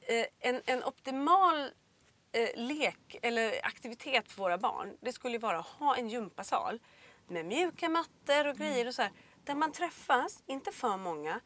eh, 0.00 0.24
en, 0.50 0.62
en 0.66 0.84
optimal 0.84 1.60
eh, 2.32 2.48
lek 2.56 3.16
eller 3.22 3.66
aktivitet 3.66 4.32
för 4.32 4.42
våra 4.42 4.58
barn 4.58 4.96
det 5.00 5.12
skulle 5.12 5.32
ju 5.34 5.38
vara 5.38 5.58
att 5.58 5.66
ha 5.66 5.96
en 5.96 6.08
gympasal 6.08 6.80
med 7.28 7.44
mjuka 7.46 7.88
mattor 7.88 8.48
och 8.48 8.56
grejer 8.56 8.86
och 8.88 8.94
så 8.94 9.02
här, 9.02 9.10
där 9.44 9.54
man 9.54 9.72
träffas, 9.72 10.42
inte 10.46 10.72
för 10.72 10.96
många 10.96 11.40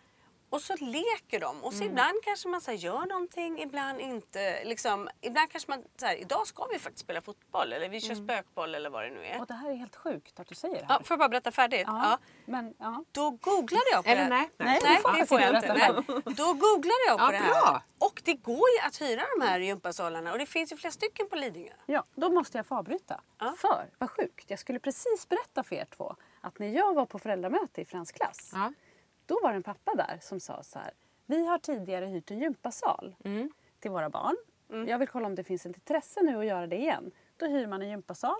och 0.52 0.60
så 0.60 0.74
leker 0.80 1.40
de. 1.40 1.64
Och 1.64 1.72
så 1.72 1.84
ibland 1.84 2.22
kanske 2.24 2.48
man 2.48 2.60
så 2.60 2.70
här, 2.70 2.78
gör 2.78 3.06
någonting, 3.06 3.62
ibland 3.62 4.00
inte. 4.00 4.64
Liksom, 4.64 5.08
ibland 5.20 5.50
kanske 5.50 5.70
man, 5.70 5.84
så 5.96 6.06
här, 6.06 6.14
idag 6.16 6.46
ska 6.46 6.66
vi 6.72 6.78
faktiskt 6.78 7.04
spela 7.04 7.20
fotboll 7.20 7.72
eller 7.72 7.88
vi 7.88 8.00
kör 8.00 8.14
spökboll 8.14 8.74
eller 8.74 8.90
vad 8.90 9.04
det 9.04 9.10
nu 9.10 9.24
är. 9.26 9.40
Och 9.40 9.46
det 9.46 9.54
här 9.54 9.70
är 9.70 9.74
helt 9.74 9.96
sjukt 9.96 10.40
att 10.40 10.46
du 10.48 10.54
säger 10.54 10.74
det 10.78 10.84
här. 10.84 10.94
Ja, 10.98 11.04
får 11.04 11.14
jag 11.14 11.18
bara 11.18 11.28
berätta 11.28 11.50
färdigt? 11.52 11.84
Ja, 11.86 12.00
Ja. 12.04 12.18
Men, 12.46 12.74
ja. 12.78 13.04
Då 13.12 13.30
googlade 13.30 13.90
jag 13.92 14.04
på 14.04 14.10
Eller 14.10 14.28
det 14.28 14.34
här. 14.34 14.48
nej. 14.56 14.80
Nej, 14.82 15.00
Nej, 15.04 15.20
det 15.20 15.26
får 15.26 15.40
jag 15.40 15.54
inte. 15.56 15.74
Nej. 15.74 16.22
Då 16.36 16.52
googlade 16.52 17.04
jag 17.06 17.18
på 17.18 17.24
Ja, 17.24 17.30
det 17.30 17.36
här. 17.36 17.48
bra. 17.62 17.82
Och 17.98 18.22
det 18.24 18.34
går 18.34 18.68
ju 18.78 18.86
att 18.88 19.00
hyra 19.00 19.22
de 19.38 19.46
här 19.46 19.60
gympasalarna 19.60 20.32
och 20.32 20.38
det 20.38 20.46
finns 20.46 20.72
ju 20.72 20.76
flera 20.76 20.92
stycken 20.92 21.28
på 21.28 21.36
Lidingö. 21.36 21.72
Ja, 21.86 22.04
då 22.14 22.30
måste 22.30 22.58
jag 22.58 22.66
få 22.66 22.74
avbryta. 22.74 23.20
Ja. 23.38 23.54
För, 23.58 23.90
vad 23.98 24.10
sjukt, 24.10 24.50
jag 24.50 24.58
skulle 24.58 24.78
precis 24.78 25.28
berätta 25.28 25.62
för 25.62 25.76
er 25.76 25.86
två 25.96 26.16
att 26.40 26.58
när 26.58 26.68
jag 26.68 26.94
var 26.94 27.06
på 27.06 27.18
föräldramöte 27.18 27.80
i 27.80 27.84
fransk 27.84 28.16
klass, 28.16 28.50
Ja. 28.54 28.72
Då 29.32 29.40
var 29.42 29.50
det 29.52 29.56
en 29.56 29.62
pappa 29.62 29.94
där 29.94 30.18
som 30.22 30.40
sa 30.40 30.62
så 30.62 30.78
här. 30.78 30.90
Vi 31.26 31.46
har 31.46 31.58
tidigare 31.58 32.06
hyrt 32.06 32.30
en 32.30 32.38
gympasal 32.38 33.14
Mm. 33.24 33.50
till 33.80 33.90
våra 33.90 34.10
barn. 34.10 34.36
Jag 34.88 34.98
vill 34.98 35.08
kolla 35.08 35.26
om 35.26 35.34
det 35.34 35.44
finns 35.44 35.66
ett 35.66 35.76
intresse 35.76 36.22
nu 36.22 36.38
att 36.38 36.46
göra 36.46 36.66
det 36.66 36.76
igen. 36.76 37.10
Då 37.36 37.46
hyr 37.46 37.66
man 37.66 37.82
en 37.82 37.88
gympasal 37.88 38.36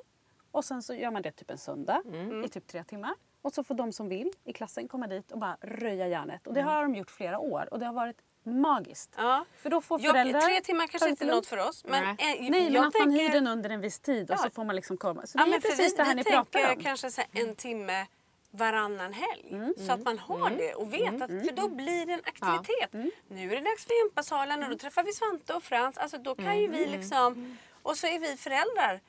och 0.51 0.65
sen 0.65 0.83
så 0.83 0.95
gör 0.95 1.11
man 1.11 1.23
det 1.23 1.33
typ 1.33 1.51
en 1.51 1.59
söndag 1.59 2.03
Mm. 2.07 2.45
i 2.45 2.49
typ 2.49 2.67
tre 2.67 2.85
timmar. 2.85 3.15
Och 3.43 3.53
så 3.53 3.65
får 3.65 3.75
de 3.75 3.93
som 3.93 4.09
vill 4.09 4.31
i 4.45 4.53
klassen 4.53 4.89
komma 4.89 5.07
dit 5.07 5.33
och 5.33 5.39
bara 5.39 5.57
röja 5.61 6.07
järnet. 6.09 6.47
Mm. 6.47 6.51
Och 6.51 6.55
det 6.55 6.63
har 6.63 6.83
de 6.83 6.95
gjort 6.95 7.11
flera 7.11 7.39
år 7.39 7.69
och 7.71 7.79
det 7.79 7.87
har 7.87 7.93
varit 7.93 8.17
magiskt. 8.43 9.15
Ja. 9.17 9.45
För 9.57 9.71
då 9.71 9.81
får 9.81 10.01
Jag, 10.01 10.11
föräldrar... 10.13 10.41
tre 10.41 10.61
timmar 10.61 10.87
kanske 10.87 11.09
inte 11.09 11.25
är 11.25 11.31
något 11.31 11.47
för 11.47 11.69
oss. 11.69 11.85
Men, 11.85 12.05
Nej. 12.05 12.11
eh, 12.37 12.41
Nej, 12.41 12.51
men 12.51 12.73
jag 12.73 12.77
att 12.77 12.83
man 12.83 12.93
tänker- 12.93 13.19
hyr 13.25 13.29
den 13.33 13.47
under 13.47 13.71
en 13.71 13.81
viss 13.81 14.01
tid 14.01 14.31
och 14.31 14.37
Ja. 14.37 14.43
så 14.43 14.51
får 14.51 14.65
man 14.65 14.77
liksom 14.77 14.97
komma. 14.97 15.27
Så 15.27 15.39
Ja, 15.39 15.45
det 15.45 15.49
är 15.49 15.51
men 15.51 15.61
för 15.61 15.69
precis 15.69 15.93
vi, 15.93 15.97
det 15.97 16.03
här 16.05 16.15
vi 16.15 16.23
ni 16.23 16.25
pratar 16.31 16.73
om. 16.77 16.83
kanske 16.83 17.09
en 17.33 17.57
timme 17.57 18.07
varannan 18.55 19.13
helg. 19.13 19.49
Mm. 19.51 19.75
Så 19.87 19.93
att 19.93 20.05
man 20.05 20.19
har 20.19 20.51
det 20.51 20.75
och 20.75 20.95
vet 20.95 21.23
att, 21.23 21.31
för 21.31 21.53
då 21.57 21.69
blir 21.69 22.07
det 22.07 22.13
en 22.13 22.21
aktivitet. 22.25 22.95
Mm. 22.95 23.11
Nu 23.29 23.53
är 23.53 23.57
det 23.57 23.63
dags 23.71 23.85
för 23.87 24.05
gympasalen 24.05 24.63
och 24.63 24.71
då 24.71 24.77
träffar 24.79 25.03
vi 25.05 25.13
Svante 25.13 25.55
och 25.55 25.63
Frans. 25.63 25.99
Alltså 25.99 26.19
då 26.19 26.35
kan 26.35 26.59
ju 26.59 26.65
Mm. 26.67 26.79
vi 26.79 26.87
liksom, 26.87 27.57
och 27.83 27.97
så 27.97 28.07
är 28.07 28.19
vi 28.19 28.37
föräldrar. 28.37 29.01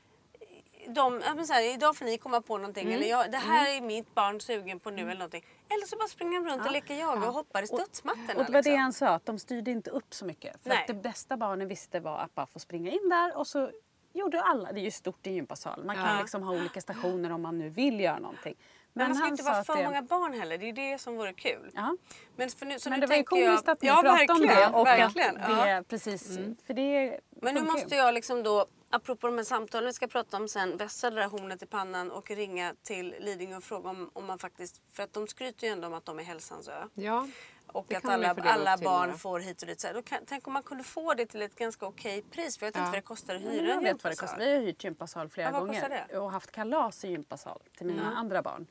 De, 0.88 1.22
ja, 1.26 1.46
så 1.46 1.54
här, 1.54 1.74
idag 1.74 1.96
får 1.96 2.06
ni 2.06 2.18
komma 2.18 2.42
på 2.42 2.58
någonting 2.58 2.84
Mm. 2.88 2.98
eller 2.98 3.08
jag, 3.10 3.32
det 3.32 3.38
här 3.38 3.78
är 3.78 3.82
mitt 3.82 4.16
barn 4.16 4.42
sugen 4.42 4.80
på 4.80 4.90
nu 4.90 5.02
eller 5.02 5.14
någonting. 5.16 5.46
Eller 5.70 5.86
så 5.88 5.98
bara 5.98 6.08
springer 6.08 6.40
de 6.42 6.50
runt 6.50 6.66
och 6.66 6.72
leker 6.72 6.96
jaga 6.96 7.28
och 7.28 7.34
hoppar 7.34 7.64
i 7.64 7.68
studsmattorna. 7.68 8.40
Och 8.40 8.46
det 8.46 8.52
var 8.52 8.62
det 8.62 8.70
liksom. 8.70 8.78
han 8.80 8.94
sa, 8.94 9.08
att 9.08 9.26
de 9.26 9.40
styrde 9.40 9.72
inte 9.72 9.90
upp 9.90 10.14
så 10.14 10.26
mycket. 10.26 10.62
För 10.64 10.70
Nej. 10.70 10.78
att 10.82 10.88
det 10.88 10.94
bästa 10.94 11.38
barnen 11.38 11.68
visste 11.68 12.00
var 12.00 12.18
att 12.18 12.36
bara 12.36 12.46
få 12.46 12.60
springa 12.60 12.92
in 12.92 13.10
där 13.10 13.38
och 13.38 13.48
så 13.48 13.72
gjorde 14.14 14.42
alla, 14.42 14.72
det 14.72 14.80
är 14.80 14.84
ju 14.84 14.92
stort 14.92 15.28
i 15.28 15.30
en 15.30 15.36
gympasal. 15.36 15.84
Man 15.84 15.96
kan 15.96 16.16
Ja. 16.16 16.22
liksom 16.22 16.44
ha 16.44 16.54
olika 16.56 16.82
stationer 16.82 17.32
om 17.32 17.42
man 17.42 17.58
nu 17.60 17.70
vill 17.70 18.00
göra 18.00 18.20
någonting. 18.20 18.56
Men 18.94 19.08
man 19.08 19.18
ska 19.18 19.28
inte 19.28 19.44
vara 19.44 19.64
för 19.64 19.76
det- 19.76 19.84
många 19.84 20.02
barn 20.02 20.34
heller. 20.34 20.58
Det 20.58 20.70
är 20.70 20.74
det 20.74 20.98
som 21.02 21.16
vore 21.16 21.34
kul. 21.34 21.72
Ja. 21.74 21.98
Men, 22.36 22.50
för 22.50 22.66
nu, 22.66 22.80
så 22.80 22.90
Men 22.90 23.00
nu 23.00 23.06
det 23.06 23.08
var 23.10 23.16
ju 23.16 23.24
tänker 23.24 23.46
komiskt 23.48 23.64
jag, 23.68 23.74
att 23.74 23.82
ni 23.82 23.88
ja, 23.88 24.02
pratade 24.02 24.34
om 24.34 24.42
det 24.48 24.68
och 24.80 24.86
verkligen. 24.86 25.38
att 25.38 25.52
ja. 25.68 25.76
det 25.76 25.84
precis, 25.84 26.38
för 26.68 26.74
det 26.74 27.20
Men 27.42 27.54
nu 27.56 27.60
ju. 27.62 27.66
måste 27.66 27.96
jag 27.96 28.14
liksom 28.14 28.44
då, 28.44 28.66
apropå 28.90 29.28
de 29.28 29.38
här 29.38 29.44
samtalen 29.44 29.86
vi 29.88 29.94
ska 29.94 30.08
prata 30.08 30.38
om 30.38 30.48
sen, 30.48 30.78
vässa 30.78 31.10
det 31.10 31.16
där 31.16 31.28
hornet 31.28 31.64
i 31.64 31.66
pannan 31.66 32.12
och 32.12 32.32
ringa 32.32 32.76
till 32.84 33.16
Lidingö 33.20 33.58
och 33.58 33.64
fråga 33.64 33.90
om, 33.90 34.10
om 34.14 34.26
man 34.26 34.40
faktiskt, 34.40 34.82
för 34.94 35.04
att 35.04 35.14
de 35.14 35.28
skryter 35.28 35.68
ju 35.68 35.74
ändå 35.74 35.88
om 35.88 35.94
att 35.94 36.06
de 36.06 36.20
är 36.20 36.24
hälsans 36.24 36.68
ö. 36.68 36.84
Ja. 36.94 37.28
Och 37.74 37.86
Det 37.90 37.96
att 37.96 38.06
alla, 38.06 38.30
alla 38.44 38.78
barn 38.78 39.06
några. 39.08 39.18
får 39.18 39.40
hit 39.40 39.62
och 39.62 39.68
dit. 39.68 39.80
Så 39.80 39.88
här, 39.88 39.94
då 39.94 40.02
kan, 40.02 40.20
tänk 40.26 40.48
om 40.48 40.54
man 40.54 40.64
kunde 40.64 40.84
få 40.84 41.14
det 41.14 41.26
till 41.26 41.42
ett 41.42 41.56
ganska 41.56 41.86
okej 41.86 42.22
pris. 42.32 42.58
För 42.58 42.66
jag 42.66 42.72
vet 42.72 42.76
inte 42.76 42.80
Ja. 42.86 42.86
vad 42.92 42.98
det 42.98 43.02
kostar 43.02 43.36
att 43.36 43.42
hyra 43.42 43.64
jag 43.68 43.78
en 43.78 43.84
vet 43.84 44.04
vad 44.04 44.12
det 44.12 44.16
gympasal. 44.16 44.28
kostar. 44.28 44.38
Vi 44.38 44.54
har 44.56 44.62
hyrt 44.62 44.84
gympasal 44.84 45.30
flera 45.30 45.52
Ja, 45.52 45.60
gånger 45.60 46.06
det? 46.10 46.18
och 46.18 46.32
haft 46.32 46.52
kalas 46.52 47.06
i 47.06 47.10
gympasal 47.10 47.62
till 47.78 47.86
mina 47.88 48.16
andra 48.16 48.42
barn. 48.42 48.68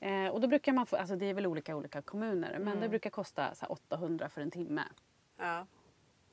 Eh, 0.00 0.26
och 0.28 0.40
då 0.40 0.48
brukar 0.48 0.72
man 0.72 0.86
få, 0.86 0.96
alltså 0.96 1.16
det 1.16 1.26
är 1.26 1.34
väl 1.34 1.46
olika 1.46 1.76
olika 1.76 2.02
kommuner, 2.02 2.50
men 2.58 2.68
Mm. 2.68 2.80
det 2.80 2.88
brukar 2.88 3.10
kosta 3.10 3.54
så 3.54 3.60
här 3.60 3.72
800 3.72 4.28
för 4.28 4.40
en 4.40 4.50
timme. 4.50 4.82
Ja. 5.38 5.66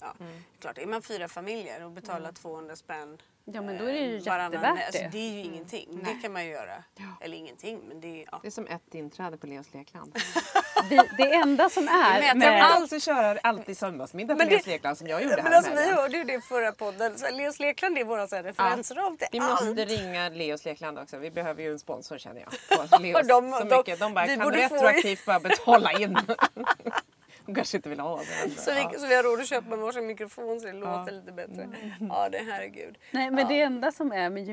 Ja, 0.04 0.16
Mm. 0.20 0.42
klart. 0.60 0.78
Är 0.78 0.86
man 0.86 1.02
fyra 1.02 1.28
familjer 1.28 1.86
och 1.86 1.92
betalar 1.92 2.32
200 2.32 2.76
spänn 2.76 3.18
Ja 3.46 3.62
men 3.62 3.78
då 3.78 3.84
är 3.84 3.94
det 3.94 4.00
ju 4.00 4.18
eh, 4.18 4.24
varannan- 4.24 4.52
jättevärt 4.54 4.86
alltså, 4.86 5.02
det. 5.04 5.10
det 5.12 5.18
är 5.18 5.32
ju 5.34 5.40
ingenting. 5.40 6.04
Det 6.04 6.14
kan 6.22 6.34
man 6.34 6.46
ju 6.46 6.52
göra. 6.52 6.84
Eller 7.22 7.38
ingenting, 7.38 7.82
men 7.88 8.02
det 8.02 8.22
är... 8.22 8.26
Ja. 8.32 8.40
Det 8.42 8.48
är 8.48 8.52
som 8.52 8.68
ett 8.68 8.96
inträde 8.96 9.38
på 9.38 9.48
Leos 9.48 9.74
lekland. 9.74 10.16
Vi, 10.90 11.00
det 11.18 11.34
enda 11.34 11.70
som 11.70 11.88
är 11.88 12.20
Men 12.20 12.28
jag 12.28 12.38
med, 12.38 12.64
alltså 12.64 13.00
köra 13.00 13.40
alltid 13.44 13.78
söndagsmiddag 13.78 14.34
det- 14.36 14.46
Leos 14.46 14.68
lekland 14.68 14.98
som 14.98 15.08
jag 15.08 15.24
gjorde 15.24 15.36
Men 15.36 15.46
här 15.46 15.54
alltså, 15.58 15.72
vi 15.74 15.92
hörde 15.92 16.18
ju 16.18 16.24
det 16.24 16.34
i 16.34 16.42
förra 16.42 16.72
podden. 16.72 17.18
Så 17.18 17.32
Leos 17.32 17.60
Lekland 17.60 17.98
är 17.98 18.04
vår 18.04 18.28
så 18.28 18.36
här 18.36 18.44
referensram 18.44 19.18
till 19.18 19.28
Vi 19.32 19.40
allt. 19.40 19.66
måste 19.66 19.86
ringa 19.86 20.30
Leos 20.30 20.66
lekland 20.66 21.00
också. 21.00 21.18
Vi 21.18 21.32
behöver 21.32 21.64
ju 21.64 21.72
en 21.72 21.80
sponsor 21.80 22.18
känner 22.18 22.42
jag. 22.42 22.80
På 22.90 22.98
Leos. 23.02 23.28
De- 23.28 23.52
så 23.52 23.64
de- 23.64 23.78
mycket. 23.78 24.00
De 24.00 24.14
bara 24.14 24.26
vi 24.26 24.36
kan 24.38 24.52
retroaktivt 24.52 25.26
bara 25.26 25.40
betala 25.40 25.92
in. 25.92 26.18
Hon 27.46 27.56
kanske 27.56 27.78
inte 27.78 27.90
vill 27.90 28.00
ha 28.00 28.18
det. 28.18 28.50
Så 28.62 28.72
vi, 28.74 29.00
så 29.00 29.08
vi 29.08 29.16
har 29.16 29.24
råd 29.24 29.40
att 29.40 29.48
köpa 29.48 29.76
varsin 29.76 30.08
mikrofon 30.08 30.60
så 30.60 30.66
det 30.68 30.74
låter 30.74 31.12
lite 31.12 31.32
bättre. 31.32 31.68
Ja, 32.10 32.30
det 32.32 32.38
herregud. 32.38 32.98
Nej, 33.12 33.32
men 33.32 33.48
det 33.48 33.62
enda 33.62 33.92
som 33.92 34.12
är 34.12 34.30
med 34.30 34.44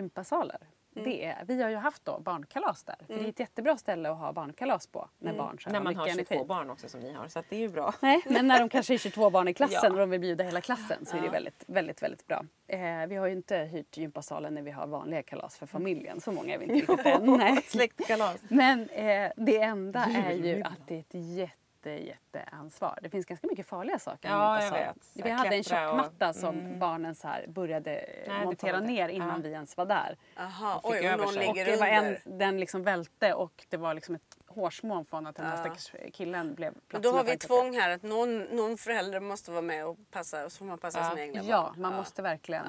gympasaler, 0.94 1.04
det 1.18 1.24
är, 1.24 1.44
vi 1.46 1.62
har 1.62 1.70
ju 1.70 1.76
haft 1.76 2.04
då 2.04 2.18
barnkalas 2.20 2.84
där. 2.84 2.96
För 3.06 3.14
det 3.14 3.24
är 3.24 3.28
ett 3.28 3.40
jättebra 3.40 3.76
ställe 3.76 4.10
att 4.10 4.18
ha 4.18 4.32
barnkalas 4.32 4.86
på 4.86 5.08
när 5.18 5.34
barn 5.34 5.58
så 5.60 5.70
När 5.70 5.76
har 5.78 5.84
man 5.84 5.96
har 5.96 6.04
mycket 6.06 6.18
22 6.28 6.34
energi. 6.34 6.48
barn 6.48 6.70
också 6.70 6.88
som 6.88 7.00
ni 7.00 7.12
har 7.12 7.28
så 7.28 7.38
att 7.38 7.46
det 7.50 7.56
är 7.56 7.60
ju 7.60 7.68
bra. 7.68 7.94
Nej, 8.00 8.22
men 8.26 8.46
när 8.48 8.58
de 8.60 8.68
kanske 8.68 8.94
är 8.94 8.98
22 8.98 9.30
barn 9.30 9.48
i 9.48 9.54
klassen 9.54 9.78
Ja. 9.82 9.90
och 9.90 9.96
de 9.98 10.10
vill 10.10 10.20
bjuda 10.20 10.44
hela 10.44 10.60
klassen 10.60 11.06
så 11.06 11.16
är 11.16 11.20
det 11.22 11.28
väldigt, 11.28 11.64
väldigt, 11.66 12.02
väldigt 12.02 12.26
bra. 12.26 12.44
Eh, 12.66 13.06
vi 13.08 13.16
har 13.16 13.26
ju 13.26 13.32
inte 13.32 13.56
hyrt 13.58 13.96
gympasalen 13.96 14.54
när 14.54 14.62
vi 14.62 14.70
har 14.70 14.86
vanliga 14.86 15.22
kalas 15.22 15.58
för 15.58 15.66
familjen. 15.66 16.20
Så 16.20 16.32
många 16.32 16.54
är 16.54 16.58
vi 16.58 16.64
inte 16.64 16.74
riktigt 16.92 17.06
än. 17.06 17.62
Släktkalas. 17.62 18.36
Men 18.48 18.88
eh, 18.88 19.30
det 19.36 19.60
enda 19.60 20.04
är 20.04 20.32
ju 20.32 20.62
att 20.62 20.86
det 20.88 20.94
är 20.94 21.00
ett 21.00 21.14
jätte, 21.14 21.52
jätteansvar. 21.86 22.98
Det 23.02 23.10
finns 23.10 23.26
ganska 23.26 23.46
mycket 23.46 23.66
farliga 23.66 23.98
saker 23.98 24.28
Ja, 24.28 24.54
jag 24.54 24.62
gympasalen. 24.64 24.94
vet. 24.94 25.04
Så 25.04 25.22
Vi 25.24 25.30
hade 25.30 25.56
en 25.56 25.62
klättra 25.62 25.90
och- 25.92 25.96
tjockmatta 25.98 26.32
som 26.32 26.78
barnen 26.78 27.14
så 27.14 27.28
här 27.28 27.46
började 27.48 27.96
eh, 27.96 28.28
Nej, 28.28 28.38
det 28.38 28.44
montera 28.44 28.80
ner 28.80 29.08
innan 29.08 29.28
Ja. 29.28 29.36
vi 29.42 29.50
ens 29.52 29.76
var 29.76 29.86
där. 29.86 30.16
Aha, 30.36 30.80
fick 30.84 30.90
oj, 30.92 31.12
och 31.12 31.18
någon 31.18 31.32
sig. 31.32 31.48
Och 31.48 31.54
ligger 31.56 31.70
det 31.70 31.76
var 31.76 31.86
en, 31.86 32.16
den 32.24 32.60
liksom 32.60 32.82
välte 32.82 33.34
och 33.34 33.64
det 33.68 33.76
var 33.76 33.94
liksom 33.94 34.14
ett 34.14 34.36
hårsmån 34.46 35.04
från 35.04 35.26
att 35.26 35.36
den 35.36 35.46
här 35.46 35.56
stackars 35.56 35.92
killen 36.12 36.54
blev 36.54 36.74
Men 36.92 37.02
då 37.02 37.10
har 37.12 37.24
vi 37.24 37.36
tvång 37.38 37.74
här 37.76 37.90
att 37.90 38.02
någon, 38.02 38.38
någon 38.42 38.76
förälder 38.78 39.20
måste 39.20 39.50
vara 39.50 39.62
med 39.62 39.86
och 39.86 39.96
passa 40.10 40.44
och 40.44 40.52
så 40.52 40.58
får 40.58 40.64
man 40.64 40.78
passa 40.78 40.98
Ja. 40.98 41.08
sina 41.10 41.22
egna 41.22 41.40
barn. 41.40 41.48
Ja, 41.50 41.74
man 41.76 41.94
måste 41.94 42.22
verkligen. 42.22 42.66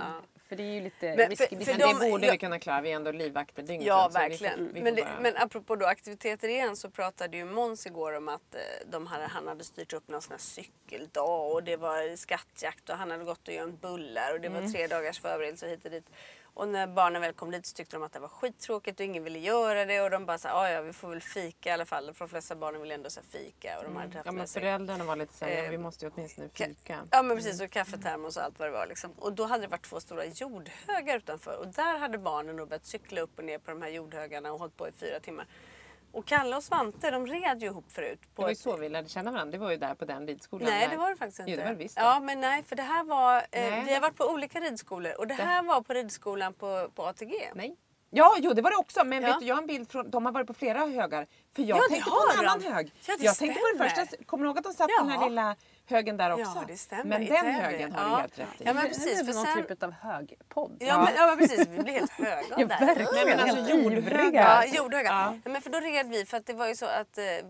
För 0.49 0.55
det 0.55 0.63
är 0.63 0.73
ju 0.73 0.81
lite 0.81 1.15
Men 1.15 1.38
för- 1.38 1.45
för 1.47 1.55
Men 1.55 1.79
de- 1.79 1.99
det 1.99 2.09
borde 2.12 2.25
ja. 2.25 2.31
vi 2.31 2.38
kunna 2.38 2.59
klara. 2.59 2.81
Vi 2.81 2.91
är 2.91 2.95
ändå 2.95 3.12
livvakter 3.12 3.63
dygnet 3.63 3.88
Ja, 3.88 4.03
runt, 4.03 4.13
så 4.13 4.19
vi 4.19 4.23
får- 4.23 4.29
verkligen. 4.29 4.67
vi 4.73 4.79
får 4.79 4.83
men, 4.83 4.95
det, 4.95 5.01
bara- 5.01 5.19
men 5.21 5.38
apropå 5.38 5.75
då 5.75 5.85
aktiviteter 5.85 6.47
igen 6.47 6.75
så 6.75 6.89
pratade 6.89 7.38
ju 7.38 7.45
Måns 7.45 7.85
igår 7.85 8.13
om 8.17 8.29
att 8.29 8.55
eh, 8.55 8.62
de 8.91 9.07
hade, 9.07 9.23
han 9.25 9.47
hade 9.47 9.63
styrt 9.63 9.93
upp 9.93 10.07
någon 10.07 10.21
sån 10.21 10.31
här 10.31 10.38
cykeldag 10.39 11.51
och 11.53 11.63
det 11.63 11.77
var 11.77 12.15
skattjakt 12.15 12.89
och 12.89 12.95
han 12.95 13.12
hade 13.12 13.23
gått 13.23 13.47
och 13.47 13.53
gömt 13.53 13.81
bullar 13.81 14.33
och 14.33 14.41
det 14.41 14.47
Mm. 14.47 14.63
var 14.63 14.71
tre 14.71 14.88
dagars 14.88 15.19
förberedelse 15.19 15.67
hit 15.67 15.85
och 15.85 15.91
dit. 15.91 16.05
Och 16.60 16.67
när 16.67 16.88
barnen 16.88 17.22
väl 17.22 17.34
kom 17.34 17.52
dit 17.52 17.65
så 17.65 17.76
tyckte 17.76 17.95
de 17.95 18.04
att 18.04 18.13
det 18.13 18.19
var 18.19 18.28
skittråkigt 18.28 19.00
och 19.00 19.06
ingen 19.06 19.24
ville 19.24 19.39
göra 19.39 19.86
det 19.86 20.02
och 20.02 20.10
de 20.10 20.26
bara 20.26 20.38
sa 20.38 20.50
ja 20.50 20.69
ja 20.69 20.82
vi 20.82 20.93
får 20.93 21.10
väl 21.10 21.22
fika 21.22 21.69
i 21.69 21.72
alla 21.72 21.86
fall 21.86 22.13
för 22.13 22.26
de 22.26 22.30
flesta 22.30 22.56
barnen 22.56 22.82
ville 22.82 22.93
ändå 22.93 23.10
så 23.10 23.22
fika 23.22 23.78
och 23.78 23.84
de 23.84 23.95
hade 23.95 24.08
Mm. 24.10 24.22
Ja, 24.26 24.32
men 24.32 24.48
föräldrarna 24.48 25.04
var 25.04 25.15
lite 25.15 25.34
såhär, 25.34 25.63
Eh, 25.63 25.69
vi 25.69 25.78
måste 25.78 26.06
ju 26.06 26.12
åtminstone 26.15 26.48
Ka- 26.48 26.67
fika. 26.67 27.00
Ja 27.12 27.22
men 27.24 27.38
precis 27.38 27.62
och 27.62 27.69
kaffetermos 27.72 28.38
och 28.38 28.43
allt 28.43 28.60
vad 28.60 28.67
det 28.67 28.72
var. 28.72 28.86
Liksom. 28.88 29.12
Och 29.12 29.34
då 29.34 29.45
hade 29.45 29.63
det 29.63 29.67
varit 29.67 29.86
två 29.86 30.00
stora 30.00 30.26
jordhögar 30.26 31.17
utanför 31.17 31.58
och 31.58 31.67
där 31.67 31.98
hade 32.00 32.17
barnen 32.17 32.56
då 32.58 32.65
börjat 32.65 32.86
cykla 32.86 33.22
upp 33.22 33.39
och 33.39 33.45
ner 33.45 33.58
på 33.58 33.72
de 33.72 33.82
här 33.82 33.89
jordhögarna 33.89 34.52
och 34.54 34.60
hållit 34.60 34.78
på 34.78 34.88
i 34.88 34.91
fyra 34.91 35.19
timmar. 35.19 35.45
Och 36.12 36.26
Kalle 36.26 36.56
och 36.56 36.63
Svante 36.63 37.12
de 37.12 37.28
red 37.28 37.62
ju 37.62 37.67
ihop 37.67 37.91
förut. 37.91 38.19
Det 38.36 38.41
var 38.41 38.50
ju 38.50 38.56
så 38.56 38.78
vi 38.78 38.89
lärde 38.89 39.10
känna 39.10 39.32
varandra. 39.32 39.52
Det 39.52 39.58
var 39.58 39.72
ju 39.72 39.78
där 39.78 39.95
på 39.95 40.06
den 40.06 40.28
ridskolan. 40.28 40.69
Nej 40.69 40.88
det 40.91 40.98
var 40.98 41.10
det 41.10 41.15
faktiskt 41.15 41.39
inte. 41.39 41.52
Jo, 41.52 41.58
det 41.58 41.63
var 41.63 41.72
det 41.72 41.78
visst 41.78 41.95
det. 41.95 42.02
Ja 42.02 42.19
men 42.19 42.41
nej 42.41 42.63
för 42.63 42.76
det 42.76 42.84
här 42.84 43.04
var, 43.04 43.36
eh, 43.52 43.84
vi 43.86 43.93
har 43.93 44.02
varit 44.02 44.15
på 44.17 44.26
olika 44.26 44.60
ridskolor 44.60 45.13
och 45.17 45.28
det 45.28 45.34
här 45.34 45.63
var 45.63 45.82
på 45.82 45.93
ridskolan 45.93 46.54
på, 46.54 46.89
på 46.95 47.04
ATG. 47.06 47.34
Nej. 47.56 47.76
Ja, 48.12 48.36
jo 48.39 48.54
det 48.54 48.62
var 48.62 48.69
det 48.72 48.78
också. 48.78 49.04
Men 49.04 49.22
Ja. 49.24 49.28
vet 49.30 49.39
du, 49.39 49.45
jag 49.45 49.56
har 49.56 49.62
en 49.62 49.67
bild 49.67 49.91
från, 49.91 50.10
de 50.10 50.26
har 50.26 50.32
varit 50.34 50.48
på 50.48 50.54
flera 50.54 50.80
högar. 50.80 51.28
För 51.56 51.62
jag 51.63 51.78
Ja, 51.78 51.82
tänkte 51.89 52.10
på 52.10 52.17
en 52.34 52.39
annan 52.45 52.60
de. 52.60 52.65
hög. 52.74 52.93
Ja, 53.08 53.15
det 53.19 53.24
jag 53.26 53.36
tänkte 53.38 53.60
på 53.60 53.67
den 53.78 53.89
stämmer. 53.89 54.06
första, 54.08 54.24
kommer 54.24 54.43
du 54.43 54.48
ihåg 54.50 54.58
att 54.58 54.63
de 54.63 54.74
satt 54.74 54.88
på 55.00 55.04
den 55.06 55.10
här 55.19 55.30
lilla 55.30 55.56
högen 55.89 56.17
där 56.17 56.32
också? 56.32 56.54
Ja 56.56 56.63
det 56.67 56.78
stämmer. 56.78 57.04
Men 57.06 57.23
i 57.23 57.28
den 57.28 57.39
Täby. 57.39 57.52
högen 57.52 57.91
har 57.91 58.04
ja. 58.04 58.15
du 58.15 58.21
helt 58.21 58.39
rätt 58.39 58.62
i. 58.62 58.63
Ja 58.63 58.73
men 58.73 58.88
precis 58.88 59.19
för 59.19 59.34
någon 59.34 59.45
sen, 59.45 59.65
typ 59.67 59.84
av 59.84 59.91
högpodd. 59.91 60.78
Ja, 60.80 61.04
men, 61.06 61.15
ja 61.15 61.28
men 61.28 61.38
precis, 61.38 61.67
vi 61.67 61.80
blir 61.84 61.93
helt 61.93 62.12
höga 62.12 62.43
Ja, 62.58 62.65
där. 62.65 62.95
verkligen. 62.95 63.38
Men 63.38 63.39
alltså 63.39 63.75
ivriga. 63.75 64.32
Ja, 64.34 64.65
jordhöga. 64.65 65.10
Ja. 65.10 65.39
Ja. 65.43 65.52
men 65.52 65.62
för 65.62 65.69
då 65.69 65.80
red 65.80 66.10
vi 66.10 66.25
för 66.25 66.38
att 66.38 66.45
det 66.45 66.54
var 66.54 66.67
ju 66.67 66.75
så 66.75 66.86
att, 66.86 67.17
eh, 67.17 67.25
eh, 67.25 67.43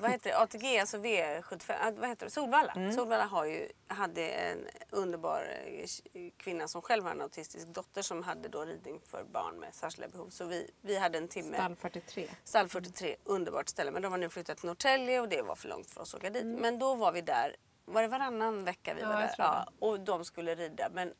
vad 0.00 0.10
heter 0.10 0.30
det, 0.30 0.36
ATG, 0.36 0.78
alltså 0.78 0.96
V75, 0.96 1.72
ah, 1.82 1.90
vad 1.96 2.08
heter 2.08 2.26
det, 2.26 2.30
Solvalla. 2.32 2.72
Mm. 2.72 2.92
Solvalla 2.92 3.24
har 3.24 3.44
ju, 3.44 3.68
hade 3.86 4.28
en 4.28 4.58
underbar 4.90 5.42
eh, 5.66 6.30
kvinna 6.36 6.68
som 6.68 6.82
själv 6.82 7.04
har 7.04 7.10
en 7.10 7.22
autistisk 7.22 7.66
dotter 7.66 8.02
som 8.02 8.22
hade 8.22 8.48
då 8.48 8.64
ridning 8.64 9.00
för 9.10 9.24
barn 9.24 9.60
med 9.60 9.74
särskilda 9.74 10.08
behov. 10.08 10.28
Så 10.30 10.44
vi, 10.44 10.70
vi 10.82 10.98
hade 10.98 11.18
en 11.18 11.28
timme. 11.28 11.56
Stall 11.56 11.76
43. 11.76 12.28
Stall 12.44 12.68
43, 12.68 13.16
underbart 13.24 13.68
ställe. 13.68 13.90
Men 13.90 14.02
de 14.02 14.12
har 14.12 14.18
nu 14.18 14.28
flyttat 14.28 14.58
till 14.58 14.66
Norrtälje 14.66 15.20
och 15.20 15.28
det 15.28 15.42
var 15.42 15.54
för 15.54 15.68
långt 15.68 15.90
för 15.90 16.00
oss 16.00 16.14
att 16.14 16.20
åka 16.20 16.30
dit. 16.30 16.46
Men 16.46 16.78
då 16.78 16.94
var 16.94 17.12
vi 17.12 17.20
där, 17.20 17.56
var 17.92 18.02
det 18.02 18.08
varannan 18.08 18.64
vecka 18.64 18.94
vi. 18.94 19.00
Ja, 19.00 19.08
var 19.08 19.16
där? 19.20 19.30
Ja, 19.38 19.66
och 19.78 20.00
de 20.00 20.24
skulle 20.24 20.54
rida. 20.54 20.88
Men 20.94 21.12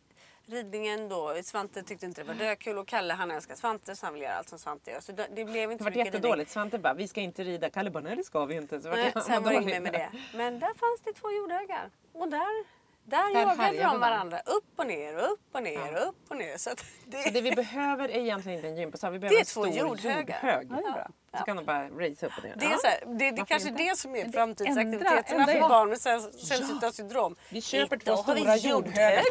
ridningen 0.46 1.08
då, 1.08 1.34
Svante 1.44 1.82
tyckte 1.82 2.06
inte 2.06 2.20
det 2.22 2.26
var 2.28 2.34
dökul 2.34 2.78
och 2.78 2.88
Kalle 2.88 3.14
han 3.14 3.30
älskar 3.30 3.54
Svante 3.54 3.96
så 3.96 4.06
han 4.06 4.12
vill 4.14 4.22
göra 4.22 4.34
allt 4.34 4.48
som 4.48 4.58
Svante 4.58 4.90
gör. 4.90 5.00
Så 5.00 5.12
det, 5.12 5.28
det 5.34 5.44
blev 5.44 5.72
inte 5.72 5.74
Det 5.74 5.78
så 5.78 5.84
var 5.84 5.90
mycket 5.90 6.14
jättedåligt. 6.14 6.50
Svante 6.50 6.78
bara, 6.78 6.94
vi 6.94 7.08
ska 7.08 7.20
inte 7.20 7.44
rida. 7.44 7.70
Kalle 7.70 7.90
bara, 7.90 8.02
nej 8.02 8.16
det 8.16 8.24
ska 8.24 8.44
vi 8.44 8.54
inte. 8.54 8.80
Så 8.80 8.88
ridning. 8.88 9.04
det- 9.04 9.12
Nej, 9.14 9.24
sen 9.24 9.42
var 9.42 9.50
det 9.52 9.62
inget 9.62 9.82
med 9.82 9.92
det. 9.92 10.10
Men 10.34 10.58
där 10.60 10.66
fanns 10.74 11.00
det 11.04 11.12
två 11.12 11.30
jordhögar. 11.32 11.90
Och 12.12 12.28
där, 12.28 12.64
där, 13.08 13.34
Där 13.34 13.40
jagade 13.40 13.72
de 13.78 13.82
de. 13.84 14.00
varandra. 14.00 14.38
Upp 14.46 14.64
och 14.76 14.86
ner 14.86 15.16
och 15.16 15.32
upp 15.32 15.40
och 15.52 15.62
ner 15.62 15.72
Ja. 15.92 16.00
och 16.02 16.08
upp 16.08 16.16
och 16.30 16.36
ner. 16.36 16.56
Så 16.56 16.70
att 16.70 16.84
det, 17.06 17.22
Så 17.22 17.30
det 17.30 17.40
vi 17.40 17.50
behöver 17.52 18.08
är 18.08 18.18
egentligen 18.18 18.58
inte 18.58 18.68
en 18.68 18.76
gympasal. 18.76 19.12
Vi 19.12 19.16
Det 19.18 19.20
behöver 19.20 19.36
är 19.36 19.40
en 19.40 19.46
stor 19.46 19.68
jordhögar. 19.68 20.20
jordhög. 20.22 20.66
Ja, 20.70 20.76
det 20.76 20.88
är 20.88 20.92
bra. 20.92 21.08
Så 21.38 21.44
kan 21.44 21.56
de 21.56 21.64
bara 21.64 21.84
race 21.88 22.26
upp 22.26 22.32
och 22.38 22.44
ner. 22.44 22.54
Det 22.56 22.64
är, 22.66 22.70
Ja. 22.70 22.76
så 22.78 22.86
här, 22.86 23.00
det, 23.06 23.14
det 23.18 23.24
är 23.26 23.30
Varför 23.30 23.44
kanske 23.46 23.68
inte? 23.68 23.82
det 23.82 23.96
som 23.98 24.16
är 24.16 24.28
framtidsaktiviteterna 24.32 25.46
för 25.46 25.60
barn 25.60 25.88
med 25.88 25.98
säll- 25.98 26.32
sällsynta 26.32 26.92
syndrom. 26.92 27.36
Vi 27.50 27.60
köper 27.62 27.96
två 27.96 28.16
stora 28.16 28.56
jordhögar. 28.56 28.70
jordhög. 28.70 29.24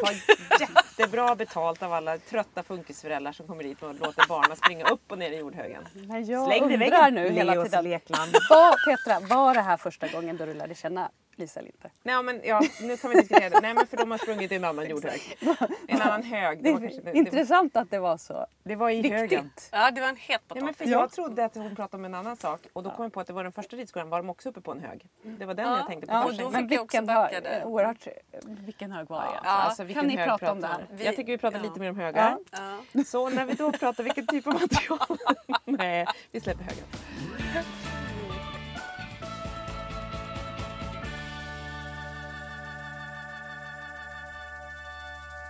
Jättebra 0.60 1.34
betalt 1.34 1.82
av 1.82 1.92
alla 1.92 2.18
trötta 2.18 2.62
funkisföräldrar 2.62 3.32
som 3.32 3.46
kommer 3.46 3.62
dit 3.64 3.82
och 3.82 3.94
låter 3.94 4.28
barnen 4.28 4.56
springa 4.56 4.84
upp 4.88 5.12
och 5.12 5.18
ner 5.18 5.30
i 5.30 5.36
jordhögen. 5.38 5.88
Men 5.94 6.24
jag 6.26 6.46
Släng 6.46 6.68
dig 6.68 6.70
i 6.72 6.74
undrar 6.74 6.90
väggen. 7.00 7.14
nu 7.14 7.28
hela 7.30 7.52
Leos 7.54 7.64
tiden. 7.70 7.84
lekland. 7.84 8.32
Var, 8.50 8.74
Petra, 8.96 9.36
var 9.36 9.54
det 9.54 9.60
här 9.60 9.76
första 9.76 10.08
gången 10.08 10.36
då 10.36 10.46
du 10.46 10.54
lärde 10.54 10.74
känna 10.74 11.10
Lisa 11.38 11.60
Linter? 11.60 11.90
Nej 12.02 12.22
men 12.22 12.40
ja, 12.44 12.62
nu 12.82 12.96
kan 12.96 13.10
vi 13.10 13.16
diskutera 13.16 13.48
det. 13.50 13.60
Nej 13.60 13.74
men 13.74 13.86
för 13.86 13.96
de 13.96 14.10
har 14.10 14.18
sprungit 14.18 14.52
i 14.52 14.54
en 14.54 14.64
annan 14.64 14.88
jordhög. 14.90 15.20
En 15.88 16.02
annan 16.02 16.22
hög. 16.22 16.58
Det 16.58 16.64
Det 16.68 16.72
var, 16.72 16.80
kanske, 16.80 17.00
det, 17.00 17.10
det, 17.12 17.18
intressant 17.18 17.76
att 17.76 17.90
det 17.90 17.98
var 17.98 18.16
så 18.16 18.46
det 18.62 18.76
var 18.76 18.90
i 18.90 19.10
högen. 19.10 19.44
viktigt. 19.44 19.68
Ja, 19.72 19.90
det 19.90 20.00
var 20.00 20.08
en 20.08 20.16
het 20.16 20.40
Ja, 20.48 20.54
men 20.54 20.60
potatis. 20.60 20.76
för 20.78 20.84
jag 20.86 21.10
trodde 21.12 21.44
att 21.44 21.54
hon 21.54 21.76
pratade 21.76 21.96
om 22.00 22.04
en 22.04 22.14
annan 22.14 22.36
sak 22.36 22.60
och 22.72 22.82
då 22.82 22.90
kom 22.90 23.02
jag 23.02 23.12
på 23.12 23.20
att 23.20 23.26
det 23.26 23.32
var 23.32 23.42
den 23.42 23.52
första 23.52 23.76
ridskolan 23.76 24.08
var 24.10 24.18
de 24.18 24.30
också 24.30 24.48
uppe 24.48 24.60
på 24.60 24.72
en 24.72 24.80
hög. 24.80 25.06
Det 25.22 25.44
var 25.46 25.54
den 25.54 25.68
Ja. 25.68 25.76
jag 25.78 25.86
tänkte 25.86 26.06
på 26.06 26.12
Ja, 26.12 26.24
och 26.24 26.34
då 26.34 26.50
men 26.50 26.62
fick 26.68 26.72
jag 26.78 26.84
också 26.84 26.96
vilken 27.00 27.06
backa 27.06 27.34
hög, 27.34 27.42
där. 27.44 27.64
oerhört, 27.64 28.08
vilken 28.46 28.92
hög 28.92 29.08
var 29.08 29.20
det? 29.22 29.28
Ja, 29.44 29.50
Alltså, 29.50 29.84
vilken 29.84 30.02
kan 30.08 30.08
ni 30.08 30.16
prata 30.16 30.32
om 30.32 30.38
pratar 30.38 30.54
det 30.78 30.84
man 30.88 30.98
här? 30.98 31.04
Jag 31.06 31.16
tycker 31.16 31.32
vi 31.32 31.38
pratar 31.38 31.58
Ja. 31.58 31.62
lite 31.64 31.80
mer 31.80 31.90
om 31.90 31.96
högar. 31.96 32.38
Ja. 32.94 33.04
Så 33.04 33.30
när 33.30 33.44
vi 33.44 33.54
då 33.54 33.72
pratar 33.72 34.04
vilken 34.04 34.26
typ 34.26 34.46
av 34.46 34.52
material. 34.52 35.18
Nej, 35.64 36.06
vi 36.32 36.40
släpper 36.40 36.64
högen. 36.64 36.84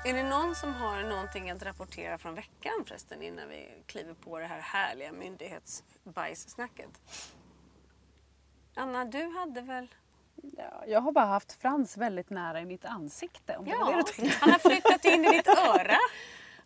Är 0.04 0.14
det 0.14 0.22
någon 0.22 0.54
som 0.54 0.74
har 0.74 1.02
någonting 1.02 1.50
att 1.50 1.62
rapportera 1.62 2.18
från 2.18 2.34
veckan 2.34 2.84
förresten 2.87 3.22
innan 3.22 3.48
vi 3.48 3.68
kliver 3.87 4.14
på 4.14 4.38
det 4.38 4.44
här 4.46 4.61
härliga 4.61 5.12
myndighetsbajssnacket? 5.12 6.90
Anna, 8.74 9.04
du 9.04 9.28
hade 9.38 9.61
väl? 9.61 9.88
Ja, 10.56 10.84
jag 10.87 11.00
har 11.00 11.12
bara 11.12 11.24
haft 11.24 11.52
Frans 11.52 11.96
väldigt 11.96 12.30
nära 12.30 12.61
i 12.61 12.64
mitt 12.64 12.84
ansikte. 12.84 13.56
Om 13.56 13.64
det 13.64 13.70
det 13.70 13.76
Ja, 13.76 14.02
tänkte. 14.02 14.38
han 14.40 14.50
har 14.50 14.58
flyttat 14.58 15.04
in 15.04 15.24
i 15.24 15.28
ditt 15.28 15.48
öra. 15.48 15.96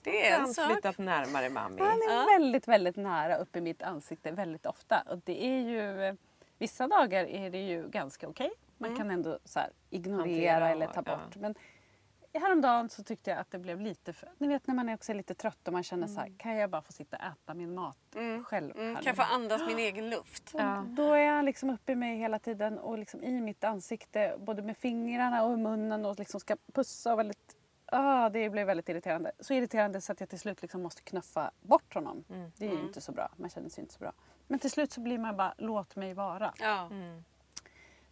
Det 0.03 0.29
är 0.29 0.35
en 0.35 0.41
Han 0.41 0.55
sak. 0.55 0.73
flyttat 0.73 0.99
närmare 0.99 1.51
mami. 1.51 1.81
Han 1.83 2.03
är 2.03 2.15
Ja. 2.15 2.25
väldigt, 2.39 2.69
väldigt 2.69 2.97
nära 2.97 3.37
upp 3.37 3.57
i 3.57 3.61
mitt 3.61 3.83
ansikte 3.83 4.31
väldigt 4.31 4.67
ofta. 4.67 5.01
Och 5.11 5.19
det 5.25 5.45
är 5.45 5.61
ju, 5.61 6.05
eh, 6.05 6.15
vissa 6.59 6.87
dagar 6.89 7.25
är 7.25 7.51
det 7.51 7.59
ju 7.67 7.89
ganska 7.89 8.29
okej. 8.29 8.51
Man 8.79 8.97
kan 8.97 9.11
ändå 9.11 9.39
så 9.45 9.59
här, 9.59 9.71
ignorera 9.91 10.21
Hantera 10.21 10.71
eller 10.71 10.87
ta 10.87 11.03
ja. 11.07 11.17
bort. 11.17 11.37
Men 11.37 11.55
häromdagen 12.39 12.89
så 12.89 13.03
tyckte 13.03 13.31
jag 13.31 13.39
att 13.39 13.51
det 13.51 13.59
blev 13.59 13.81
lite 13.81 14.13
för... 14.13 14.29
Ni 14.39 14.49
vet 14.49 14.67
när 14.67 14.75
man 14.75 14.89
är 14.89 14.95
också 14.95 15.13
lite 15.13 15.35
trött 15.35 15.67
och 15.69 15.73
man 15.73 15.83
känner 15.83 16.07
så 16.07 16.21
här, 16.21 16.33
kan 16.39 16.57
jag 16.57 16.71
bara 16.71 16.83
få 16.83 16.93
sitta 16.93 17.17
och 17.17 17.23
äta 17.23 17.55
min 17.55 17.75
mat 17.75 17.99
själv? 18.45 18.77
Mm, 18.77 18.95
kan 18.95 19.05
jag 19.05 19.17
få 19.17 19.23
andas 19.23 19.63
min 19.67 19.79
egen 19.89 20.11
luft? 20.11 20.51
Ja. 20.55 20.85
Då 20.89 21.13
är 21.13 21.33
han 21.33 21.45
liksom 21.45 21.71
uppe 21.71 21.93
i 21.93 21.95
mig 21.95 22.17
hela 22.17 22.39
tiden 22.39 22.79
och 22.79 22.99
liksom 22.99 23.23
i 23.23 23.41
mitt 23.41 23.65
ansikte 23.65 24.37
både 24.39 24.63
med 24.63 24.77
fingrarna 24.77 25.45
och 25.45 25.59
munnen 25.59 26.05
och 26.05 26.19
liksom 26.19 26.41
ska 26.41 26.57
pussa 26.73 27.13
och 27.13 27.19
väldigt... 27.19 27.57
Ah, 27.87 28.29
det 28.29 28.51
blev 28.51 28.67
väldigt 28.67 28.89
irriterande. 28.89 29.33
Så 29.41 29.55
irriterande 29.55 30.01
så 30.01 30.13
att 30.13 30.21
jag 30.21 30.29
till 30.29 30.41
slut 30.41 30.63
liksom 30.63 30.83
måste 30.83 31.03
knuffa 31.03 31.51
bort 31.61 31.95
honom. 31.95 32.25
Det 32.57 32.67
är 32.67 32.73
ju 32.73 32.81
inte 32.81 33.01
så 33.01 33.13
bra. 33.13 33.29
Man 33.37 33.51
känner 33.51 33.69
sig 33.69 33.83
inte 33.83 33.95
så 33.95 34.01
bra. 34.01 34.13
Men 34.47 34.59
till 34.59 34.71
slut 34.71 34.93
så 34.93 35.01
blir 35.01 35.19
man 35.19 35.37
bara, 35.37 35.55
låt 35.59 35.97
mig 35.97 36.15
vara. 36.15 36.53
Ja. 36.59 36.91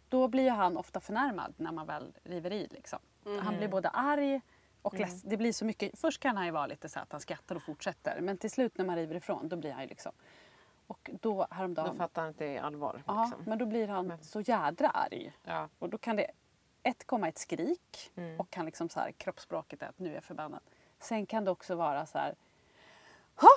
Då 0.09 0.27
blir 0.27 0.51
han 0.51 0.77
ofta 0.77 0.99
förnärmad 0.99 1.53
när 1.57 1.71
man 1.71 1.87
väl 1.87 2.13
river 2.23 2.51
i. 2.51 2.67
Liksom. 2.71 2.99
Han 3.41 3.57
blir 3.57 3.67
både 3.67 3.89
arg 3.89 4.41
och 4.81 4.93
leds. 4.93 5.21
Det 5.21 5.37
blir 5.37 5.53
så 5.53 5.65
mycket. 5.65 5.99
Först 5.99 6.19
kan 6.19 6.37
han 6.37 6.45
ju 6.45 6.51
vara 6.51 6.67
lite 6.67 6.89
så 6.89 6.99
att 6.99 7.11
han 7.11 7.21
skrattar 7.21 7.55
och 7.55 7.63
fortsätter. 7.63 8.21
Men 8.21 8.37
till 8.37 8.51
slut 8.51 8.77
när 8.77 8.85
man 8.85 8.95
river 8.95 9.15
ifrån 9.15 9.47
då 9.49 9.55
blir 9.55 9.71
han 9.71 9.81
ju 9.81 9.87
liksom... 9.87 10.11
Och 10.87 11.09
då 11.21 11.47
häromdagen... 11.51 11.89
Då 11.91 11.97
fattar 11.97 12.21
han 12.21 12.29
inte 12.29 12.43
det 12.43 12.57
är 12.57 12.61
allvar. 12.61 13.03
Ja, 13.07 13.23
Liksom. 13.25 13.43
men 13.49 13.57
då 13.57 13.65
blir 13.65 13.87
han 13.87 14.13
så 14.21 14.41
jädra 14.41 14.87
arg. 14.89 15.33
Ja. 15.43 15.69
Och 15.79 15.89
då 15.89 15.97
kan 15.97 16.15
det 16.15 16.27
ett 16.83 17.07
komma 17.07 17.27
ett 17.27 17.37
skrik 17.37 18.11
Mm. 18.15 18.39
och 18.39 18.49
kan 18.49 18.65
liksom 18.65 18.89
så 18.89 18.99
här, 18.99 19.11
kroppsspråket 19.11 19.81
är 19.81 19.87
att 19.87 19.99
nu 19.99 20.09
är 20.09 20.13
jag 20.13 20.23
förbannad. 20.23 20.59
Sen 20.99 21.25
kan 21.25 21.45
det 21.45 21.51
också 21.51 21.75
vara 21.75 22.05
så 22.05 22.17
här. 22.17 22.35
Ha! 23.35 23.49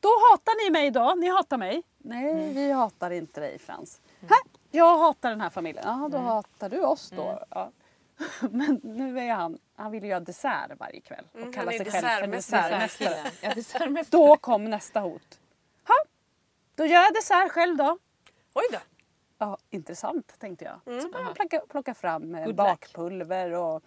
Då 0.00 0.08
hatar 0.08 0.64
ni 0.64 0.70
mig 0.70 0.90
då, 0.90 1.14
ni 1.14 1.28
hatar 1.28 1.56
mig. 1.58 1.82
Nej, 1.98 2.30
Mm. 2.30 2.54
vi 2.54 2.72
hatar 2.72 3.10
inte 3.10 3.40
dig 3.40 3.58
Frans. 3.58 4.00
Här, 4.20 4.38
Jag 4.70 4.98
hatar 4.98 5.30
den 5.30 5.40
här 5.40 5.50
familjen. 5.50 5.84
Ja, 5.86 6.08
då 6.12 6.18
hatar 6.18 6.68
du 6.68 6.80
oss 6.84 7.10
då. 7.10 7.44
Ja. 7.50 7.70
Men 8.50 8.80
nu 8.82 9.20
är 9.20 9.32
han, 9.32 9.58
han 9.74 9.90
vill 9.92 10.04
göra 10.04 10.20
dessert 10.20 10.70
varje 10.78 11.00
kväll 11.00 11.24
och 11.32 11.38
Mm, 11.40 11.52
kallar 11.52 11.72
han 11.72 11.84
sig 11.84 11.92
själv 11.92 12.20
för 12.20 12.26
dessertmästare. 12.26 13.30
Ja, 13.40 13.54
dessertmästare. 13.54 14.20
Då 14.26 14.36
kom 14.36 14.64
nästa 14.64 15.00
hot. 15.00 15.40
Ha, 15.88 15.94
då 16.74 16.86
gör 16.86 17.02
jag 17.02 17.14
dessert 17.14 17.50
själv 17.52 17.76
då. 17.76 17.98
Oj 18.54 18.64
då. 18.72 18.78
Ja, 19.38 19.58
intressant 19.70 20.38
tänkte 20.38 20.64
jag. 20.64 20.80
Mm. 20.92 21.00
Så 21.02 21.08
började 21.08 21.28
jag 21.30 21.36
plocka, 21.36 21.60
plocka 21.68 21.94
fram 21.94 22.34
eh, 22.34 22.44
Good 22.44 22.54
bakpulver 22.54 23.52
och 23.52 23.82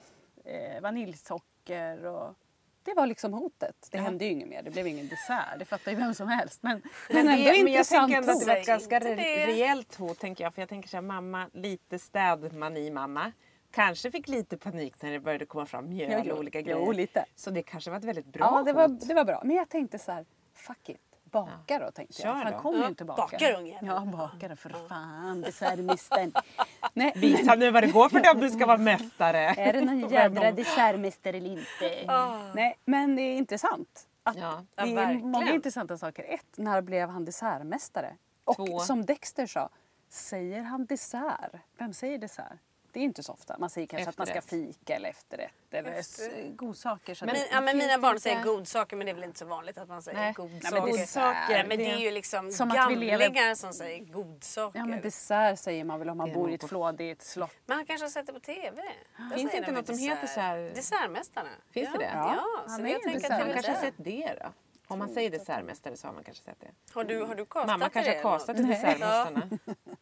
eh, 0.45 0.81
vaniljsocker. 0.81 2.05
Och 2.05 2.35
det 2.83 2.93
var 2.93 3.07
liksom 3.07 3.33
hotet. 3.33 3.87
Det 3.91 3.97
hände 3.97 4.25
ju 4.25 4.31
inget 4.31 4.47
mer. 4.47 4.61
Det 4.63 4.71
blev 4.71 4.87
ingen 4.87 5.07
dessert. 5.07 5.59
Det 5.59 5.65
fattar 5.65 5.91
ju 5.91 5.97
vem 5.97 6.13
som 6.13 6.27
helst. 6.27 6.63
Men, 6.63 6.81
men 7.09 7.25
Men, 7.25 7.27
ändå 7.27 7.43
det, 7.43 7.49
men 7.51 7.55
jag 7.57 7.67
intressant 7.67 8.11
tänker 8.11 8.17
ändå 8.17 8.31
att 8.31 8.39
det 8.39 8.45
var 8.45 8.55
ett 8.55 8.67
ganska 8.67 8.99
det. 8.99 9.15
re- 9.15 9.45
rejält 9.45 9.95
hot. 9.95 10.19
Tänker 10.19 10.43
jag. 10.43 10.53
För 10.53 10.61
jag 10.61 10.69
tänker 10.69 10.89
så 10.89 10.97
här, 10.97 11.01
mamma, 11.01 11.49
lite 11.53 11.99
städmani 11.99 12.91
mamma. 12.91 13.31
Kanske 13.71 14.11
fick 14.11 14.27
lite 14.27 14.57
panik 14.57 15.01
när 15.01 15.11
det 15.11 15.19
började 15.19 15.45
komma 15.45 15.65
fram 15.65 15.89
mjöl 15.89 16.11
Jo, 16.11 16.21
jo. 16.25 16.33
och 16.33 16.39
olika 16.39 16.59
Jo, 16.59 16.65
grejer. 16.65 16.93
lite. 16.93 17.25
Så 17.35 17.49
det 17.51 17.61
kanske 17.63 17.89
var 17.91 17.97
ett 17.97 18.03
väldigt 18.03 18.25
bra 18.25 18.45
Ja, 18.45 18.63
det 18.63 18.73
var, 18.73 18.87
hot. 18.87 19.07
det 19.07 19.13
var 19.13 19.25
bra. 19.25 19.41
Men 19.45 19.55
jag 19.55 19.69
tänkte 19.69 19.99
så 19.99 20.11
här, 20.11 20.25
fuck 20.55 20.89
it. 20.89 20.97
Baka 21.23 21.79
då 21.79 21.91
tänkte 21.91 22.21
jag. 22.21 22.35
Kör 22.37 22.43
Han 22.43 22.53
då. 22.53 22.59
kommer 22.59 22.79
ju 22.79 22.87
inte 22.87 23.05
baka. 23.05 23.21
bakar 23.21 23.53
ungjäveln. 23.59 23.87
Ja, 23.87 23.99
baka 24.17 24.47
då 24.47 24.55
för 24.55 24.69
fan. 24.89 25.41
Dessertmisten. 25.41 26.33
Nej, 26.93 27.13
Visa 27.15 27.55
nu 27.55 27.71
vad 27.71 27.83
det 27.83 27.91
går 27.91 28.09
för 28.09 28.19
dig 28.19 28.31
om 28.31 28.39
du 28.39 28.49
ska 28.49 28.65
vara 28.65 28.77
mästare. 28.91 29.39
Är 29.39 29.73
det 29.73 29.81
någon 29.81 30.09
jädra 30.09 30.51
dessertmästare 30.61 31.37
eller 31.37 31.49
inte? 31.49 32.51
Nej, 32.55 32.77
men 32.85 33.15
det 33.15 33.21
är 33.21 33.37
intressant. 33.37 34.07
Att. 34.23 34.37
Ja, 34.37 34.65
det 34.75 34.81
är 34.81 34.95
verkligen. 34.95 35.31
många 35.31 35.51
intressanta 35.53 35.97
saker. 35.97 36.25
Ett, 36.27 36.45
när 36.57 36.81
blev 36.81 37.09
han 37.09 37.25
dessertmästare? 37.25 38.15
Och 38.43 38.55
Två. 38.55 38.79
som 38.79 39.05
Dexter 39.05 39.45
sa, 39.45 39.69
säger 40.09 40.61
han 40.61 40.85
dessert? 40.85 41.51
Vem 41.77 41.93
säger 41.93 42.17
dessert? 42.17 42.53
Det 42.91 42.99
är 42.99 43.03
inte 43.03 43.23
så 43.23 43.33
ofta. 43.33 43.55
Man 43.59 43.69
säger 43.69 43.87
kanske 43.87 44.09
att 44.09 44.17
man 44.17 44.27
ska 44.27 44.37
Efterrätt. 44.37 44.65
fika 44.77 44.95
eller 44.95 45.09
efterrätt 45.09 45.53
eller 45.71 45.91
Efter- 45.91 46.49
godsaker. 46.55 47.15
Så 47.15 47.25
Men, 47.25 47.35
det, 47.35 47.47
ja, 47.51 47.61
men 47.61 47.77
mina 47.77 47.93
det 47.93 47.97
barn 48.01 48.11
inte- 48.11 48.21
säger 48.23 48.43
godsaker 48.43 48.95
men 48.95 49.05
det 49.05 49.11
är 49.11 49.13
väl 49.13 49.23
inte 49.23 49.39
så 49.39 49.45
vanligt 49.45 49.77
att 49.77 49.87
man 49.89 50.01
säger 50.01 50.17
Nej. 50.19 50.33
godsaker. 50.33 50.71
Nej, 50.71 50.81
men 50.81 50.91
Godsaker, 50.91 51.49
Nej, 51.49 51.65
men 51.67 51.77
det 51.77 51.91
är 51.91 51.97
ju 51.97 52.11
liksom 52.11 52.51
Som 52.51 52.71
att 52.71 52.91
vi 52.91 52.95
lever- 52.95 53.25
gamlingar 53.25 53.55
som 53.55 53.73
säger 53.73 53.99
godsaker. 54.05 54.79
ja, 54.79 54.85
men 54.85 55.01
dessert 55.01 55.59
säger 55.59 55.83
man 55.83 55.99
väl 55.99 56.09
om 56.09 56.17
man 56.17 56.27
Det 56.29 56.35
bor 56.35 56.51
i 56.51 56.53
ett 56.53 56.61
på- 56.61 56.67
flådigt 56.67 57.21
slott. 57.21 57.55
Men 57.65 57.75
han 57.77 57.85
kanske 57.85 58.05
har 58.05 58.09
sett 58.09 58.25
det 58.27 58.33
på 58.33 58.39
TV. 58.39 58.81
Där 59.17 59.35
Finns 59.37 59.51
säger 59.51 59.57
inte 59.57 59.71
de 59.71 59.77
något 59.77 59.85
som 59.85 59.95
dessert. 59.95 60.11
heter 60.17 60.27
så 60.27 60.39
här- 60.39 60.71
Dessertmästarna. 60.75 61.49
Finns 61.71 61.89
ja, 61.93 61.99
det 61.99 62.05
det? 62.05 62.11
Ja, 62.13 62.35
Ja, 62.35 62.63
så 62.65 62.71
han 62.71 62.81
det 62.83 62.89
är 62.89 62.91
jag 62.91 62.97
ju 63.01 63.03
tänker 63.11 63.31
att 63.33 63.39
det 63.45 63.49
är 63.49 63.53
kanske 63.53 63.71
har 63.71 63.81
sett 63.81 63.93
det 63.97 64.35
då. 64.43 64.49
Om 64.87 64.99
man 64.99 65.09
säger 65.13 65.29
dessertmästare 65.29 65.97
så 65.97 66.07
har 66.07 66.13
man 66.13 66.23
kanske 66.23 66.43
sett 66.43 66.59
det. 66.59 66.93
Har 66.93 67.03
du, 67.03 67.23
har 67.23 67.35
du 67.35 67.45
castat 67.45 67.67
Mamma 67.67 67.89
kanske 67.89 68.11
det 68.11 68.17
har 68.23 68.37
castat 68.39 68.55
till 68.57 68.65
något? 68.67 69.59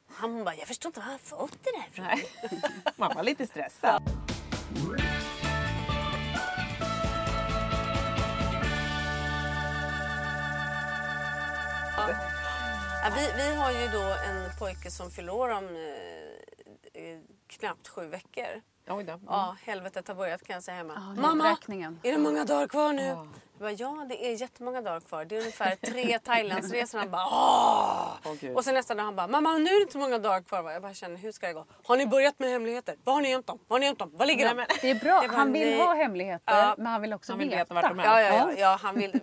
Han 0.10 0.44
bara, 0.44 0.56
jag 0.56 0.68
förstår 0.68 0.90
inte 0.90 1.00
var 1.00 1.08
han 1.08 1.20
fått 1.20 1.64
det 1.64 1.72
där 1.72 1.88
ifrån. 1.88 2.62
Mamma 2.96 3.14
var 3.14 3.24
lite 3.24 3.48
stressad. 3.48 4.04
Ja, 13.04 13.14
vi, 13.16 13.44
vi 13.44 13.56
har 13.56 13.72
ju 13.72 13.88
då 13.88 14.02
en 14.02 14.58
pojke 14.60 14.92
som 14.92 15.12
fyller 15.12 15.34
år 15.34 15.50
om 15.50 15.66
eh, 15.66 17.04
eh, 17.04 17.20
knappt 17.48 17.88
sju 17.88 18.08
veckor. 18.08 18.62
Oj 18.88 19.04
då. 19.04 19.20
Ja, 19.26 19.58
helvetet 19.62 20.08
har 20.08 20.16
börjat 20.16 20.44
kan 20.44 20.54
jag 20.54 20.64
säga 20.64 20.78
hemma. 20.78 20.94
Ja, 21.16 21.22
Mamma, 21.22 21.58
är 22.04 22.12
det 22.12 22.18
många 22.18 22.46
dagar 22.46 22.68
kvar 22.68 22.94
nu? 22.94 23.04
Ja. 23.04 23.28
Jag 23.60 23.68
bara, 23.68 23.72
ja, 23.72 24.06
det 24.10 24.26
är 24.32 24.42
jättemånga 24.42 24.82
dagar 24.82 25.00
kvar. 25.00 25.26
Det 25.26 25.36
är 25.36 25.40
ungefär 25.40 25.76
tre 25.76 26.20
Thailandsresor. 26.24 27.00
Han 27.00 27.12
bara, 27.12 27.26
åh! 27.26 28.34
Gud. 28.42 28.56
och 28.58 28.64
sen 28.66 28.74
nästa 28.74 28.96
dag 28.96 29.04
han 29.04 29.16
bara, 29.16 29.28
mamma 29.28 29.54
nu 29.58 29.70
är 29.70 29.76
det 29.76 29.82
inte 29.82 29.94
så 29.94 30.00
många 30.00 30.18
dagar 30.18 30.42
kvar. 30.42 30.62
va?" 30.62 30.74
Jag 30.74 30.82
bara 30.82 30.94
känner, 30.94 31.18
hur 31.18 31.32
ska 31.32 31.48
det 31.48 31.54
gå? 31.54 31.66
Har 31.84 31.98
ni 31.98 32.06
börjat 32.08 32.40
med 32.40 32.50
hemligheter? 32.50 32.96
Var 33.04 33.14
har 33.14 33.22
ni 33.22 33.30
gömt 33.30 33.48
dem? 33.48 33.60
Var 33.68 33.76
har 33.76 33.80
ni 33.80 33.86
gömt 33.86 34.00
dem? 34.00 34.12
Var 34.14 34.26
ligger 34.26 34.56
de? 34.56 34.66
Det 34.82 34.90
är 34.90 34.96
bra. 34.96 35.14
Var 35.22 35.28
Han 35.28 35.54
vill 35.54 35.68
nej. 35.70 35.78
ha 35.80 35.94
hemligheter 35.94 36.56
Ja. 36.58 36.76
men 36.78 36.86
han 36.88 37.02
vill 37.02 37.14
också 37.14 37.32
Han 37.32 37.40
vill 37.40 37.50
veta. 37.50 37.60
veta 37.64 37.74
vart 37.74 37.90
de 37.90 38.00
är. 38.00 38.04
Ja, 38.06 38.22
ja, 38.22 38.34
ja, 38.36 38.52
ja 38.58 38.78
han, 38.82 38.96
vill, 38.96 39.20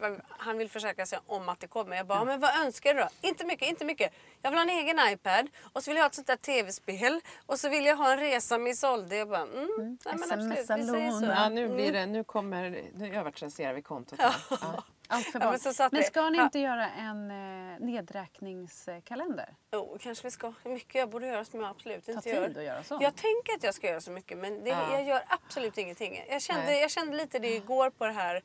han, 0.00 0.20
han 0.28 0.58
vill 0.58 0.70
försäkra 0.70 1.06
sig 1.06 1.18
om 1.26 1.48
att 1.48 1.60
det 1.60 1.66
kommer. 1.66 1.96
Jag 1.96 2.06
bara, 2.06 2.24
men 2.24 2.40
vad 2.40 2.50
önskar 2.64 2.94
du 2.94 3.00
då? 3.00 3.08
Inte 3.20 3.44
mycket, 3.46 3.68
inte 3.68 3.84
mycket. 3.84 4.12
Jag 4.42 4.50
vill 4.50 4.58
ha 4.58 4.62
en 4.64 4.70
egen 4.70 4.98
iPad 5.12 5.48
och 5.72 5.82
så 5.82 5.90
vill 5.90 5.96
jag 5.96 6.04
ha 6.04 6.08
ett 6.08 6.14
sånt 6.14 6.26
där 6.26 6.36
tv-spel 6.36 7.20
och 7.46 7.60
så 7.60 7.68
vill 7.68 7.86
jag 7.86 7.96
ha 7.96 8.12
en 8.12 8.18
resa 8.20 8.58
med 8.58 8.70
Isolde. 8.72 9.16
Jag 9.16 9.28
bara, 9.28 9.40
mm, 9.42 9.98
nej, 10.04 10.14
men 10.16 10.22
absolut, 10.22 10.58
vi 10.58 10.66
säger 10.66 11.10
så. 11.10 11.24
Ja, 11.24 11.32
Mm. 11.46 11.54
nu 11.54 11.68
blir 11.74 11.92
det, 11.92 12.06
nu 12.06 12.24
kommer, 12.24 12.82
nu 12.94 13.16
övertrasserar 13.16 13.72
vi 13.76 13.82
kontot. 13.82 14.20
här. 14.20 14.34
Ja. 14.50 14.84
Allt 15.08 15.26
för 15.26 15.40
Ja, 15.40 15.50
men 15.78 15.88
men 15.92 16.02
ska 16.02 16.30
ni 16.30 16.38
Ja. 16.38 16.44
inte 16.44 16.58
göra 16.58 16.90
en 16.90 17.30
eh, 17.30 17.78
nedräkningskalender? 17.80 19.54
Jo, 19.72 19.96
kanske 20.00 20.26
vi 20.26 20.30
ska. 20.30 20.52
Mycket 20.64 20.94
jag 20.94 21.10
borde 21.10 21.26
göra 21.26 21.44
som 21.44 21.60
jag 21.60 21.70
absolut 21.70 22.08
inte 22.08 22.22
tid 22.22 22.34
gör. 22.34 22.48
att 22.50 22.62
göra 22.64 22.82
så. 22.82 22.98
Jag 23.00 23.16
tänker 23.16 23.52
att 23.56 23.62
jag 23.62 23.74
ska 23.74 23.88
göra 23.88 24.00
så 24.00 24.10
mycket 24.10 24.38
men 24.38 24.64
det, 24.64 24.70
Ja. 24.70 24.92
jag 24.92 25.04
gör 25.04 25.22
absolut 25.28 25.78
ingenting. 25.78 26.24
Jag 26.28 26.42
kände, 26.42 26.64
Nej. 26.64 26.80
jag 26.80 26.90
kände 26.90 27.16
lite 27.16 27.38
det 27.38 27.54
igår 27.56 27.90
på 27.90 28.06
det 28.06 28.12
här 28.12 28.42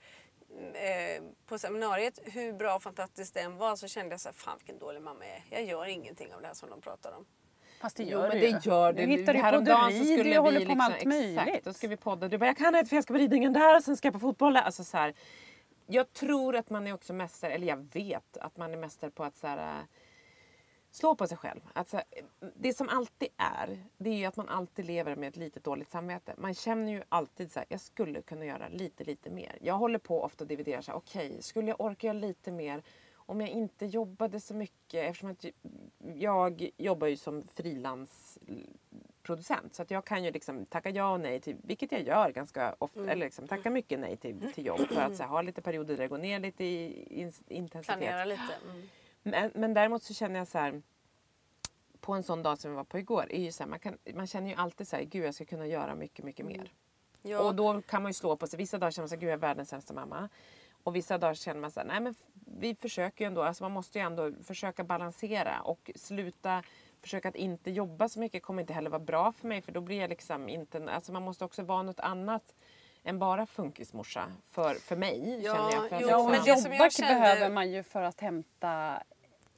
eh, 0.74 1.24
på 1.46 1.58
seminariet. 1.60 2.20
Hur 2.24 2.54
bra 2.54 2.76
och 2.76 2.84
fantastiskt 2.84 3.34
det 3.34 3.40
än 3.42 3.58
var 3.58 3.76
så 3.76 3.88
kände 3.88 4.14
jag 4.14 4.20
så 4.22 4.30
här, 4.30 4.34
fan 4.34 4.58
vilken 4.58 4.80
dålig 4.80 5.02
mamma 5.02 5.26
jag 5.26 5.36
är. 5.36 5.44
Jag 5.50 5.64
gör 5.64 5.86
ingenting 5.86 6.34
av 6.34 6.42
det 6.42 6.48
här 6.48 6.54
som 6.54 6.70
de 6.70 6.82
pratar 6.82 7.12
om. 7.12 7.26
Fast 7.82 7.98
det 7.98 8.04
Jo, 8.04 8.10
gör 8.10 8.28
men 8.30 8.38
du 8.40 8.46
ju. 8.46 8.52
det 8.52 8.66
gör 8.66 8.94
Du 8.94 9.06
det. 9.06 9.12
hittar 9.12 9.34
ju 9.34 9.42
på, 9.42 9.60
du 9.60 9.66
så 9.66 9.88
rider 9.88 10.18
skulle 10.24 10.38
och 10.40 10.46
håller 10.46 10.66
på 10.66 10.76
med 10.76 10.86
allt 10.86 10.94
liksom- 10.94 11.10
möjligt. 11.10 11.40
Exakt, 11.40 11.66
då 11.66 11.74
ska 11.74 11.88
vi 11.88 11.98
podda. 11.98 12.28
Du 12.28 12.38
bara, 12.38 12.46
jag 12.46 12.58
kan 12.58 12.76
inte 12.76 12.90
för 12.90 12.96
jag 12.98 13.04
ska 13.04 13.14
på 13.14 13.18
ridningen 13.20 13.54
där 13.54 13.76
och 13.78 13.84
sen 13.84 13.98
ska 13.98 14.06
jag 14.06 14.14
på 14.14 14.20
fotboll 14.20 14.54
där. 14.54 14.62
Alltså, 14.62 14.84
så 14.84 14.98
här, 14.98 15.14
jag 15.88 16.14
tror 16.14 16.56
att 16.56 16.70
man 16.70 16.88
är 16.88 16.94
också 16.94 17.14
mästare, 17.14 17.52
eller 17.54 17.68
jag 17.68 17.88
vet 17.94 18.38
att 18.38 18.58
man 18.58 18.74
är 18.74 18.78
mästare 18.78 19.12
på 19.12 19.24
att 19.24 19.38
så 19.38 19.48
här, 19.48 19.58
äh, 19.58 19.84
slå 20.92 21.16
på 21.16 21.28
sig 21.28 21.38
själv. 21.38 21.62
Att, 21.74 21.90
så 21.90 21.98
här, 21.98 22.06
det 22.56 22.74
som 22.74 22.90
alltid 22.90 23.30
är, 23.38 23.84
det 23.98 24.10
är 24.10 24.16
ju 24.18 24.26
att 24.26 24.38
man 24.38 24.50
alltid 24.50 24.86
lever 24.86 25.16
med 25.16 25.30
ett 25.30 25.38
litet 25.38 25.64
dåligt 25.64 25.92
samvete. 25.92 26.34
Man 26.38 26.54
känner 26.54 26.92
ju 26.92 27.04
alltid 27.10 27.52
så 27.52 27.60
här, 27.60 27.66
jag 27.70 27.80
skulle 27.80 28.22
kunna 28.22 28.46
göra 28.46 28.68
lite, 28.68 29.04
lite 29.04 29.30
mer. 29.30 29.58
Jag 29.62 29.74
håller 29.74 30.00
på 30.00 30.24
ofta 30.24 30.44
och 30.44 30.48
dividerar 30.48 30.82
så 30.82 30.92
här, 30.92 30.98
okej, 30.98 31.38
skulle 31.42 31.68
jag 31.68 31.82
orka 31.82 32.08
göra 32.08 32.18
lite 32.20 32.52
mer 32.52 32.84
om 33.32 33.42
jag 33.42 33.50
inte 33.50 33.86
jobbade 33.86 34.40
så 34.40 34.54
mycket 34.54 35.10
eftersom 35.10 35.32
att 35.32 35.46
jag 36.16 36.70
jobbar 36.78 37.08
ju 37.08 37.18
som 37.18 37.48
frilansproducent 37.48 39.76
så 39.76 39.82
att 39.82 39.92
jag 39.92 40.06
kan 40.06 40.24
ju 40.24 40.32
liksom 40.32 40.66
tacka 40.66 40.90
ja 40.90 41.14
och 41.14 41.20
nej 41.20 41.40
till, 41.40 41.58
vilket 41.64 41.92
jag 41.92 42.02
gör 42.02 42.32
ganska 42.32 42.76
ofta, 42.80 43.12
eller 43.12 43.26
liksom 43.26 43.48
tacka 43.48 43.70
mycket 43.70 44.00
nej 44.00 44.18
till, 44.18 44.54
till 44.54 44.66
jobb 44.66 44.80
för 44.80 45.02
att 45.02 45.16
så 45.16 45.24
här, 45.24 45.30
ha 45.36 45.42
lite 45.42 45.62
perioder 45.62 45.96
där 45.96 46.04
det 46.04 46.08
går 46.08 46.18
ner 46.18 46.40
lite 46.40 46.64
i 46.64 47.06
in, 47.22 47.34
intensitet. 47.48 47.98
Planera 47.98 48.26
lite. 48.26 48.54
Mm. 48.66 48.90
Men, 49.24 49.52
men 49.56 49.74
däremot 49.74 50.04
så 50.04 50.14
känner 50.14 50.40
jag 50.40 50.48
så 50.48 50.58
här 50.58 50.82
på 52.00 52.14
en 52.14 52.24
sån 52.24 52.44
dag 52.44 52.60
som 52.60 52.72
vi 52.72 52.78
var 52.78 52.84
på 52.84 53.00
igår, 53.00 53.26
är 53.30 53.42
ju 53.42 53.52
så 53.52 53.64
här, 53.64 53.70
man, 53.70 53.80
kan, 53.80 53.98
man 54.14 54.28
känner 54.28 54.50
ju 54.50 54.56
alltid 54.56 54.88
så 54.88 54.96
här, 54.96 55.04
gud 55.04 55.26
jag 55.26 55.36
ska 55.36 55.46
kunna 55.46 55.68
göra 55.68 55.96
mycket, 55.96 56.26
mycket 56.26 56.46
mer. 56.46 56.72
Ja. 57.22 57.40
Och 57.40 57.56
då 57.56 57.82
kan 57.82 58.02
man 58.02 58.10
ju 58.10 58.14
slå 58.14 58.36
på 58.36 58.48
sig. 58.48 58.58
Vissa 58.58 58.78
dagar 58.78 58.92
känner 58.92 59.04
man 59.04 59.10
sig, 59.10 59.18
gud 59.18 59.30
jag 59.30 59.34
är 59.34 59.38
världens 59.38 59.70
sämsta 59.70 59.94
mamma. 59.94 60.30
Och 60.84 60.96
vissa 60.96 61.18
dagar 61.18 61.34
känner 61.34 61.62
man 61.62 61.72
så 61.72 61.80
här, 61.80 61.88
nej 61.88 62.00
men 62.00 62.16
vi 62.60 62.76
försöker 62.76 63.26
ju 63.26 63.28
ändå, 63.28 63.44
alltså 63.44 63.64
man 63.64 63.72
måste 63.72 64.00
ju 64.00 64.06
ändå 64.06 64.32
försöka 64.44 64.84
balansera 64.84 65.62
och 65.62 65.92
sluta 65.96 66.64
försöka 67.02 67.30
att 67.30 67.36
inte 67.36 67.72
jobba 67.72 68.10
så 68.10 68.20
mycket 68.20 68.44
kommer 68.44 68.62
inte 68.62 68.74
heller 68.74 68.90
vara 68.90 69.00
bra 69.00 69.32
för 69.32 69.48
mig 69.48 69.62
för 69.62 69.72
då 69.72 69.82
blir 69.82 70.02
jag 70.02 70.10
liksom 70.10 70.50
inte, 70.50 70.90
alltså 70.92 71.12
man 71.12 71.24
måste 71.24 71.46
också 71.46 71.64
vara 71.64 71.84
något 71.84 72.00
annat 72.00 72.56
än 73.04 73.20
bara 73.20 73.46
funkismorsa 73.46 74.32
för, 74.52 74.74
för 74.74 74.96
mig. 74.96 75.42
Ja, 75.44 75.56
känner 75.56 75.72
jag, 75.72 75.90
för 75.90 76.00
jo, 76.02 76.08
liksom- 76.08 76.32
men 76.32 76.46
jobba 76.46 76.76
jag 76.84 76.94
kände- 76.94 77.14
behöver 77.14 77.50
man 77.50 77.72
ju 77.72 77.84
för 77.84 78.02
att 78.02 78.22
hämta 78.22 79.04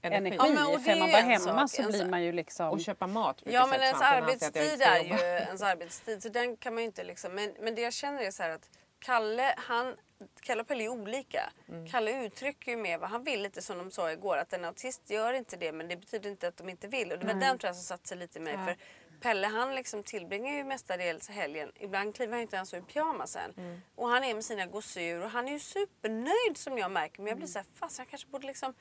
energi. 0.01 0.37
Ja, 0.39 0.43
men 0.43 0.73
och 0.73 0.79
det 0.81 0.91
är 0.91 0.99
man 0.99 1.11
bara 1.11 1.21
hemma 1.21 1.67
sak. 1.67 1.85
så 1.85 1.91
blir 1.91 2.05
man 2.05 2.23
ju 2.23 2.31
liksom... 2.31 2.69
och 2.69 2.79
köpa 2.81 3.07
mat. 3.07 3.41
Ja 3.45 3.67
men 3.67 3.81
ens 3.81 4.01
arbetstid 4.01 4.81
är 4.81 5.03
ju 5.03 5.15
ens 5.47 5.61
arbetstid 5.61 6.23
så 6.23 6.29
den 6.29 6.57
kan 6.57 6.73
man 6.73 6.83
ju 6.83 6.85
inte 6.85 7.03
liksom. 7.03 7.35
Men, 7.35 7.53
men 7.59 7.75
det 7.75 7.81
jag 7.81 7.93
känner 7.93 8.21
är 8.21 8.31
så 8.31 8.43
här 8.43 8.49
att 8.49 8.69
Kalle, 8.99 9.53
han, 9.57 9.95
Kalle 10.41 10.61
och 10.61 10.67
Pelle 10.67 10.83
är 10.83 10.89
olika. 10.89 11.51
Mm. 11.69 11.87
Kalle 11.87 12.25
uttrycker 12.25 12.71
ju 12.71 12.77
mer 12.77 12.97
vad 12.97 13.09
han 13.09 13.23
vill 13.23 13.41
lite 13.41 13.61
som 13.61 13.77
de 13.77 13.91
sa 13.91 14.11
igår 14.11 14.37
att 14.37 14.53
en 14.53 14.65
autist 14.65 15.09
gör 15.09 15.33
inte 15.33 15.57
det 15.57 15.71
men 15.71 15.87
det 15.87 15.97
betyder 15.97 16.29
inte 16.29 16.47
att 16.47 16.57
de 16.57 16.69
inte 16.69 16.87
vill. 16.87 17.11
Och 17.11 17.19
det 17.19 17.25
var 17.25 17.33
den 17.33 17.57
tror 17.57 17.67
jag 17.67 17.75
som 17.75 17.83
satte 17.83 18.07
sig 18.07 18.17
lite 18.17 18.39
i 18.39 18.41
mig. 18.41 18.57
För 18.65 18.77
Pelle 19.21 19.47
han 19.47 19.75
liksom 19.75 20.03
tillbringar 20.03 20.53
ju 20.53 20.63
mestadels 20.63 21.29
helgen. 21.29 21.71
Ibland 21.75 22.15
kliver 22.15 22.33
han 22.33 22.41
inte 22.41 22.55
ens 22.55 22.73
ur 22.73 22.81
pyjamasen. 22.81 23.53
Mm. 23.57 23.81
Och 23.95 24.07
han 24.07 24.23
är 24.23 24.33
med 24.33 24.45
sina 24.45 24.65
gosedjur 24.65 25.23
och 25.23 25.29
han 25.29 25.47
är 25.47 25.51
ju 25.51 25.59
supernöjd 25.59 26.57
som 26.57 26.77
jag 26.77 26.91
märker. 26.91 27.21
Men 27.21 27.27
jag 27.27 27.37
blir 27.37 27.47
så 27.47 27.59
här, 27.59 27.65
fast 27.79 27.97
jag 27.97 28.07
kanske 28.07 28.29
borde 28.29 28.47
liksom 28.47 28.73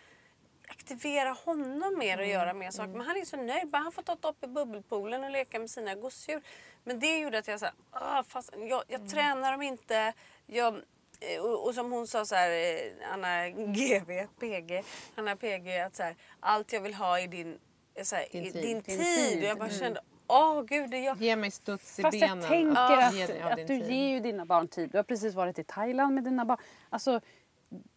aktivera 0.69 1.31
honom 1.31 1.99
mer 1.99 2.19
och 2.19 2.27
göra 2.27 2.55
mer 2.55 2.71
saker. 2.71 2.93
Men 2.93 3.07
han 3.07 3.17
är 3.17 3.25
så 3.25 3.37
nöjd. 3.37 3.69
Bara 3.69 3.83
han 3.83 3.93
får 3.93 4.03
ta 4.03 4.29
upp 4.29 4.45
i 4.45 4.47
bubbelpoolen 4.47 5.25
och 5.25 5.31
leka 5.31 5.59
med 5.59 5.71
sina 5.71 5.95
gosedjur. 5.95 6.43
Men 6.85 7.01
det 7.01 7.19
gjorde 7.19 7.39
att 7.39 7.49
jag 7.49 7.61
sa, 7.61 7.71
ah, 7.91 8.23
fast 8.23 8.55
jag, 8.57 8.83
jag 8.89 9.09
tränar 9.09 9.53
dem 9.53 9.63
inte. 9.63 10.13
Jag, 10.47 10.83
och, 11.41 11.67
och 11.67 11.75
som 11.75 11.93
hon 11.93 12.07
sa 12.07 12.25
så 12.25 12.35
här, 12.35 12.51
eh, 12.51 13.13
Anna 13.13 13.49
GV, 13.51 14.27
PG, 14.41 14.83
Anna 15.15 15.37
PG, 15.37 15.79
att 15.81 15.97
så 15.97 16.03
här, 16.03 16.17
allt 16.41 16.73
jag 16.73 16.81
vill 16.81 16.95
ha 16.95 17.21
är 17.21 17.27
din, 17.29 17.59
eh, 17.95 18.05
så 18.05 18.17
här, 18.17 18.27
Din 18.33 18.43
din, 18.43 18.53
tid. 18.53 18.63
din 18.63 18.83
tid. 18.83 18.99
tid. 18.99 19.39
Och 19.39 19.45
jag 19.45 19.59
bara 19.59 19.71
kände, 19.71 20.01
åh 20.27 20.63
gud, 20.63 20.91
det 20.91 20.97
är 20.97 21.05
jag. 21.05 21.17
Ge 21.23 21.37
mig 21.37 21.51
studs 21.51 21.99
i 21.99 22.03
Fast 22.03 22.21
benen. 22.21 22.41
jag 22.41 22.49
tänker 22.49 22.83
Ja, 22.83 23.07
att, 23.09 23.15
ja, 23.41 23.51
att 23.51 23.57
du 23.57 23.67
tid. 23.67 23.91
ger 23.91 24.09
ju 24.09 24.21
dina 24.21 24.45
barn 24.45 24.69
tid. 24.69 24.91
Du 24.91 24.99
har 24.99 25.03
precis 25.05 25.35
varit 25.35 25.59
i 25.59 25.65
Thailand 25.65 26.15
med 26.15 26.25
dina 26.25 26.45
barn. 26.45 26.59
Alltså, 26.91 27.21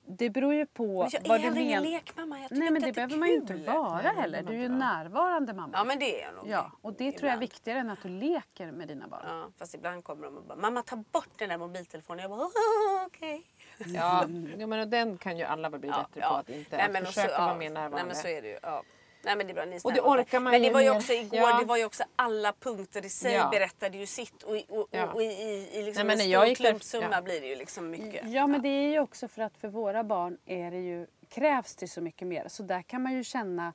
det 0.07 0.29
beror 0.29 0.53
ju 0.53 0.65
på 0.65 0.83
Men 1.01 1.09
jag 1.13 1.29
vad 1.29 1.39
är 1.39 1.43
du 1.51 1.55
menar. 1.55 1.81
lekmamma. 1.81 2.39
Jag 2.39 2.49
tycker 2.49 2.59
Nej 2.61 2.71
men 2.71 2.81
det 2.81 2.89
att 2.89 2.95
behöver 2.95 3.17
man 3.17 3.27
ju 3.29 3.35
inte 3.35 3.53
vara 3.53 3.93
Nej, 3.95 4.03
det 4.03 4.21
heller. 4.21 4.43
Du 4.43 4.53
är 4.53 4.57
ju 4.61 4.69
närvarande 4.69 5.53
mamma. 5.53 5.73
Ja 5.77 5.83
men 5.83 5.99
det 5.99 6.21
är 6.21 6.25
jag 6.25 6.35
nog. 6.35 6.47
Ja, 6.47 6.71
och 6.81 6.93
det 6.93 6.97
tror 6.97 7.05
jag 7.11 7.13
är 7.13 7.17
ibland. 7.27 7.39
viktigare 7.39 7.79
än 7.79 7.89
att 7.89 8.01
du 8.01 8.09
leker 8.09 8.71
med 8.71 8.87
dina 8.87 9.07
barn. 9.07 9.21
Ja, 9.27 9.49
fast 9.59 9.73
ibland 9.75 10.03
kommer 10.03 10.25
de 10.25 10.37
och 10.37 10.43
bara 10.43 10.55
“mamma 10.55 10.81
ta 10.81 10.95
bort 10.95 11.29
den 11.37 11.49
där 11.49 11.57
mobiltelefonen”. 11.57 12.21
Jag 12.21 12.31
bara 12.31 12.39
“Åh, 12.41 13.05
okej”. 13.05 13.43
Ja, 13.77 14.25
ja 14.57 14.67
men 14.67 14.79
och 14.79 14.87
den 14.87 15.17
kan 15.17 15.37
ju 15.37 15.43
alla 15.43 15.69
bli 15.69 15.79
bättre 15.79 16.21
på 16.21 16.27
att 16.35 16.49
inte 16.49 16.77
Nej, 16.77 16.89
men 16.91 17.01
och 17.01 17.07
försöka 17.07 17.27
så, 17.27 17.33
ja. 17.41 17.45
vara 17.45 17.57
mer 17.57 17.69
närvarande. 17.69 17.97
Nej 17.97 18.05
men 18.05 18.15
så 18.15 18.27
är 18.27 18.41
det 18.41 18.47
ju. 18.47 18.59
Ja. 18.61 18.83
Nej 19.25 19.35
men 19.35 19.47
det 19.47 19.51
är 19.51 19.55
bra, 19.55 19.65
ni 19.65 19.75
är 19.75 19.85
Och 19.85 19.93
det 19.93 20.01
orkar 20.01 20.39
man 20.39 20.51
Men 20.51 20.61
det 20.61 20.69
var 20.71 20.81
ju 20.81 20.89
också 20.89 21.13
igår, 21.13 21.39
Ja. 21.39 21.59
det 21.59 21.65
var 21.65 21.77
ju 21.77 21.85
också 21.85 22.03
alla 22.15 22.53
punkter 22.59 23.05
i 23.05 23.09
sig 23.09 23.33
Ja. 23.33 23.47
berättade 23.51 23.97
ju 23.97 24.05
sitt 24.05 24.43
och, 24.43 24.57
i- 24.57 24.65
och, 24.69 24.87
Ja. 24.91 25.07
och 25.13 25.21
i, 25.21 25.25
i, 25.25 25.69
i 25.73 25.83
liksom 25.83 26.07
Nej, 26.07 26.33
en 26.33 26.45
stor 26.45 26.55
klumpsumma 26.55 27.21
blir 27.21 27.41
det 27.41 27.47
ju 27.47 27.55
liksom 27.55 27.89
mycket. 27.89 28.29
Ja 28.29 28.47
men 28.47 28.61
det 28.61 28.69
är 28.69 28.89
ju 28.91 28.99
också 28.99 29.27
för 29.27 29.41
att 29.41 29.57
för 29.57 29.67
våra 29.67 30.03
barn 30.03 30.37
är 30.45 30.71
det 30.71 30.79
ju, 30.79 31.07
krävs 31.29 31.75
det 31.75 31.87
så 31.87 32.01
mycket 32.01 32.27
mer. 32.27 32.47
Så 32.47 32.63
där 32.63 32.81
kan 32.81 33.01
man 33.01 33.13
ju 33.13 33.23
känna, 33.23 33.73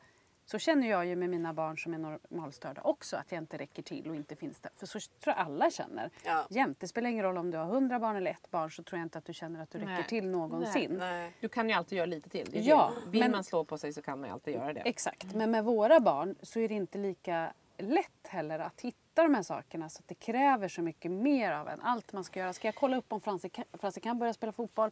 så 0.50 0.58
känner 0.58 0.90
jag 0.90 1.06
ju 1.06 1.16
med 1.16 1.30
mina 1.30 1.52
barn 1.52 1.78
som 1.78 1.94
är 1.94 1.98
normalstörda 1.98 2.82
också, 2.82 3.16
att 3.16 3.32
jag 3.32 3.38
inte 3.38 3.56
räcker 3.58 3.82
till 3.82 4.08
och 4.08 4.16
inte 4.16 4.36
finns 4.36 4.60
där. 4.60 4.72
För 4.76 4.86
så 4.86 4.98
tror 5.00 5.36
jag 5.36 5.38
alla 5.46 5.70
känner. 5.70 6.10
Ja. 6.24 6.46
Jämt, 6.50 6.80
det 6.80 6.88
spelar 6.88 7.10
ingen 7.10 7.24
roll 7.24 7.38
om 7.38 7.50
du 7.50 7.58
har 7.58 7.64
100 7.64 7.98
barn 7.98 8.16
eller 8.16 8.30
ett 8.30 8.50
barn 8.50 8.70
så 8.70 8.82
tror 8.82 8.98
jag 8.98 9.06
inte 9.06 9.18
att 9.18 9.24
du 9.24 9.32
känner 9.34 9.62
att 9.62 9.70
du 9.70 9.78
räcker 9.78 9.92
Nej. 9.92 10.04
till 10.04 10.26
någonsin. 10.28 10.96
Nej. 10.98 11.32
Du 11.40 11.48
kan 11.48 11.68
ju 11.68 11.74
alltid 11.74 11.98
göra 11.98 12.06
lite 12.06 12.28
till. 12.28 12.48
Ja, 12.66 12.92
det. 13.04 13.10
Vill 13.10 13.20
men- 13.20 13.30
man 13.30 13.44
slå 13.44 13.64
på 13.64 13.78
sig 13.78 13.92
så 13.92 14.02
kan 14.02 14.20
man 14.20 14.28
ju 14.28 14.32
alltid 14.32 14.54
göra 14.54 14.72
det. 14.72 14.80
Exakt, 14.80 15.34
men 15.34 15.50
med 15.50 15.64
våra 15.64 16.00
barn 16.00 16.34
så 16.42 16.60
är 16.60 16.68
det 16.68 16.74
inte 16.74 16.98
lika 16.98 17.52
lätt 17.78 18.26
heller 18.26 18.58
att 18.58 18.80
hitta 18.80 19.22
de 19.22 19.34
här 19.34 19.42
sakerna 19.42 19.88
så 19.88 19.98
att 20.00 20.08
det 20.08 20.14
kräver 20.14 20.68
så 20.68 20.82
mycket 20.82 21.10
mer 21.10 21.52
av 21.52 21.68
en. 21.68 21.80
Allt 21.80 22.12
man 22.12 22.24
ska 22.24 22.40
göra. 22.40 22.52
Ska 22.52 22.68
jag 22.68 22.74
kolla 22.74 22.96
upp 22.96 23.12
om 23.12 23.20
Franse 23.20 23.48
kan, 23.48 23.64
Franse 23.80 24.00
kan 24.00 24.18
börja 24.18 24.32
spela 24.32 24.52
fotboll 24.52 24.90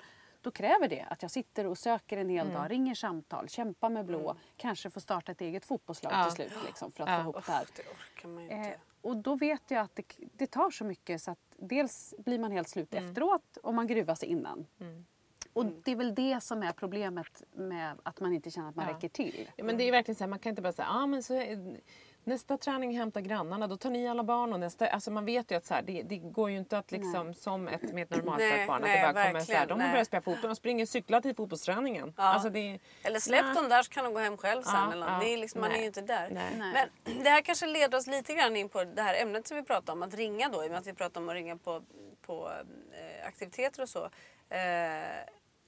då 0.48 0.52
kräver 0.52 0.88
det 0.88 1.06
att 1.10 1.22
jag 1.22 1.30
sitter 1.30 1.66
och 1.66 1.78
söker 1.78 2.16
en 2.16 2.28
hel 2.28 2.50
dag, 2.52 2.70
ringer 2.70 2.94
samtal, 2.94 3.48
kämpar 3.48 3.90
med 3.90 4.04
blå, 4.06 4.36
kanske 4.56 4.90
får 4.90 5.00
starta 5.00 5.32
ett 5.32 5.40
eget 5.40 5.64
fotbollslag 5.64 6.12
Ja. 6.12 6.24
till 6.24 6.34
slut 6.50 6.64
liksom, 6.66 6.92
för 6.92 7.04
att 7.04 7.10
Ja. 7.10 7.16
få 7.16 7.22
ihop 7.22 7.46
det 7.46 7.52
här. 7.52 7.66
Det 8.48 8.54
Eh, 8.54 8.74
och 9.00 9.16
då 9.16 9.34
vet 9.36 9.70
jag 9.70 9.80
att 9.80 9.96
det, 9.96 10.04
det 10.32 10.46
tar 10.46 10.70
så 10.70 10.84
mycket 10.84 11.22
så 11.22 11.30
att 11.30 11.38
dels 11.56 12.14
blir 12.18 12.38
man 12.38 12.52
helt 12.52 12.68
slut 12.68 12.94
Mm. 12.94 13.08
efteråt 13.08 13.56
och 13.62 13.74
man 13.74 13.86
gruvar 13.86 14.14
sig 14.14 14.28
innan. 14.28 14.66
Och 15.52 15.66
det 15.66 15.92
är 15.92 15.96
väl 15.96 16.14
det 16.14 16.40
som 16.40 16.62
är 16.62 16.72
problemet 16.72 17.42
med 17.52 17.98
att 18.02 18.20
man 18.20 18.32
inte 18.32 18.50
känner 18.50 18.68
att 18.68 18.74
man 18.76 18.88
Ja. 18.88 18.94
räcker 18.96 19.08
till. 19.08 19.50
Ja, 19.56 19.64
men 19.64 19.76
det 19.78 19.84
är 19.84 19.92
verkligen 19.92 20.16
så 20.16 20.24
här, 20.24 20.28
man 20.28 20.38
kan 20.38 20.50
inte 20.50 20.62
bara 20.62 20.72
säga 20.72 20.88
ah, 20.88 21.06
men 21.06 21.22
så 21.22 21.34
nästa 22.28 22.58
träning 22.58 22.98
hämtar 22.98 23.20
grannarna, 23.20 23.66
då 23.66 23.76
tar 23.76 23.90
ni 23.90 24.08
alla 24.08 24.22
barn 24.22 24.52
och 24.52 24.60
nästa... 24.60 24.86
Alltså 24.86 25.10
man 25.10 25.24
vet 25.24 25.50
ju 25.50 25.56
att 25.56 25.66
så 25.66 25.74
här, 25.74 25.82
det, 25.82 26.02
det 26.02 26.16
går 26.16 26.50
ju 26.50 26.58
inte 26.58 26.78
att 26.78 26.92
liksom 26.92 27.34
som 27.34 27.68
ett 27.68 27.82
med 27.82 28.02
ett 28.02 28.10
Nej, 28.10 28.18
normalstört 28.18 28.66
barn 28.66 28.76
att 28.76 28.82
nej, 28.82 29.00
det 29.00 29.12
bara 29.12 29.26
kommer 29.26 29.40
så 29.40 29.52
här, 29.52 29.66
de 29.66 29.78
nej. 29.78 29.90
börjat 29.90 30.06
spela 30.06 30.20
fotboll, 30.20 30.50
de 30.50 30.56
springer 30.56 30.86
cyklar 30.86 31.20
till 31.20 31.34
fotbollsträningen. 31.34 32.14
Ja. 32.16 32.22
Alltså 32.22 32.50
det, 32.50 32.78
Eller 33.02 33.20
släpp 33.20 33.44
Nej. 33.44 33.54
dem 33.54 33.68
där 33.68 33.82
så 33.82 33.90
kan 33.90 34.04
de 34.04 34.14
gå 34.14 34.20
hem 34.20 34.36
själv 34.36 34.62
sen. 34.62 34.74
Ja, 34.74 34.92
eller 34.92 35.06
ja, 35.06 35.18
det 35.20 35.32
är 35.32 35.36
liksom, 35.36 35.60
man 35.60 35.70
är 35.70 35.72
nej, 35.72 35.80
ju 35.80 35.86
inte 35.86 36.00
där. 36.00 36.28
nej. 36.30 36.52
Nej. 36.58 36.90
Men 37.04 37.18
det 37.24 37.30
här 37.30 37.40
kanske 37.40 37.66
leder 37.66 37.98
oss 37.98 38.06
lite 38.06 38.34
grann 38.34 38.56
in 38.56 38.68
på 38.68 38.84
det 38.84 39.02
här 39.02 39.22
ämnet 39.22 39.46
som 39.46 39.56
vi 39.56 39.62
pratade 39.62 39.92
om. 39.92 40.02
Att 40.02 40.14
ringa 40.14 40.48
då. 40.48 40.64
I 40.64 40.66
och 40.66 40.70
med 40.70 40.80
att 40.80 40.86
vi 40.86 40.94
pratade 40.94 41.24
om 41.24 41.28
att 41.28 41.34
ringa 41.34 41.56
på, 41.56 41.82
på 42.26 42.50
eh, 42.92 43.26
aktiviteter 43.26 43.82
och 43.82 43.88
så. 43.88 44.04
Eh, 44.54 45.18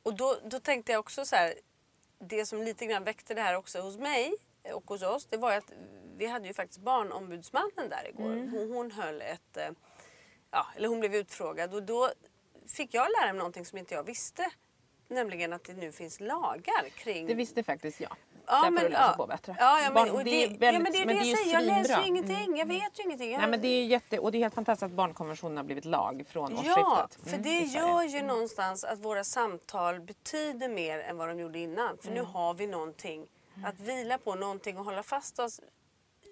och 0.03 0.15
då, 0.15 0.37
då 0.45 0.61
tänkte 0.61 0.93
jag 0.93 1.01
också 1.01 1.25
så 1.25 1.37
här. 1.37 1.55
Det 2.19 2.47
som 2.47 2.63
lite 2.63 2.87
grann 2.87 3.05
väckte 3.05 3.35
det 3.35 3.43
här 3.43 3.57
också 3.57 3.81
hos 3.81 3.99
mig 3.99 4.35
och 4.75 4.85
hos 4.91 5.03
oss. 5.03 5.27
Det 5.27 5.37
var 5.37 5.53
att 5.53 5.73
vi 6.17 6.27
hade 6.27 6.47
ju 6.49 6.55
faktiskt 6.55 6.81
barnombudsmannen 6.81 7.89
där 7.89 8.09
igår. 8.09 8.29
Hon, 8.51 8.71
hon 8.73 8.91
höll 8.91 9.21
ett... 9.23 9.57
Eh, 9.57 9.69
ja, 10.51 10.67
eller 10.77 10.89
hon 10.89 11.01
blev 11.01 11.15
utfrågad 11.15 11.75
och 11.75 11.83
då 11.83 12.11
fick 12.67 12.95
jag 12.95 13.07
lära 13.21 13.27
mig 13.33 13.39
någonting 13.39 13.65
som 13.67 13.79
inte 13.79 13.95
jag 13.95 14.03
visste. 14.03 14.51
Nämligen 15.09 15.53
att 15.53 15.65
det 15.65 15.75
nu 15.75 15.93
finns 15.93 16.21
lagar 16.21 16.89
kring... 16.95 17.27
det 17.27 17.35
visste 17.35 17.63
faktiskt 17.63 18.01
jag. 18.01 18.13
Ja, 18.47 18.57
Därför 18.57 18.71
men, 18.71 18.93
ja. 18.93 19.15
på 19.17 19.27
bättre. 19.27 19.57
Ja, 19.59 19.79
ja, 19.81 19.85
men, 19.85 19.95
Barn- 19.95 20.11
och 20.11 20.25
det, 20.25 20.45
är 20.45 20.51
ja, 20.51 20.57
väldigt- 20.59 20.83
men 20.83 20.93
det 20.93 20.99
är 20.99 21.07
det 21.07 21.13
jag 21.15 21.25
ju 21.25 21.37
säger. 21.37 21.53
Jag 21.55 21.63
läser 21.65 22.01
ju 22.01 22.07
ingenting. 22.07 22.57
Jag 22.57 22.67
vet 22.67 22.99
ju 22.99 23.03
ingenting. 23.03 23.33
Jag, 23.33 23.41
Nej, 23.41 23.51
men 23.51 23.61
det 23.61 23.69
är 23.69 23.85
jätte, 23.85 24.19
och 24.19 24.33
det 24.33 24.39
är 24.39 24.41
helt 24.41 24.55
fantastiskt 24.55 24.83
att 24.83 24.91
barnkonventionen 24.91 25.57
har 25.57 25.65
blivit 25.65 25.85
lag 25.85 26.25
från 26.29 26.53
Ja, 26.53 26.59
årsskiftet. 26.59 27.29
för 27.31 27.37
Mm, 27.37 27.43
det 27.43 27.59
gör 27.61 28.03
ju 28.03 28.23
någonstans 28.23 28.85
att 28.85 28.99
våra 28.99 29.25
samtal 29.25 30.01
betyder 30.01 30.69
mer 30.69 30.99
än 30.99 31.17
vad 31.17 31.29
de 31.29 31.39
gjorde 31.41 31.59
innan. 31.59 31.99
För 31.99 32.09
Mm. 32.11 32.15
nu 32.25 32.31
har 32.31 32.55
vi 32.55 32.67
någonting 32.67 33.27
att 33.65 33.81
vila 33.81 34.19
på, 34.19 34.35
någonting 34.35 34.77
att 34.77 34.85
hålla 34.85 35.03
fast 35.03 35.39
oss 35.39 35.61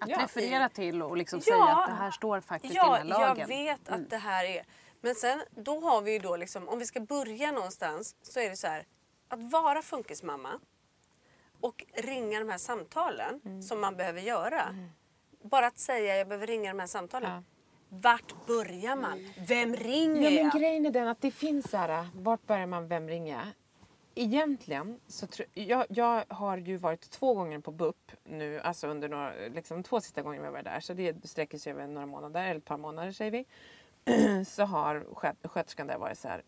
Att 0.01 0.09
Ja. 0.09 0.23
referera 0.23 0.69
till 0.69 1.01
och 1.03 1.17
liksom 1.17 1.39
Ja. 1.45 1.53
säga 1.53 1.63
att 1.63 1.89
det 1.89 1.95
här 1.95 2.11
står 2.11 2.41
faktiskt 2.41 2.73
Ja, 2.75 2.95
i 2.97 2.99
den 3.03 3.11
här 3.11 3.19
lagen. 3.19 3.39
jag 3.39 3.47
vet 3.47 3.89
att 3.89 4.09
det 4.09 4.17
här 4.17 4.45
är... 4.45 4.65
Men 5.01 5.15
sen 5.15 5.41
då 5.51 5.79
har 5.79 6.01
vi 6.01 6.11
ju 6.13 6.19
då 6.19 6.35
liksom, 6.37 6.67
om 6.69 6.79
vi 6.79 6.85
ska 6.85 6.99
börja 6.99 7.51
någonstans 7.51 8.15
så 8.21 8.39
är 8.39 8.49
det 8.49 8.55
så 8.55 8.67
här. 8.67 8.85
Att 9.27 9.51
vara 9.51 9.81
funkismamma 9.81 10.59
och 11.61 11.85
ringa 11.93 12.39
de 12.39 12.49
här 12.49 12.57
samtalen 12.57 13.41
Mm. 13.45 13.61
som 13.61 13.79
man 13.81 13.95
behöver 13.95 14.21
göra. 14.21 14.75
Bara 15.43 15.67
att 15.67 15.77
säga 15.79 16.17
jag 16.17 16.27
behöver 16.27 16.47
ringa 16.47 16.73
de 16.73 16.79
här 16.79 16.87
samtalen. 16.87 17.31
Ja. 17.31 17.43
Vart 17.89 18.45
börjar 18.47 18.95
man? 18.95 19.33
Vem 19.47 19.75
ringer 19.75 20.21
Ja, 20.21 20.29
men 20.29 20.43
jag? 20.43 20.53
grejen 20.53 20.85
är 20.85 20.91
den 20.91 21.07
att 21.07 21.21
det 21.21 21.31
finns 21.31 21.69
så 21.69 21.77
här, 21.77 22.07
vart 22.13 22.47
börjar 22.47 22.65
man, 22.67 22.87
vem 22.87 23.07
ringer? 23.07 23.53
Egentligen 24.15 24.99
så 25.07 25.27
tror 25.27 25.47
jag, 25.53 25.85
jag 25.89 26.25
har 26.27 26.57
ju 26.57 26.77
varit 26.77 27.09
två 27.09 27.33
gånger 27.33 27.59
på 27.59 27.71
BUP 27.71 28.11
nu, 28.23 28.59
alltså 28.59 28.87
under 28.87 29.09
några, 29.09 29.33
liksom 29.47 29.83
två 29.83 30.01
sista 30.01 30.21
gånger 30.21 30.43
jag 30.43 30.51
var 30.51 30.63
där, 30.63 30.79
så 30.79 30.93
det 30.93 31.29
sträcker 31.29 31.57
sig 31.57 31.71
över 31.71 31.87
några 31.87 32.07
månader, 32.07 32.43
eller 32.43 32.57
ett 32.57 32.65
par 32.65 32.77
månader 32.77 33.11
säger 33.11 33.31
vi. 33.31 33.45
så 34.45 34.63
har 34.63 34.99
skö- 34.99 35.47
sköterskan 35.47 35.87
där 35.87 35.97
varit 35.97 36.17
så 36.17 36.27
här, 36.27 36.43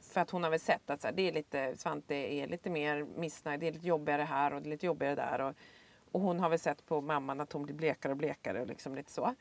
för 0.00 0.20
att 0.20 0.30
hon 0.30 0.42
har 0.42 0.50
väl 0.50 0.60
sett 0.60 0.90
att 0.90 1.00
så 1.00 1.06
här, 1.06 1.14
det 1.14 1.28
är 1.28 1.32
lite, 1.32 1.76
Svante 1.76 2.14
är 2.14 2.46
lite 2.46 2.70
mer 2.70 3.06
missnöjd, 3.16 3.60
det 3.60 3.68
är 3.68 3.72
lite 3.72 3.86
jobbigare 3.86 4.22
här 4.22 4.54
och 4.54 4.62
det 4.62 4.68
är 4.68 4.70
lite 4.70 4.86
jobbigare 4.86 5.14
där. 5.14 5.40
Och, 5.40 5.54
och 6.12 6.20
hon 6.20 6.40
har 6.40 6.48
väl 6.48 6.58
sett 6.58 6.86
på 6.86 7.00
mamman 7.00 7.40
att 7.40 7.52
hon 7.52 7.62
blir 7.62 7.74
blekare 7.74 8.12
och 8.12 8.18
blekare 8.18 8.60
och 8.60 8.66
liksom 8.66 8.94
lite 8.94 9.12
så. 9.12 9.34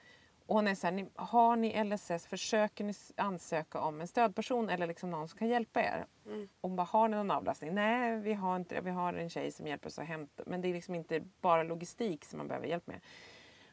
Och 0.51 0.55
hon 0.55 0.67
är 0.67 0.75
så 0.75 0.87
här, 0.87 1.07
har 1.15 1.55
ni 1.55 1.83
LSS, 1.83 2.27
försöker 2.27 2.83
ni 2.83 2.93
ansöka 3.15 3.79
om 3.79 4.01
en 4.01 4.07
stödperson 4.07 4.69
eller 4.69 4.87
liksom 4.87 5.09
någon 5.09 5.27
som 5.27 5.39
kan 5.39 5.47
hjälpa 5.47 5.81
er? 5.81 6.05
Och 6.61 6.69
hon 6.69 6.75
bara, 6.75 6.83
har 6.83 7.07
ni 7.07 7.17
någon 7.17 7.31
avlastning? 7.31 7.73
Nej, 7.73 8.19
vi 8.19 8.33
har 8.33 8.55
inte 8.55 8.75
det. 8.75 8.81
Vi 8.81 8.89
har 8.89 9.13
en 9.13 9.29
tjej 9.29 9.51
som 9.51 9.67
hjälper 9.67 9.87
oss 9.87 9.99
att 9.99 10.05
hämta. 10.05 10.43
Men 10.45 10.61
det 10.61 10.67
är 10.67 10.73
liksom 10.73 10.95
inte 10.95 11.21
bara 11.41 11.63
logistik 11.63 12.25
som 12.25 12.37
man 12.37 12.47
behöver 12.47 12.67
hjälp 12.67 12.87
med. 12.87 12.99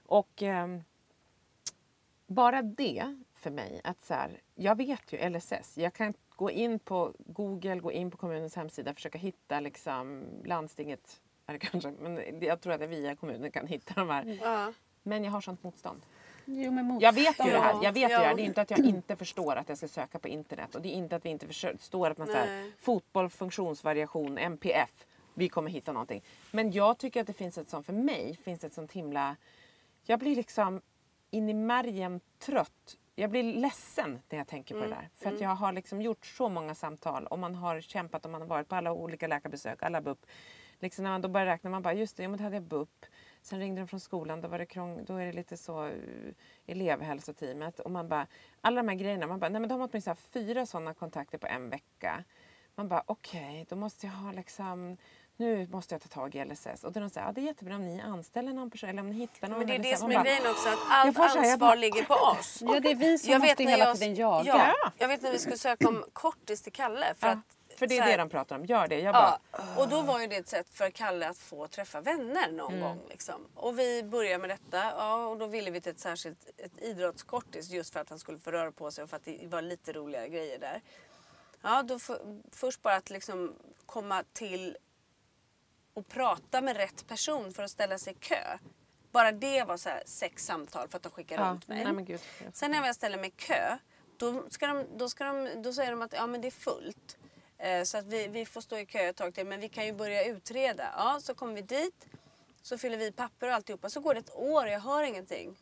Och 0.03 0.43
ehm, 0.43 0.83
bara 2.27 2.63
det 2.63 3.17
för 3.35 3.51
mig, 3.51 3.81
att 3.85 4.05
så 4.05 4.15
här, 4.15 4.41
jag 4.55 4.77
vet 4.77 5.13
ju 5.13 5.31
LSS. 5.31 5.79
Jag 5.79 5.93
kan 5.93 6.15
gå 6.29 6.51
in 6.51 6.79
på 6.79 7.15
Google, 7.19 7.77
gå 7.77 7.93
in 7.93 8.11
på 8.11 8.17
kommunens 8.17 8.57
hemsida, 8.57 8.95
försöka 8.95 9.19
hitta 9.19 9.61
liksom 9.61 10.25
landstinget, 10.45 11.21
eller 11.47 11.59
kanske, 11.59 11.91
men 11.91 12.41
jag 12.41 12.61
tror 12.61 12.73
att 12.73 12.81
jag 12.81 12.89
via 12.89 13.17
kommunen 13.17 13.51
kan 13.51 13.67
hitta 13.67 13.95
de 13.95 14.11
här. 14.11 14.39
Ja. 14.43 14.73
Men 15.03 15.25
jag 15.25 15.33
har 15.33 15.41
sånt 15.41 15.63
motstånd. 15.63 16.03
Jo, 16.51 16.71
men 16.73 16.87
mot... 16.87 17.03
Jag 17.03 17.13
vet 17.13 17.39
ju 17.47 17.51
det 17.51 17.61
här. 17.61 17.73
Ja, 17.73 17.81
Jag 17.83 17.93
vet 17.93 18.11
ja. 18.11 18.19
det 18.19 18.25
här. 18.25 18.35
Det 18.35 18.43
är 18.43 18.45
inte 18.45 18.61
att 18.61 18.71
jag 18.71 18.81
inte 18.81 19.17
förstår 19.17 19.57
att 19.57 19.69
jag 19.69 19.79
ska 19.79 19.89
söka 19.89 20.19
på 20.19 20.29
internet. 20.29 20.75
Och 20.75 20.83
det 20.83 20.89
är 20.89 20.93
inte 20.93 21.17
att 21.17 21.25
vi 21.25 21.29
inte 21.29 21.47
förstår 21.47 22.11
att 22.11 22.19
man 22.19 22.27
säger 22.27 22.73
fotboll, 22.79 23.31
funktionsvariation, 23.31 24.39
MPF. 24.39 25.07
Vi 25.35 25.49
kommer 25.49 25.71
hitta 25.71 25.93
någonting. 25.93 26.23
Men 26.51 26.73
jag 26.73 26.99
tycker 26.99 27.21
att 27.21 27.27
det 27.27 27.33
finns 27.33 27.59
ett 27.59 27.69
sånt, 27.69 27.87
för 27.87 27.93
mig 27.93 28.37
finns 28.45 28.65
ett 28.65 28.75
sånt 28.75 28.93
himla... 28.93 29.37
Jag 30.05 30.19
blir 30.19 30.37
liksom 30.37 30.81
in 31.31 31.49
i 31.49 31.55
märgen 31.55 32.21
trött. 32.39 32.97
Jag 33.15 33.31
blir 33.31 33.43
ledsen 33.43 34.23
när 34.29 34.39
jag 34.39 34.47
tänker 34.47 34.75
på 34.75 34.81
det 34.81 34.89
där. 34.89 35.09
För 35.19 35.33
att 35.35 35.41
jag 35.41 35.55
har 35.55 35.73
liksom 35.73 36.03
gjort 36.03 36.27
så 36.27 36.49
många 36.49 36.75
samtal 36.75 37.27
och 37.27 37.39
man 37.39 37.55
har 37.55 37.81
kämpat 37.81 38.25
och 38.25 38.31
man 38.31 38.41
har 38.41 38.49
varit 38.49 38.69
på 38.69 38.75
alla 38.75 38.93
olika 38.93 39.27
läkarbesök, 39.27 39.83
alla 39.83 40.01
BUP. 40.01 40.27
Liksom 40.81 41.05
när 41.05 41.11
man 41.11 41.21
då 41.21 41.29
börjar 41.29 41.47
räkna, 41.47 41.71
man 41.71 41.83
bara 41.83 41.95
just 41.95 42.17
det, 42.17 42.23
ja, 42.23 42.29
men 42.29 42.39
då 42.39 42.45
hade 42.45 42.57
jag 42.57 42.63
BUP. 42.63 43.07
Sen 43.49 43.59
ringde 43.59 43.81
de 43.81 43.89
från 43.89 44.01
skolan, 44.01 44.41
då, 44.41 44.49
var 44.49 44.59
det 44.59 44.67
krång, 44.67 45.05
då 45.05 45.17
är 45.17 45.27
det 45.27 45.33
lite 45.33 45.57
så 45.57 45.85
uh, 45.87 46.33
elevhälsoteamet. 46.67 47.81
Och 47.81 47.91
man 47.91 48.09
bara, 48.09 48.27
alla 48.61 48.83
de 48.83 48.89
här 48.89 48.97
grejerna, 48.97 49.27
man 49.27 49.41
bara, 49.41 49.49
nej 49.49 49.61
men 49.61 49.69
de 49.69 49.81
har 49.81 49.89
åtminstone 49.93 50.11
haft 50.13 50.33
fyra 50.33 50.67
sådana 50.67 50.95
kontakter 50.95 51.39
på 51.39 51.47
en 51.47 51.71
vecka. 51.71 52.25
Man 52.75 52.89
bara, 52.89 53.03
okej, 53.07 53.67
då 53.69 53.77
måste 53.77 54.07
jag 54.07 54.13
ha 54.13 54.33
liksom, 54.33 54.97
nu 55.37 55.69
måste 55.71 55.95
jag 55.95 56.03
ta 56.03 56.09
tag 56.09 56.35
i 56.35 56.45
LSS. 56.45 56.85
Och 56.85 56.93
då 56.93 57.01
de 57.01 57.11
säger, 57.11 57.27
ja 57.27 57.33
det 57.33 57.41
är 57.41 57.45
jättebra 57.45 57.75
om 57.77 57.87
ni 57.87 58.01
anställer 58.01 58.53
någon 58.53 58.71
person 58.71 58.91
eller 58.91 59.03
om 59.03 59.11
ni 59.11 59.17
hittar 59.17 59.49
någon. 59.49 59.59
Men 59.59 59.67
det 59.67 59.75
är 59.75 59.79
det 59.79 59.97
som 59.97 60.11
är 60.11 60.15
bara, 60.15 60.25
grejen 60.25 60.47
också, 60.51 60.69
att 60.69 60.79
allt 60.89 61.17
så 61.17 61.23
här, 61.23 61.39
ansvar 61.39 61.57
bara- 61.57 61.75
ligger 61.75 62.03
på 62.05 62.15
oss. 62.15 62.63
Ja, 62.67 62.81
det 62.81 62.91
är 62.91 62.95
vi 62.95 63.19
som 63.19 63.33
Jag 63.33 63.41
måste 63.41 63.63
hela 63.65 63.85
jag- 63.85 63.97
tiden 63.97 64.15
jaga. 64.15 64.75
Ja, 64.83 64.93
jag 64.99 65.09
vet 65.09 65.23
när 65.23 65.33
vi 65.33 65.39
skulle 65.39 65.57
söka 65.59 65.89
om 65.89 66.05
kortis 66.13 66.63
till 66.63 66.73
Kalle. 66.73 67.15
För, 67.19 67.27
Ja, 67.27 67.33
att, 67.33 67.39
för 67.79 67.87
det 67.87 67.99
är 67.99 68.03
här- 68.03 68.11
det 68.11 68.17
de 68.17 68.29
pratar 68.29 68.57
om, 68.57 68.65
gör 68.65 68.89
det. 68.89 69.01
Jag 69.01 69.15
bara, 69.15 69.39
Ja, 69.53 69.59
och 69.83 69.89
då 69.89 70.03
var 70.03 70.21
ju 70.21 70.27
det 70.27 70.37
ett 70.37 70.49
sätt 70.49 70.67
för 70.71 70.91
Kalle 70.91 71.29
att 71.29 71.39
få 71.39 71.67
träffa 71.69 72.01
vänner 72.01 72.53
någon 72.53 72.73
Mm. 72.75 72.85
gång. 72.85 73.01
Liksom. 73.09 73.47
Och 73.55 73.79
vi 73.79 74.03
började 74.03 74.39
med 74.39 74.51
detta 74.51 74.77
ja, 74.97 75.27
och 75.27 75.39
då 75.39 75.47
ville 75.47 75.71
vi 75.71 75.81
till 75.81 75.93
ett 75.93 76.01
särskilt 76.01 76.51
ett 76.57 76.83
idrottskortis 76.83 77.71
just 77.71 77.93
för 77.93 78.01
att 78.01 78.11
han 78.11 78.19
skulle 78.19 78.39
få 78.39 78.51
röra 78.51 78.73
på 78.73 78.91
sig 78.91 79.05
och 79.05 79.11
för 79.11 79.17
att 79.17 79.25
det 79.25 79.47
var 79.47 79.63
lite 79.63 79.93
roligare 79.93 80.29
grejer 80.29 80.59
där. 80.59 80.83
Ja, 81.63 81.83
då 81.83 81.95
f- 81.97 82.11
först 82.53 82.83
bara 82.83 82.95
att 82.97 83.11
liksom 83.11 83.55
komma 83.87 84.25
till 84.33 84.77
och 85.95 86.09
prata 86.09 86.61
med 86.61 86.77
rätt 86.77 87.07
person 87.09 87.53
för 87.53 87.63
att 87.63 87.71
ställa 87.71 87.99
sig 87.99 88.13
i 88.13 88.17
kö. 88.17 88.59
Bara 89.13 89.33
det 89.33 89.65
var 89.65 89.77
så 89.77 89.91
sex 90.07 90.45
samtal 90.47 90.89
för 90.89 90.97
att 90.97 91.03
de 91.03 91.13
skickade 91.13 91.43
ja, 91.43 91.49
runt 91.51 91.69
mig. 91.69 91.93
nej 91.93 92.05
gud. 92.05 92.21
Sen 92.53 92.71
när 92.71 92.87
jag 92.87 92.95
ställer 92.95 93.19
mig 93.19 93.29
i 93.29 93.31
kö, 93.31 93.79
då, 94.17 94.45
ska 94.51 94.67
de, 94.67 94.85
då, 94.97 95.09
ska 95.09 95.25
de, 95.25 95.63
då 95.63 95.73
säger 95.73 95.91
de 95.91 96.03
att 96.03 96.13
ja, 96.13 96.27
men 96.27 96.41
det 96.41 96.47
är 96.49 96.51
fullt. 96.51 97.17
Eh, 97.59 97.83
Så 97.85 97.99
att 97.99 98.07
vi, 98.07 98.29
vi 98.29 98.47
får 98.47 98.61
stå 98.61 98.79
i 98.79 98.87
kö 98.87 98.99
ett 98.99 99.17
tag 99.17 99.35
till. 99.35 99.47
Men 99.47 99.61
vi 99.61 99.69
kan 99.69 99.87
ju 99.87 99.93
börja 99.93 100.25
utreda. 100.25 100.85
Ja, 100.97 101.19
så 101.23 101.35
kommer 101.35 101.55
vi 101.55 101.63
dit. 101.63 102.07
Så 102.63 102.79
fyller 102.79 102.97
vi 102.99 103.13
papper 103.13 103.49
och 103.49 103.55
alltihopa. 103.55 103.91
Så 103.91 104.01
går 104.01 104.15
det 104.15 104.21
ett 104.21 104.35
år 104.37 104.65
och 104.65 104.71
jag 104.71 104.81
hör 104.81 105.03
ingenting. 105.03 105.57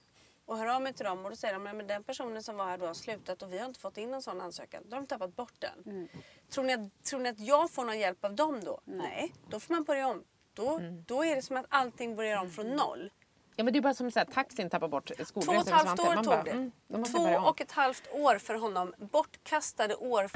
Och 0.46 0.58
hör 0.58 0.66
av 0.66 0.82
mig 0.82 0.92
till 0.92 1.04
dem 1.04 1.24
och 1.24 1.30
då 1.30 1.36
säger 1.36 1.54
de 1.54 1.62
men 1.62 1.86
den 1.86 2.04
personen 2.04 2.42
som 2.42 2.56
var 2.56 2.64
här 2.66 2.78
då 2.78 2.86
har 2.86 2.94
slutat 2.94 3.42
och 3.42 3.52
vi 3.52 3.58
har 3.58 3.66
inte 3.66 3.80
fått 3.80 3.98
in 3.98 4.14
en 4.14 4.22
sån 4.22 4.40
ansökan. 4.40 4.82
Då 4.86 4.96
har 4.96 5.00
de 5.00 5.06
tappat 5.06 5.36
bort 5.36 5.52
den. 5.58 6.08
Tror, 6.50 6.64
ni 6.64 6.72
att, 6.72 7.04
tror 7.04 7.20
ni 7.20 7.28
att 7.28 7.40
jag 7.40 7.70
får 7.70 7.84
någon 7.84 7.98
hjälp 7.98 8.24
av 8.24 8.34
dem 8.34 8.64
då? 8.64 8.80
Nej, 8.84 9.32
då 9.50 9.60
får 9.60 9.74
man 9.74 9.84
börja 9.84 10.08
om. 10.08 10.24
Då, 10.54 10.80
då 11.06 11.24
är 11.24 11.36
det 11.36 11.42
som 11.42 11.56
att 11.56 11.66
allting 11.68 12.16
börjar 12.16 12.36
om 12.40 12.50
från 12.50 12.66
noll. 12.66 13.10
Ja 13.56 13.64
men 13.64 13.72
det 13.72 13.78
är 13.78 13.80
bara 13.80 13.94
som 13.94 14.10
att 14.14 14.32
taxin 14.32 14.70
tappar 14.70 14.88
bort 14.88 15.06
Två 15.06 15.14
och 15.22 15.26
skolresan. 15.28 15.56
ett 15.60 15.68
halvt 15.70 15.98
Man 16.04 16.18
år 16.18 16.22
tog 16.36 16.44
det. 16.44 16.50
mm, 16.50 16.72
måste 16.88 17.12
Två 17.18 17.22
och 17.48 17.60
ett 17.60 17.72
halvt 17.72 18.08
år 18.12 18.38
för 18.38 18.54
honom. 18.54 18.94
Bortkastade 18.98 19.94
år. 19.94 20.30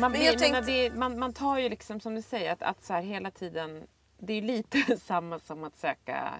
Man, 0.00 0.10
Men 0.10 0.20
blir, 0.20 0.30
jag 0.30 0.38
tänkte- 0.38 0.60
det, 0.60 0.94
man, 0.94 1.18
man 1.18 1.32
tar 1.32 1.58
ju 1.58 1.68
liksom 1.68 2.00
som 2.00 2.14
du 2.14 2.22
säger 2.22 2.52
att, 2.52 2.62
att 2.62 2.84
så 2.84 2.92
här 2.92 3.02
hela 3.02 3.30
tiden 3.30 3.86
det 4.18 4.32
är 4.32 4.42
lite 4.42 4.96
samma 5.00 5.38
som 5.38 5.64
att 5.64 5.76
söka 5.76 6.34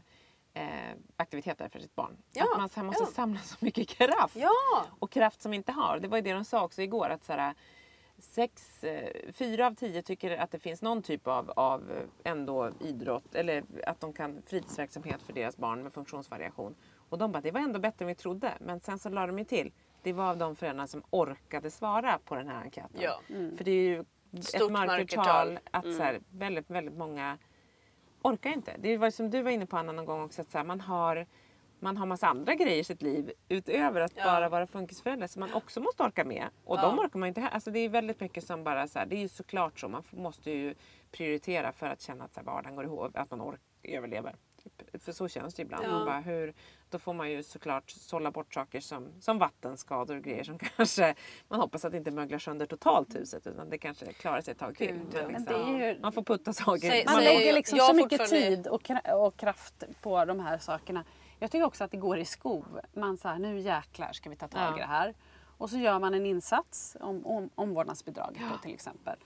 eh, 0.55 0.97
aktiviteter 1.17 1.69
för 1.69 1.79
sitt 1.79 1.95
barn. 1.95 2.17
Ja, 2.33 2.45
att 2.53 2.59
man 2.59 2.69
så 2.69 2.81
här 2.81 2.87
måste 2.87 3.03
ja. 3.03 3.07
samla 3.07 3.41
så 3.41 3.57
mycket 3.61 3.89
kraft. 3.99 4.37
Ja! 4.37 4.87
Och 4.99 5.11
kraft 5.11 5.43
som 5.43 5.55
inte 5.55 5.73
har. 5.73 5.99
Det 5.99 6.09
var 6.09 6.19
ju 6.19 6.23
det 6.23 6.33
de 6.33 6.45
sa 6.45 6.65
också 6.65 6.83
igår 6.83 7.09
att 7.11 7.25
så 7.25 7.33
här, 7.33 7.55
sex, 8.19 8.85
eh, 8.85 9.33
fyra 9.33 9.67
av 9.67 9.75
tio 9.75 10.03
tycker 10.03 10.37
att 10.39 10.51
det 10.51 10.59
finns 10.59 10.83
någon 10.83 11.03
typ 11.03 11.27
av, 11.27 11.53
av 11.57 11.91
eh, 11.91 12.31
ändå 12.33 12.71
idrott 12.81 13.35
eller 13.35 13.65
att 13.87 14.01
de 14.01 14.13
kan 14.13 14.43
fritidsverksamhet 14.47 15.23
för 15.23 15.33
deras 15.33 15.57
barn 15.57 15.83
med 15.83 15.93
funktionsvariation. 15.93 16.75
Och 17.09 17.19
de 17.19 17.33
bara, 17.33 17.41
det 17.41 17.51
var 17.51 17.61
ändå 17.61 17.79
bättre 17.79 18.05
än 18.05 18.07
vi 18.07 18.15
trodde. 18.15 18.53
Men 18.61 18.81
sen 18.81 18.99
så 18.99 19.09
la 19.09 19.27
de 19.27 19.39
ju 19.39 19.45
till, 19.45 19.73
det 20.09 20.13
var 20.13 20.31
av 20.31 20.37
de 20.39 20.57
föräldrarna 20.57 20.87
som 20.87 21.03
orkade 21.11 21.71
svara 21.71 22.19
på 22.25 22.35
den 22.35 22.49
här 22.49 22.63
enkäten. 22.63 23.01
Ja. 23.01 23.21
För 23.57 23.65
det 23.65 23.71
är 23.71 23.83
ju 23.85 24.05
Stort 24.43 24.63
ett 24.63 24.71
mörkertal 24.73 25.49
mörkertal. 25.53 25.59
att 25.71 25.95
så 25.95 26.03
här, 26.03 26.21
väldigt, 26.31 26.71
väldigt 26.71 26.95
många 26.97 27.39
orkar 28.23 28.51
inte. 28.51 28.75
Det 28.79 28.97
var 28.97 29.11
som 29.11 29.31
du 29.31 29.43
var 29.43 29.51
inne 29.51 29.67
på 29.67 29.77
Anna 29.77 29.93
någon 29.93 30.05
gång 30.05 30.23
också 30.25 30.43
att 30.43 30.51
så 30.51 30.59
här, 30.59 30.65
man 30.65 30.81
har 30.81 31.27
man 31.81 31.97
har 31.97 32.07
massa 32.07 32.27
andra 32.27 32.55
grejer 32.55 32.81
i 32.81 32.85
sitt 32.85 33.03
liv 33.03 33.33
utöver 33.49 34.01
att 34.01 34.13
Ja. 34.17 34.25
bara 34.25 34.49
vara 34.49 34.67
funkisförälder 34.67 35.27
som 35.27 35.41
man 35.41 35.53
också 35.53 35.81
måste 35.81 36.03
orka 36.03 36.25
med. 36.25 36.47
Och 36.65 36.79
Ja. 36.79 36.83
de 36.83 36.99
orkar 36.99 37.19
man 37.19 37.29
inte. 37.29 37.41
he- 37.41 37.49
Alltså 37.49 37.71
det 37.71 37.79
är 37.79 37.89
väldigt 37.89 38.21
mycket 38.21 38.45
som 38.45 38.65
bara 38.65 38.89
så 38.89 38.99
här, 38.99 39.07
det 39.07 39.17
är 39.17 39.21
ju 39.21 39.29
såklart 39.29 39.79
så. 39.81 39.89
Man 39.89 40.03
måste 40.11 40.51
ju 40.51 40.75
prioritera 41.13 41.73
för 41.73 41.87
att 41.87 42.01
känna 42.01 42.25
att 42.25 42.35
så 42.35 42.41
här, 42.41 42.45
vardagen 42.47 42.77
går 42.77 42.85
ihop, 42.85 43.17
att 43.17 43.31
man 43.31 43.41
ork, 43.41 43.61
överlever. 43.83 44.35
Typ. 44.77 45.03
För 45.03 45.12
så 45.12 45.29
känns 45.29 45.55
det 45.55 45.62
ibland. 45.62 45.85
Ja. 45.85 45.91
Man 45.91 46.05
bara, 46.07 46.21
hur, 46.21 46.55
då 46.91 46.99
får 46.99 47.12
man 47.14 47.31
ju 47.31 47.43
såklart 47.43 47.91
sålla 47.91 48.31
bort 48.31 48.55
saker 48.55 48.81
som, 48.81 49.09
som 49.21 49.39
vattenskador 49.39 50.16
och 50.16 50.23
grejer 50.23 50.45
som 50.45 50.59
kanske 50.77 51.14
man 51.49 51.61
hoppas 51.61 51.85
att 51.85 51.93
det 51.93 51.99
inte 51.99 52.11
möglar 52.11 52.39
sönder 52.39 52.66
totalt 52.66 53.14
huset 53.16 53.47
utan 53.47 53.71
det 53.71 53.79
kanske 53.79 54.12
klarar 54.12 54.41
sig 54.41 54.53
ett 54.53 54.59
tag 54.59 54.77
till. 54.77 54.95
Men 54.95 55.07
ja. 55.14 55.23
Men 55.23 55.33
liksom, 55.33 55.45
det 55.79 55.85
är 55.85 55.95
ju- 55.95 56.01
Man 56.01 56.12
får 56.12 56.23
putta 56.23 56.53
saker. 56.53 56.91
Säg- 56.91 57.05
Man 57.07 57.25
lägger 57.25 57.53
liksom 57.53 57.79
jag 57.79 57.87
så 57.87 57.95
mycket 57.95 58.27
tid 58.29 58.66
och, 58.66 58.91
och 59.14 59.37
kraft 59.37 59.85
på 60.03 60.25
de 60.25 60.41
här 60.41 60.59
sakerna. 60.59 61.05
Jag 61.39 61.51
tycker 61.51 61.64
också 61.66 61.85
att 61.85 61.91
det 61.91 61.97
går 61.97 62.19
i 62.19 62.25
skov. 62.25 62.81
Man 62.93 63.16
säger 63.16 63.39
nu 63.39 63.59
jäklar 63.59 64.12
ska 64.12 64.31
vi 64.31 64.37
ta 64.37 64.49
tag 64.49 64.62
Ja. 64.73 64.77
i 64.77 64.81
det 64.81 64.87
här. 64.87 65.14
Och 65.59 65.71
så 65.71 65.77
gör 65.79 65.99
man 65.99 66.14
en 66.14 66.27
insats, 66.27 66.97
om, 67.01 67.27
om, 67.27 67.51
omvårdnadsbidraget 67.55 68.43
då 68.53 68.59
till 68.59 68.75
exempel. 68.75 69.19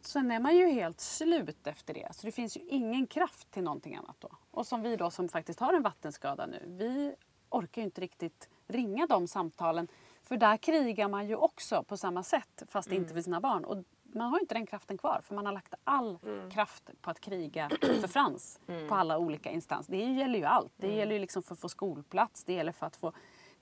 Sen 0.00 0.30
är 0.30 0.40
man 0.40 0.56
ju 0.56 0.66
helt 0.70 1.00
slut 1.00 1.66
efter 1.66 1.94
det. 1.94 2.08
Så 2.14 2.26
det 2.26 2.32
finns 2.32 2.56
ju 2.56 2.60
ingen 2.60 3.06
kraft 3.06 3.50
till 3.50 3.62
någonting 3.62 3.96
annat 3.96 4.16
då. 4.18 4.30
Och 4.50 4.66
som 4.66 4.82
vi 4.82 4.96
då 4.96 5.10
som 5.10 5.28
faktiskt 5.28 5.60
har 5.60 5.74
en 5.74 5.82
vattenskada 5.82 6.46
nu. 6.46 6.62
Vi 6.66 7.14
orkar 7.48 7.82
ju 7.82 7.84
inte 7.86 8.00
riktigt 8.00 8.48
ringa 8.66 9.06
de 9.06 9.26
samtalen. 9.28 9.88
För 10.22 10.36
där 10.36 10.56
krigar 10.56 11.08
man 11.08 11.28
ju 11.28 11.36
också 11.36 11.82
på 11.82 11.96
samma 11.96 12.22
sätt 12.22 12.62
fast 12.68 12.88
Mm. 12.88 13.02
inte 13.02 13.14
för 13.14 13.20
sina 13.22 13.40
barn. 13.40 13.64
Och 13.64 13.84
man 14.02 14.30
har 14.30 14.38
ju 14.38 14.40
inte 14.40 14.54
den 14.54 14.66
kraften 14.66 14.98
kvar 14.98 15.20
för 15.24 15.34
man 15.34 15.46
har 15.46 15.52
lagt 15.52 15.74
all 15.84 16.18
Mm. 16.22 16.50
kraft 16.50 16.90
på 17.00 17.10
att 17.10 17.20
kriga 17.20 17.68
för 17.80 18.08
Frans 18.08 18.60
på 18.88 18.94
alla 18.94 19.18
olika 19.18 19.50
instanser. 19.50 19.92
Det 19.92 20.04
gäller 20.04 20.38
ju 20.38 20.44
allt. 20.44 20.78
Mm. 20.82 20.90
Det 20.90 20.96
gäller 20.98 21.12
ju 21.12 21.18
liksom 21.18 21.42
för 21.42 21.54
att 21.54 21.60
få 21.60 21.68
skolplats, 21.68 22.44
det 22.44 22.52
gäller 22.52 22.72
för 22.72 22.86
att 22.86 22.96
få 22.96 23.12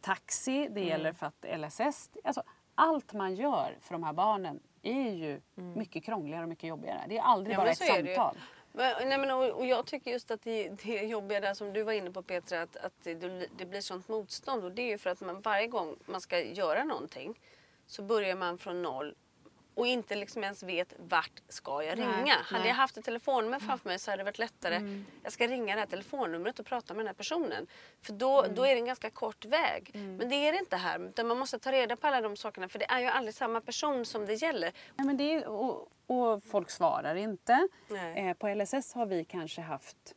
taxi, 0.01 0.59
Mm. 0.61 0.75
det 0.75 0.81
gäller 0.81 1.13
för 1.13 1.27
att 1.27 1.45
LSS. 1.59 2.11
Alltså, 2.25 2.43
allt 2.75 3.13
man 3.13 3.35
gör 3.35 3.79
för 3.81 3.95
de 3.95 4.03
här 4.03 4.13
barnen 4.13 4.61
är 4.83 5.11
ju 5.11 5.41
mycket 5.55 6.05
krångligare 6.05 6.43
och 6.43 6.49
mycket 6.49 6.69
jobbigare. 6.69 7.05
Det 7.09 7.19
är 7.19 7.23
aldrig 7.23 7.55
Ja, 7.57 7.61
bara 7.61 7.71
ett 7.71 7.79
samtal. 7.79 8.37
Men, 8.73 9.09
nej, 9.09 9.19
men, 9.19 9.31
och, 9.31 9.51
och 9.51 9.67
jag 9.67 9.87
tycker 9.87 10.11
just 10.11 10.31
att 10.31 10.43
det, 10.43 10.69
det 10.69 11.03
jobbiga 11.03 11.41
där 11.41 11.55
som 11.55 11.73
du 11.73 11.83
var 11.83 11.93
inne 11.93 12.11
på 12.11 12.23
Petra, 12.23 12.63
att, 12.63 12.77
att 12.77 12.93
det, 13.03 13.15
det 13.59 13.67
blir 13.67 13.81
sånt 13.81 14.09
motstånd. 14.09 14.65
Och 14.65 14.73
det 14.73 14.83
är 14.83 14.89
ju 14.89 14.99
för 14.99 15.11
att 15.11 15.21
man 15.21 15.41
varje 15.41 15.67
gång 15.67 15.97
man 16.07 16.21
ska 16.21 16.41
göra 16.41 16.85
någonting 16.85 17.41
så 17.87 18.03
börjar 18.03 18.37
man 18.37 18.59
från 18.59 18.83
noll 18.83 19.15
och 19.79 19.87
inte 19.87 20.17
liksom 20.17 20.45
ens 20.45 20.63
vet 20.63 20.95
vart 20.99 21.43
ska 21.49 21.83
jag 21.83 21.99
Nej, 21.99 22.07
ringa. 22.07 22.35
Hade 22.35 22.59
nej. 22.63 22.69
jag 22.69 22.75
haft 22.75 22.97
ett 22.97 23.05
telefonnummer 23.05 23.59
framför 23.59 23.89
mig 23.89 23.99
så 23.99 24.11
hade 24.11 24.21
det 24.21 24.25
varit 24.25 24.39
lättare. 24.39 25.05
Jag 25.23 25.33
ska 25.33 25.47
ringa 25.47 25.75
det 25.75 25.81
här 25.81 25.87
telefonnumret 25.87 26.59
och 26.59 26.67
prata 26.67 26.95
med 26.95 27.01
den 27.01 27.07
här 27.07 27.15
personen. 27.15 27.67
För 28.03 28.13
då, 28.13 28.47
då 28.55 28.63
är 28.63 28.75
det 28.75 28.81
en 28.81 28.87
ganska 28.87 29.11
kort 29.11 29.45
väg. 29.45 29.91
Men 29.95 30.29
det 30.29 30.35
är 30.35 30.53
det 30.53 30.59
inte 30.59 30.77
här. 30.77 31.09
Utan 31.09 31.27
man 31.27 31.39
måste 31.39 31.59
ta 31.59 31.73
reda 31.73 31.97
på 31.97 32.07
alla 32.07 32.21
de 32.21 32.37
sakerna. 32.37 32.69
För 32.69 32.79
det 32.79 32.85
är 32.91 33.01
ju 33.01 33.07
aldrig 33.07 33.35
samma 33.35 33.61
person 33.61 34.05
som 34.05 34.27
det 34.27 34.35
gäller. 34.35 34.73
Nej, 34.97 35.07
men 35.07 35.17
det 35.17 35.33
är, 35.35 35.47
och, 35.49 35.89
och 36.07 36.45
folk 36.45 36.71
svarar 36.71 37.15
inte. 37.15 37.69
Nej. 37.89 38.29
Eh, 38.29 38.35
på 38.35 38.49
LSS 38.49 38.95
har 38.95 39.07
vi 39.07 39.25
kanske 39.25 39.61
haft 39.61 40.15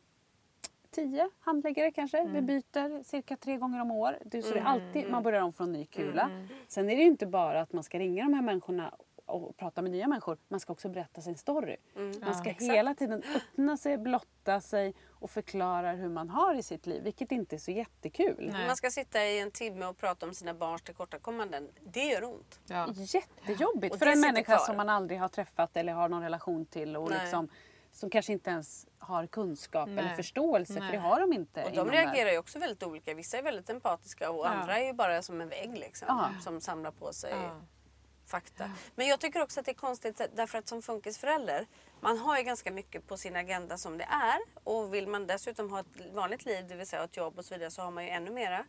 tio 0.90 1.30
handläggare 1.40 1.90
kanske. 1.90 2.18
Mm. 2.18 2.32
Vi 2.32 2.40
byter 2.42 3.02
cirka 3.02 3.36
tre 3.36 3.56
gånger 3.56 3.80
om 3.80 3.90
år. 3.90 4.18
Det, 4.24 4.42
så 4.42 4.54
det 4.54 4.60
Mm, 4.60 4.72
alltid, 4.72 5.10
man 5.10 5.22
börjar 5.22 5.40
om 5.42 5.52
från 5.52 5.72
ny 5.72 5.86
kula. 5.86 6.30
Sen 6.68 6.90
är 6.90 6.96
det 6.96 7.02
ju 7.02 7.08
inte 7.08 7.26
bara 7.26 7.60
att 7.60 7.72
man 7.72 7.82
ska 7.84 7.98
ringa 7.98 8.24
de 8.24 8.34
här 8.34 8.42
människorna 8.42 8.94
och 9.26 9.56
prata 9.56 9.82
med 9.82 9.90
nya 9.90 10.08
människor. 10.08 10.38
Man 10.48 10.60
ska 10.60 10.72
också 10.72 10.88
berätta 10.88 11.20
sin 11.20 11.36
story. 11.36 11.76
Man 12.20 12.34
ska 12.34 12.50
hela 12.50 12.94
tiden 12.94 13.22
öppna 13.36 13.76
sig, 13.76 13.98
blotta 13.98 14.60
sig 14.60 14.94
och 15.10 15.30
förklara 15.30 15.92
hur 15.92 16.08
man 16.08 16.30
har 16.30 16.54
i 16.54 16.62
sitt 16.62 16.86
liv. 16.86 17.02
Vilket 17.02 17.32
inte 17.32 17.56
är 17.56 17.58
så 17.58 17.70
jättekul. 17.70 18.50
Nej. 18.52 18.66
Man 18.66 18.76
ska 18.76 18.90
sitta 18.90 19.24
i 19.24 19.40
en 19.40 19.50
timme 19.50 19.86
och 19.86 19.96
prata 19.98 20.26
om 20.26 20.34
sina 20.34 20.54
barns 20.54 20.82
tillkortakommanden. 20.82 21.68
Det 21.80 22.04
gör 22.04 22.24
ont. 22.24 22.60
Ja. 22.66 22.88
Jättejobbigt 22.96 23.92
Och 23.94 23.98
för 23.98 24.06
en 24.06 24.20
människa 24.20 24.56
kvar. 24.56 24.66
som 24.66 24.76
man 24.76 24.88
aldrig 24.88 25.20
har 25.20 25.28
träffat 25.28 25.76
eller 25.76 25.92
har 25.92 26.08
någon 26.08 26.22
relation 26.22 26.66
till 26.66 26.96
och 26.96 27.10
Nej. 27.10 27.20
liksom, 27.22 27.48
som 27.92 28.10
kanske 28.10 28.32
inte 28.32 28.50
ens 28.50 28.86
har 28.98 29.26
kunskap 29.26 29.88
Nej. 29.88 29.98
eller 29.98 30.14
förståelse 30.16 30.72
för 30.72 30.80
Nej. 30.80 30.92
det 30.92 30.98
har 30.98 31.20
de 31.20 31.32
inte. 31.32 31.64
Och 31.64 31.70
de 31.76 31.90
reagerar 31.90 32.30
ju 32.30 32.38
också 32.38 32.58
väldigt 32.58 32.82
olika. 32.82 33.14
Vissa 33.14 33.38
är 33.38 33.42
väldigt 33.42 33.70
empatiska 33.70 34.30
och 34.30 34.46
Ja. 34.46 34.48
andra 34.48 34.78
är 34.78 34.86
ju 34.86 34.92
bara 34.92 35.22
som 35.22 35.40
en 35.40 35.48
vägg 35.48 35.78
liksom, 35.78 36.06
Ja. 36.08 36.40
som 36.42 36.60
samlar 36.60 36.90
på 36.90 37.12
sig 37.12 37.30
Ja. 37.30 37.60
Fakta. 38.32 38.70
Men 38.94 39.06
jag 39.06 39.20
tycker 39.20 39.42
också 39.42 39.60
att 39.60 39.66
det 39.66 39.72
är 39.72 39.82
konstigt 39.88 40.20
därför 40.34 40.58
att 40.58 40.68
som 40.68 40.82
funkisförälder, 40.82 41.66
man 42.00 42.18
har 42.18 42.38
ju 42.38 42.42
ganska 42.42 42.70
mycket 42.70 43.08
på 43.08 43.16
sin 43.16 43.36
agenda 43.36 43.78
som 43.78 43.98
det 43.98 44.04
är. 44.04 44.38
Och 44.64 44.94
vill 44.94 45.08
man 45.08 45.26
dessutom 45.26 45.70
ha 45.70 45.80
ett 45.80 46.12
vanligt 46.12 46.44
liv, 46.44 46.68
det 46.68 46.74
vill 46.74 46.86
säga 46.86 47.04
ett 47.04 47.16
jobb 47.16 47.38
och 47.38 47.44
så 47.44 47.54
vidare, 47.54 47.70
så 47.70 47.82
har 47.82 47.90
man 47.90 48.04
ju 48.04 48.10
ännu 48.10 48.30
mera. 48.30 48.64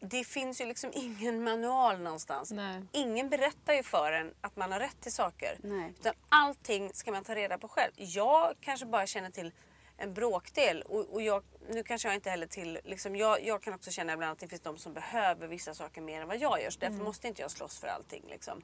Det 0.00 0.24
finns 0.24 0.60
ju 0.60 0.66
liksom 0.66 0.90
ingen 0.94 1.44
manual 1.44 1.98
någonstans. 2.00 2.50
Nej. 2.50 2.82
Ingen 2.92 3.28
berättar 3.28 3.74
ju 3.74 3.82
för 3.82 4.12
en 4.12 4.34
att 4.40 4.56
man 4.56 4.72
har 4.72 4.80
rätt 4.80 5.00
till 5.00 5.12
saker. 5.12 5.58
Nej. 5.62 5.94
Utan 6.00 6.14
allting 6.28 6.90
ska 6.94 7.12
man 7.12 7.24
ta 7.24 7.34
reda 7.34 7.58
på 7.58 7.68
själv. 7.68 7.92
Jag 7.96 8.54
kanske 8.60 8.86
bara 8.86 9.06
känner 9.06 9.30
till 9.30 9.52
en 9.98 10.14
bråkdel. 10.14 10.82
Och, 10.82 11.12
och 11.12 11.22
jag, 11.22 11.42
nu 11.68 11.82
kanske 11.82 12.08
jag 12.08 12.14
inte 12.14 12.30
heller 12.30 12.46
till... 12.46 12.78
Liksom, 12.84 13.16
jag, 13.16 13.44
jag 13.44 13.62
kan 13.62 13.74
också 13.74 13.90
känna 13.90 14.12
ibland 14.12 14.32
att 14.32 14.38
det 14.38 14.48
finns 14.48 14.62
de 14.62 14.78
som 14.78 14.94
behöver 14.94 15.48
vissa 15.48 15.74
saker 15.74 16.00
mer 16.00 16.20
än 16.20 16.28
vad 16.28 16.36
jag 16.36 16.62
gör. 16.62 16.70
Så 16.70 16.78
därför 16.80 17.04
måste 17.04 17.28
inte 17.28 17.42
jag 17.42 17.50
slåss 17.50 17.78
för 17.78 17.88
allting. 17.88 18.24
Liksom. 18.28 18.62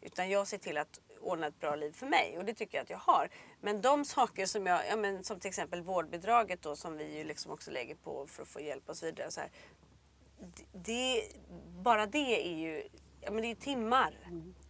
Utan 0.00 0.30
jag 0.30 0.46
ser 0.46 0.58
till 0.58 0.78
att 0.78 1.00
ordna 1.20 1.46
ett 1.46 1.60
bra 1.60 1.76
liv 1.76 1.92
för 1.92 2.06
mig. 2.06 2.38
Och 2.38 2.44
det 2.44 2.54
tycker 2.54 2.78
jag 2.78 2.82
att 2.82 2.90
jag 2.90 2.98
har. 2.98 3.30
Men 3.60 3.80
de 3.80 4.04
saker 4.04 4.46
som 4.46 4.66
jag... 4.66 4.80
Ja, 4.88 4.96
men, 4.96 5.24
som 5.24 5.40
till 5.40 5.48
exempel 5.48 5.82
vårdbidraget 5.82 6.62
då, 6.62 6.76
som 6.76 6.96
vi 6.96 7.18
ju 7.18 7.24
liksom 7.24 7.52
också 7.52 7.70
lägger 7.70 7.94
på 7.94 8.26
för 8.26 8.42
att 8.42 8.48
få 8.48 8.60
hjälp 8.60 8.88
och 8.88 8.96
så 8.96 9.06
vidare. 9.06 9.30
Så 9.30 9.40
här, 9.40 9.50
det, 10.72 11.22
bara 11.82 12.06
det 12.06 12.48
är 12.48 12.56
ju 12.56 12.88
ja, 13.20 13.30
men 13.30 13.42
det 13.42 13.50
är 13.50 13.54
timmar. 13.54 14.14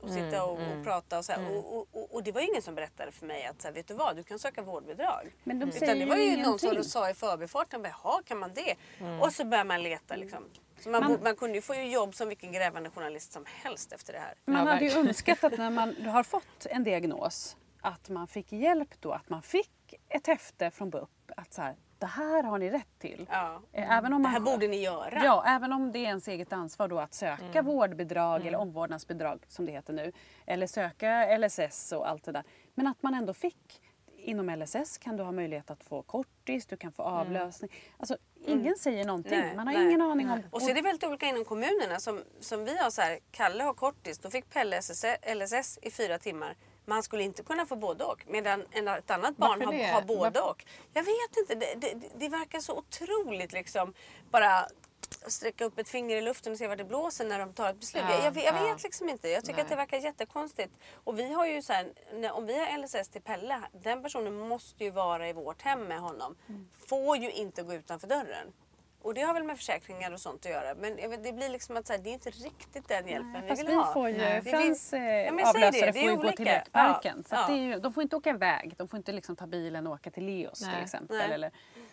Att 0.06 0.12
sitta 0.14 0.44
och, 0.44 0.52
och 0.52 0.84
prata 0.84 1.18
och 1.18 1.24
så 1.24 1.32
här. 1.32 1.56
Och, 1.56 1.76
och, 1.76 1.86
och, 1.92 2.14
och 2.14 2.22
det 2.22 2.32
var 2.32 2.40
ju 2.40 2.46
ingen 2.48 2.62
som 2.62 2.74
berättade 2.74 3.12
för 3.12 3.26
mig 3.26 3.46
att 3.46 3.62
så 3.62 3.68
här, 3.68 3.74
vet 3.74 3.88
du 3.88 3.94
vad, 3.94 4.16
du 4.16 4.22
kan 4.22 4.38
söka 4.38 4.62
vårdbidrag. 4.62 5.32
Men 5.44 5.58
de 5.58 5.68
Utan 5.68 5.78
säger 5.78 5.94
det 5.94 6.04
var 6.06 6.16
ju 6.16 6.30
någon 6.30 6.38
ingenting. 6.38 6.74
som 6.74 6.84
sa 6.84 7.10
i 7.10 7.14
förbifarten, 7.14 7.84
jaha 7.84 8.22
kan 8.26 8.38
man 8.38 8.50
det? 8.54 8.74
Och 9.20 9.32
så 9.32 9.44
börjar 9.44 9.64
man 9.64 9.82
leta 9.82 10.16
liksom. 10.16 10.44
Så 10.80 10.88
man, 10.88 11.02
Man- 11.02 11.12
bo- 11.16 11.24
man 11.24 11.36
kunde 11.36 11.54
ju 11.56 11.62
få 11.62 11.74
jobb 11.74 12.14
som 12.14 12.28
vilken 12.28 12.52
grävande 12.52 12.90
journalist 12.90 13.32
som 13.32 13.44
helst 13.46 13.92
efter 13.92 14.12
det 14.12 14.18
här. 14.18 14.34
Man 14.44 14.66
Ja, 14.66 14.72
hade 14.72 14.84
ju 14.84 14.90
önskat 14.98 15.44
att 15.44 15.58
när 15.58 15.70
man 15.70 15.96
har 16.06 16.22
fått 16.22 16.66
en 16.70 16.84
diagnos 16.84 17.56
att 17.80 18.08
man 18.08 18.26
fick 18.28 18.52
hjälp 18.52 18.94
då, 19.00 19.12
att 19.12 19.28
man 19.28 19.42
fick 19.42 19.94
ett 20.08 20.26
häfte 20.26 20.70
från 20.70 20.90
BUP 20.90 21.08
att 21.36 21.54
så 21.54 21.62
här, 21.62 21.76
det 21.98 22.06
här 22.06 22.42
har 22.42 22.58
ni 22.58 22.70
rätt 22.70 22.98
till. 22.98 23.26
Ja. 23.30 23.62
Eh, 23.72 23.96
Även 23.96 24.12
om 24.12 24.22
Det 24.22 24.28
man 24.28 24.32
här 24.32 24.40
borde 24.40 24.68
ni 24.68 24.82
göra. 24.82 25.24
Ja, 25.24 25.44
även 25.46 25.72
om 25.72 25.92
det 25.92 25.98
är 25.98 26.02
ens 26.04 26.28
eget 26.28 26.52
ansvar 26.52 26.88
då 26.88 26.98
att 26.98 27.14
söka 27.14 27.62
vårdbidrag 27.62 28.46
eller 28.46 28.58
omvårdnadsbidrag 28.58 29.44
som 29.48 29.66
det 29.66 29.72
heter 29.72 29.92
nu. 29.92 30.12
Eller 30.46 30.66
söka 30.66 31.38
LSS 31.38 31.92
och 31.92 32.08
allt 32.08 32.24
det 32.24 32.32
där. 32.32 32.44
Men 32.74 32.86
att 32.86 33.02
man 33.02 33.14
ändå 33.14 33.34
fick 33.34 33.82
inom 34.18 34.50
LSS 34.50 34.98
kan 34.98 35.16
du 35.16 35.22
ha 35.22 35.32
möjlighet 35.32 35.70
att 35.70 35.84
få 35.84 36.02
kortis, 36.02 36.66
du 36.66 36.76
kan 36.76 36.92
få 36.92 37.02
avlösning. 37.02 37.70
Alltså, 37.98 38.16
ingen 38.46 38.76
säger 38.76 39.04
någonting. 39.04 39.32
Mm. 39.34 39.46
Nej, 39.46 39.56
Man 39.56 39.66
har 39.66 39.74
nej. 39.74 39.84
ingen 39.86 40.02
aning 40.02 40.30
om... 40.30 40.42
Och 40.50 40.62
så 40.62 40.70
är 40.70 40.74
det 40.74 40.82
väldigt 40.82 41.04
olika 41.04 41.26
inom 41.26 41.44
kommunerna. 41.44 41.98
Som, 41.98 42.22
som 42.40 42.64
vi 42.64 42.78
har 42.78 42.90
så 42.90 43.02
här, 43.02 43.18
Kalle 43.30 43.64
har 43.64 43.74
kortis, 43.74 44.18
då 44.18 44.30
fick 44.30 44.50
Pelle 44.52 44.80
LSS 45.34 45.78
i 45.82 45.90
fyra 45.90 46.18
timmar. 46.18 46.56
Men 46.86 46.92
han 46.92 47.02
skulle 47.02 47.22
inte 47.22 47.42
kunna 47.42 47.66
få 47.66 47.76
både 47.76 48.04
och. 48.04 48.24
Medan 48.26 48.60
ett 48.62 49.10
annat 49.10 49.36
barn 49.36 49.58
Varför 49.58 49.64
har, 49.64 49.92
har 49.92 50.02
både 50.02 50.20
Varför- 50.40 50.50
och. 50.50 50.64
Jag 50.94 51.02
vet 51.02 51.36
inte, 51.36 51.54
det, 51.54 51.74
det, 51.74 52.08
det 52.18 52.28
verkar 52.28 52.60
så 52.60 52.78
otroligt 52.78 53.52
liksom 53.52 53.94
bara 54.30 54.66
sträcka 55.26 55.64
upp 55.64 55.78
ett 55.78 55.88
finger 55.88 56.16
i 56.16 56.20
luften 56.20 56.52
och 56.52 56.58
se 56.58 56.66
vart 56.68 56.78
det 56.78 56.84
blåser 56.84 57.24
när 57.24 57.38
de 57.38 57.52
tar 57.52 57.70
ett 57.70 57.80
beslut. 57.80 58.04
Ja, 58.08 58.14
jag, 58.14 58.24
jag, 58.24 58.30
vet- 58.30 58.44
jag 58.44 58.56
ja. 58.56 58.62
vet 58.74 58.82
liksom 58.82 59.08
inte. 59.08 59.28
Jag 59.28 59.42
tycker 59.44 59.54
Nej. 59.54 59.62
att 59.62 59.68
det 59.68 59.76
verkar 59.76 59.98
jättekonstigt. 59.98 60.72
Och 61.04 61.18
vi 61.18 61.32
har 61.32 61.46
ju 61.46 61.62
så 61.62 61.72
här, 61.72 61.92
när, 62.12 62.32
om 62.32 62.46
vi 62.46 62.58
har 62.58 62.78
LSS 62.78 63.08
till 63.08 63.22
Pelle, 63.22 63.60
den 63.72 64.02
personen 64.02 64.38
måste 64.38 64.84
ju 64.84 64.90
vara 64.90 65.28
i 65.28 65.32
vårt 65.32 65.62
hem 65.62 65.80
med 65.84 66.00
honom. 66.00 66.36
Mm. 66.48 66.68
Får 66.86 67.16
ju 67.16 67.30
inte 67.30 67.62
gå 67.62 67.74
utanför 67.74 68.06
dörren. 68.06 68.52
Och 69.06 69.14
det 69.14 69.20
har 69.20 69.34
väl 69.34 69.44
med 69.44 69.56
försäkringar 69.56 70.12
och 70.12 70.20
sånt 70.20 70.46
att 70.46 70.52
göra. 70.52 70.74
Men 70.74 70.96
vet, 70.96 71.24
det 71.24 71.32
blir 71.32 71.48
liksom 71.48 71.76
att 71.76 71.86
så 71.86 71.92
här, 71.92 72.00
det 72.00 72.10
är 72.10 72.12
inte 72.12 72.30
riktigt 72.30 72.88
den 72.88 73.08
hjälpen 73.08 73.42
vi 73.42 73.48
Fast 73.48 73.60
vill 73.60 73.66
vi 73.68 73.74
ha. 73.74 73.92
får 73.92 74.08
ju, 74.08 74.16
Nej. 74.18 74.40
Det 74.44 74.50
Frans 74.50 74.92
eh, 74.92 75.00
Ja, 75.02 75.30
avlösare 75.48 75.70
det, 75.70 75.86
det 75.86 75.92
får 75.92 76.02
ju 76.02 76.16
gå 76.16 76.20
till 76.20 76.26
olika. 76.28 76.42
lekparken. 76.44 77.14
Ja, 77.16 77.28
Så 77.28 77.34
att 77.34 77.48
ja. 77.48 77.54
det 77.54 77.60
är 77.60 77.62
ju, 77.64 77.78
de 77.80 77.92
får 77.92 78.02
inte 78.02 78.16
åka 78.16 78.30
iväg, 78.30 78.74
de 78.76 78.88
får 78.88 78.96
inte 78.96 79.12
liksom 79.12 79.36
ta 79.36 79.46
bilen 79.46 79.86
och 79.86 79.92
åka 79.92 80.10
till 80.10 80.24
Leos 80.26 80.60
Nej. 80.62 80.74
till 80.74 80.82
exempel. 80.84 81.16
Nej. 81.18 81.30
Eller, 81.32 81.50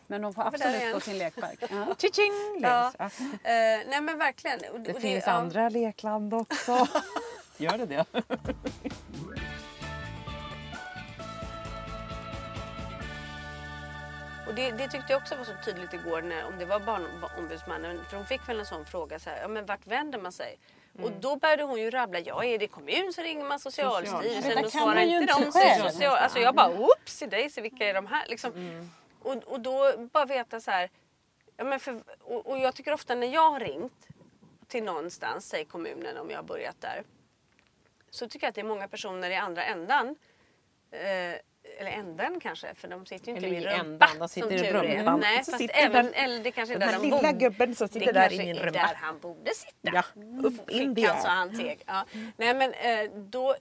men 0.07 0.21
de 0.21 0.33
får 0.33 0.41
absolut 0.41 0.93
gå 0.93 0.99
till 0.99 1.13
en 1.13 1.17
lekpark. 1.19 1.59
Ja. 1.71 1.95
Tjing! 2.13 2.33
Ja. 2.61 2.91
Ja. 2.99 3.05
Eh, 3.05 3.09
nej 3.89 4.01
men 4.01 4.17
verkligen. 4.17 4.59
Och- 4.73 4.79
Det 4.79 4.93
och 4.93 5.01
finns 5.01 5.23
ja. 5.27 5.31
andra 5.33 5.69
lekland 5.69 6.33
också. 6.33 6.87
Gör 7.57 7.77
det 7.77 7.85
det? 7.85 8.05
Och 14.47 14.55
det, 14.55 14.71
det 14.71 14.87
tyckte 14.87 15.13
jag 15.13 15.21
också 15.21 15.35
var 15.35 15.43
så 15.43 15.53
tydligt 15.65 15.93
igår 15.93 16.21
när, 16.21 16.45
om 16.45 16.57
det 16.59 16.65
var 16.65 16.79
barnombudsmannen. 16.79 18.05
För 18.09 18.17
hon 18.17 18.25
fick 18.25 18.49
väl 18.49 18.59
en 18.59 18.65
sån 18.65 18.85
fråga 18.85 19.19
så 19.19 19.29
här, 19.29 19.41
ja 19.41 19.47
men 19.47 19.65
vart 19.65 19.87
vänder 19.87 20.19
man 20.19 20.31
sig? 20.31 20.59
Och 21.01 21.11
då 21.11 21.35
började 21.35 21.63
hon 21.63 21.81
ju 21.81 21.89
rabbla, 21.89 22.19
ja 22.19 22.43
är 22.43 22.57
det 22.59 22.67
kommun 22.67 23.13
så 23.13 23.21
ringer 23.21 23.45
man 23.45 23.59
Socialstyrelsen 23.59 24.65
och 24.65 24.71
svarar 24.71 25.01
inte 25.01 25.33
de 25.33 25.51
själv. 25.51 25.89
social... 25.89 26.17
Alltså 26.17 26.39
jag 26.39 26.55
bara 26.55 26.79
oops 26.79 27.21
i 27.21 27.25
dig, 27.25 27.49
så 27.49 27.61
vilka 27.61 27.89
är 27.89 27.93
de 27.93 28.07
här? 28.07 28.27
Liksom. 28.27 28.51
Och, 29.19 29.35
och 29.35 29.59
då 29.59 29.93
bara 30.11 30.25
veta 30.25 30.59
så 30.59 30.71
här, 30.71 30.89
ja, 31.57 31.63
men 31.63 31.79
för, 31.79 32.03
och, 32.21 32.47
och 32.47 32.59
jag 32.59 32.75
tycker 32.75 32.93
ofta 32.93 33.15
när 33.15 33.27
jag 33.27 33.51
har 33.51 33.59
ringt 33.59 34.07
till 34.67 34.83
någonstans, 34.83 35.49
säg 35.49 35.65
kommunen 35.65 36.17
om 36.17 36.29
jag 36.29 36.37
har 36.37 36.43
börjat 36.43 36.81
där. 36.81 37.03
Så 38.09 38.27
tycker 38.27 38.45
jag 38.45 38.49
att 38.49 38.55
det 38.55 38.61
är 38.61 38.65
många 38.65 38.87
personer 38.87 39.29
i 39.29 39.35
andra 39.35 39.63
ändan 39.63 40.15
eh, 40.91 41.39
eller 41.79 41.91
änden 41.91 42.39
kanske, 42.39 42.75
för 42.75 42.87
de 42.87 43.05
sitter 43.05 43.27
ju 43.27 43.33
inte 43.35 43.47
Eller 43.47 43.57
i 43.57 43.59
min 43.59 43.67
ändan, 43.67 44.09
de 44.19 44.29
sitter 44.29 44.57
som 44.57 44.67
i 44.67 44.67
är. 44.69 44.97
rumpan. 44.97 45.19
Nej, 45.19 45.43
Så 45.43 45.51
fast 45.51 45.61
sitter 45.61 45.75
även, 45.85 46.13
eller 46.13 46.43
det 46.43 46.51
kanske 46.51 46.75
är 46.75 46.79
där 46.79 46.93
de 46.93 47.01
lilla 47.01 47.17
borde. 47.17 47.31
gubben 47.33 47.75
som 47.75 47.87
sitter 47.87 48.05
det 48.05 48.11
där 48.11 48.21
kanske 48.21 48.43
i 48.43 48.45
min 48.45 48.57
är 48.57 48.63
rumpa. 48.65 48.79
där 48.79 48.95
han 48.95 49.19
borde 49.19 49.51
sitta. 49.55 49.73
Ja, 49.81 50.03
upp 50.43 50.69
in 50.69 50.95
Fick 50.95 51.05
han 51.07 51.15
there. 51.15 51.21
så 51.21 51.27
han 51.27 51.57
teg. 51.57 51.83
Ja. 51.85 52.05
Nej 52.37 52.53
men 52.53 52.73
eh, 52.73 53.11
då 53.15 53.55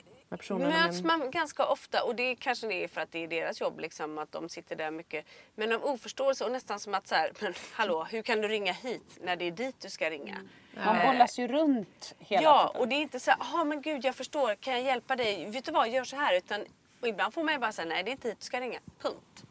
möts 0.59 1.03
man 1.03 1.31
ganska 1.31 1.67
ofta 1.67 2.03
och 2.05 2.15
det 2.17 2.35
kanske 2.37 2.67
det 2.67 2.85
är 2.85 2.89
för 2.89 3.01
att 3.01 3.13
det 3.13 3.19
är 3.25 3.29
deras 3.29 3.61
jobb 3.61 3.81
liksom 3.81 4.19
att 4.19 4.33
de 4.33 4.49
sitter 4.49 4.77
där 4.77 4.91
mycket. 4.91 5.25
Men 5.55 5.73
av 5.73 5.85
oförståelse 5.85 6.45
och 6.45 6.53
nästan 6.53 6.81
som 6.81 6.95
att 6.95 7.07
så 7.07 7.15
här, 7.15 7.33
men 7.41 7.55
hallå 7.73 8.07
hur 8.11 8.23
kan 8.23 8.41
du 8.41 8.49
ringa 8.49 8.73
hit 8.73 9.19
när 9.21 9.37
det 9.37 9.45
är 9.45 9.51
dit 9.51 9.81
du 9.81 9.91
ska 9.91 10.11
ringa? 10.11 10.37
Man 10.85 11.07
bollas 11.07 11.39
ju 11.39 11.49
runt 11.49 12.15
hela 12.19 12.43
Ja, 12.43 12.67
tiden. 12.69 12.81
och 12.81 12.89
det 12.89 12.95
är 12.95 13.01
inte 13.01 13.21
så 13.21 13.31
här, 13.31 13.41
ja 13.53 13.65
men 13.65 13.83
gud 13.83 14.05
jag 14.05 14.15
förstår, 14.15 14.55
kan 14.55 14.73
jag 14.73 14.83
hjälpa 14.83 15.17
dig? 15.17 15.47
Vet 15.51 15.65
du 15.65 15.73
vad, 15.73 15.89
gör 15.89 16.05
så 16.05 16.17
här. 16.17 16.37
Utan, 16.37 16.65
och 17.03 17.09
ibland 17.09 17.35
får 17.35 17.43
man 17.43 17.55
ju 17.55 17.61
bara 17.61 17.73
säga, 17.73 17.89
nej 17.89 18.03
det 18.03 18.11
är 18.11 18.13
inte 18.13 18.29
hit 18.29 18.41
du 18.41 18.45
ska 18.45 18.61
ringa. 18.61 18.79
Punkt. 18.99 19.45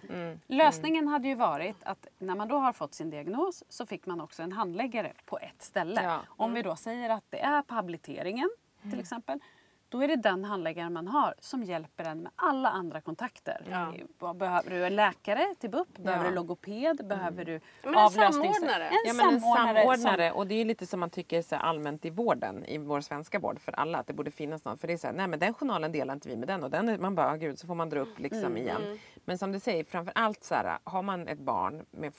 Lösningen 0.48 1.08
hade 1.08 1.28
ju 1.28 1.36
varit 1.36 1.84
att 1.84 2.08
när 2.20 2.36
man 2.36 2.48
då 2.48 2.58
har 2.58 2.74
fått 2.74 2.94
sin 2.94 3.10
diagnos 3.10 3.64
så 3.70 3.86
fick 3.86 4.06
man 4.06 4.22
också 4.22 4.44
en 4.44 4.52
handläggare 4.52 5.14
på 5.26 5.40
ett 5.40 5.62
ställe. 5.62 6.04
Ja. 6.04 6.20
Om 6.28 6.54
vi 6.54 6.62
då 6.62 6.76
säger 6.76 7.10
att 7.10 7.24
det 7.30 7.40
är 7.40 7.62
på 7.62 7.74
habiliteringen 7.74 8.50
till 8.82 9.00
exempel. 9.00 9.40
Då 9.92 10.04
är 10.04 10.08
det 10.08 10.16
den 10.16 10.46
handläggaren 10.46 10.94
man 10.94 11.08
har 11.08 11.34
som 11.40 11.64
hjälper 11.64 12.04
en 12.04 12.20
med 12.24 12.32
alla 12.36 12.70
andra 12.70 13.02
kontakter. 13.02 13.66
Vad 14.20 14.38
Behöver 14.38 14.70
du 14.70 14.86
en 14.86 14.96
läkare 14.96 15.56
till 15.60 15.70
BUP? 15.70 15.98
Behöver 15.98 16.24
Ja. 16.26 16.30
du 16.30 16.36
logoped? 16.36 17.08
Behöver 17.08 17.46
du 17.46 17.60
men 17.84 17.94
en 17.94 18.00
avlösnings- 18.00 18.32
samordnare. 18.54 18.88
En 18.88 18.98
Ja, 19.06 19.14
men 19.14 19.34
en 19.34 19.42
samordnare. 19.42 19.78
samordnare. 19.98 20.30
som- 20.30 20.38
Och 20.38 20.48
det 20.48 20.56
är 20.56 20.66
lite 20.66 20.86
som 20.88 21.00
man 21.00 21.10
tycker 21.10 21.42
så 21.42 21.56
allmänt 21.56 22.06
i 22.06 22.10
vården, 22.10 22.66
i 22.66 22.78
vår 22.78 23.02
svenska 23.02 23.40
vård 23.40 23.60
för 23.60 23.72
alla, 23.80 23.98
att 23.98 24.08
det 24.08 24.14
borde 24.14 24.32
finnas 24.32 24.66
någon. 24.66 24.78
För 24.78 24.88
det 24.88 24.94
är 24.94 24.98
så 24.98 25.08
här, 25.08 25.14
nej 25.14 25.28
men 25.28 25.40
den 25.40 25.54
journalen 25.54 25.92
delar 25.92 26.14
inte 26.14 26.30
vi 26.30 26.36
med 26.36 26.48
den 26.48 26.64
och 26.64 26.70
den, 26.70 27.02
man 27.02 27.16
bara, 27.16 27.28
"Ah, 27.32 27.36
gud, 27.36 27.60
så 27.60 27.68
får 27.68 27.76
man 27.76 27.90
dra 27.90 28.00
upp 28.00 28.20
liksom 28.20 28.58
igen. 28.58 29.00
Men 29.26 29.38
som 29.38 29.52
du 29.52 29.60
säger, 29.60 29.84
framför 29.84 30.14
allt 30.16 30.44
så 30.44 30.56
här, 30.56 30.78
har 30.84 31.02
man 31.02 31.28
ett 31.28 31.40
barn 31.40 31.86
med 31.92 32.16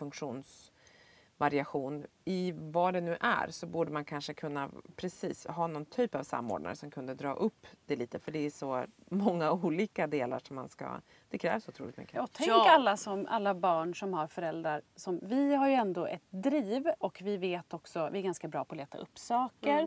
funktionsvariation 1.43 2.07
i 2.24 2.53
vad 2.57 2.95
det 2.95 3.01
nu 3.01 3.16
är 3.20 3.51
så 3.51 3.66
borde 3.66 3.93
man 3.93 4.05
kanske 4.05 4.34
kunna 4.34 4.70
precis 4.97 5.47
ha 5.47 5.66
någon 5.66 5.84
typ 5.84 6.14
av 6.14 6.22
samordnare 6.22 6.76
som 6.76 6.90
kunde 6.90 7.14
dra 7.14 7.32
upp 7.34 7.66
det 7.86 7.97
lite 7.97 8.18
för 8.18 8.32
det 8.32 8.47
är 8.47 8.51
så 8.51 8.84
många 9.11 9.53
olika 9.64 10.07
delar 10.07 10.38
som 10.38 10.57
man 10.57 10.68
ska, 10.68 11.01
det 11.30 11.38
krävs 11.38 11.68
otroligt 11.68 11.97
mycket. 11.97 12.14
Ja, 12.14 12.26
tänk 12.32 12.51
Ja. 12.51 12.70
alla, 12.70 12.97
som, 12.97 13.26
alla 13.28 13.55
barn 13.55 13.95
som 13.95 14.14
har 14.14 14.26
föräldrar 14.26 14.82
som... 14.97 15.20
Vi 15.22 15.55
har 15.55 15.68
ju 15.68 15.74
ändå 15.74 16.07
ett 16.07 16.22
driv 16.30 16.88
och 16.99 17.20
vi 17.22 17.36
vet 17.36 17.74
också, 17.74 18.11
vi 18.12 18.18
är 18.18 18.22
ganska 18.22 18.49
bra 18.49 18.64
på 18.64 18.74
att 18.74 18.78
leta 18.78 18.99
upp 18.99 19.18
saker 19.18 19.78
eh, 19.78 19.86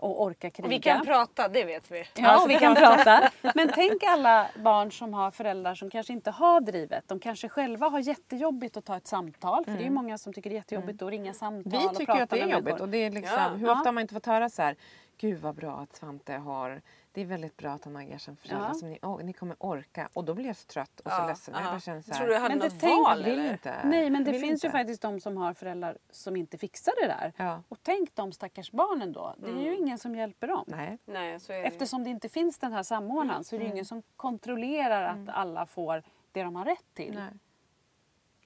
och 0.00 0.22
orka 0.22 0.50
kriga. 0.50 0.66
Och 0.66 0.72
vi 0.72 0.78
kan 0.80 1.06
prata, 1.06 1.48
det 1.48 1.64
vet 1.64 1.90
vi. 1.90 2.04
Ja, 2.14 2.42
och 2.42 2.50
vi 2.50 2.58
kan 2.58 2.74
prata. 2.84 3.30
Men 3.54 3.70
tänk 3.74 4.02
alla 4.02 4.46
barn 4.56 4.92
som 4.92 5.14
har 5.14 5.30
föräldrar 5.30 5.74
som 5.74 5.90
kanske 5.90 6.12
inte 6.12 6.30
har 6.30 6.60
drivet. 6.60 7.04
De 7.08 7.18
kanske 7.20 7.48
själva 7.48 7.88
har 7.88 8.00
jättejobbigt 8.00 8.76
att 8.76 8.84
ta 8.84 8.96
ett 8.96 9.06
samtal. 9.06 9.64
För 9.64 9.72
det 9.72 9.78
är 9.78 9.84
ju 9.84 9.90
många 9.90 10.18
som 10.18 10.32
tycker 10.32 10.50
det 10.50 10.54
är 10.54 10.58
jättejobbigt 10.58 11.02
att 11.02 11.10
ringa 11.10 11.34
samtal 11.34 11.72
Vi 11.80 11.86
och 11.88 11.94
tycker 11.96 12.22
att 12.22 12.30
det 12.30 12.40
är 12.40 12.46
jobbigt 12.46 12.80
och 12.80 12.88
det 12.88 12.98
är 12.98 13.10
liksom, 13.10 13.36
Ja. 13.38 13.48
hur 13.48 13.70
ofta 13.70 13.88
har 13.88 13.92
man 13.92 14.02
inte 14.02 14.14
fått 14.14 14.26
höra 14.26 14.48
så 14.48 14.62
här 14.62 14.76
Gud 15.18 15.40
vad 15.40 15.54
bra 15.54 15.72
att 15.72 15.96
Svante 15.96 16.32
har 16.32 16.80
Det 17.12 17.20
är 17.20 17.24
väldigt 17.24 17.56
bra 17.56 17.70
att 17.70 17.84
han 17.84 17.94
har 17.94 18.02
er 18.02 18.18
som 18.18 18.36
föräldrar 18.36 18.68
Ja. 18.68 18.74
som 18.74 18.88
ni, 18.90 18.98
åh, 19.02 19.20
ni 19.24 19.32
kommer 19.32 19.56
orka 19.58 20.08
och 20.12 20.24
då 20.24 20.34
blir 20.34 20.46
jag 20.46 20.56
så 20.56 20.66
trött 20.66 21.00
och 21.00 21.10
så 21.10 21.16
Ja, 21.18 21.26
ledsen. 21.26 21.54
ja. 21.56 21.62
Jag 21.62 21.72
bara 21.72 21.80
känner 21.80 22.02
så 22.02 22.10
här, 22.12 22.18
Tror 22.18 22.28
du 22.28 22.34
jag 22.34 22.40
hade 22.40 22.54
Men 22.54 22.68
det 22.68 22.74
något 22.74 22.80
tänk- 22.80 23.06
val 23.06 23.24
eller? 23.24 23.52
inte. 23.52 23.74
Nej, 23.84 24.10
men 24.10 24.24
det 24.24 24.30
finns 24.32 24.44
ju 24.64 24.68
inte. 24.68 24.70
faktiskt 24.70 25.02
de 25.02 25.20
som 25.20 25.36
har 25.36 25.54
föräldrar 25.54 25.98
som 26.10 26.36
inte 26.36 26.58
fixar 26.58 26.92
det 27.00 27.06
där. 27.06 27.32
Ja. 27.36 27.62
Och 27.68 27.78
tänk 27.82 28.14
de 28.14 28.32
stackars 28.32 28.70
barnen 28.72 29.12
då. 29.12 29.34
Det 29.38 29.50
är 29.50 29.60
ju 29.62 29.76
ingen 29.76 29.98
som 29.98 30.14
hjälper 30.14 30.46
dem. 30.48 30.64
Nej. 30.66 30.98
Nej, 31.04 31.40
så 31.40 31.52
är 31.52 31.56
det. 31.56 31.62
ju. 31.62 31.66
Eftersom 31.68 32.04
det 32.04 32.10
inte 32.10 32.28
finns 32.28 32.58
den 32.58 32.72
här 32.72 32.82
samordnaren 32.82 33.44
så 33.44 33.54
är 33.54 33.60
det 33.60 33.64
ju 33.66 33.70
ingen 33.72 33.84
som 33.84 34.02
kontrollerar 34.16 35.02
att 35.02 35.28
alla 35.28 35.66
får 35.66 36.02
det 36.32 36.42
de 36.42 36.56
har 36.56 36.64
rätt 36.64 36.94
till. 36.94 37.14
Nej. 37.14 37.30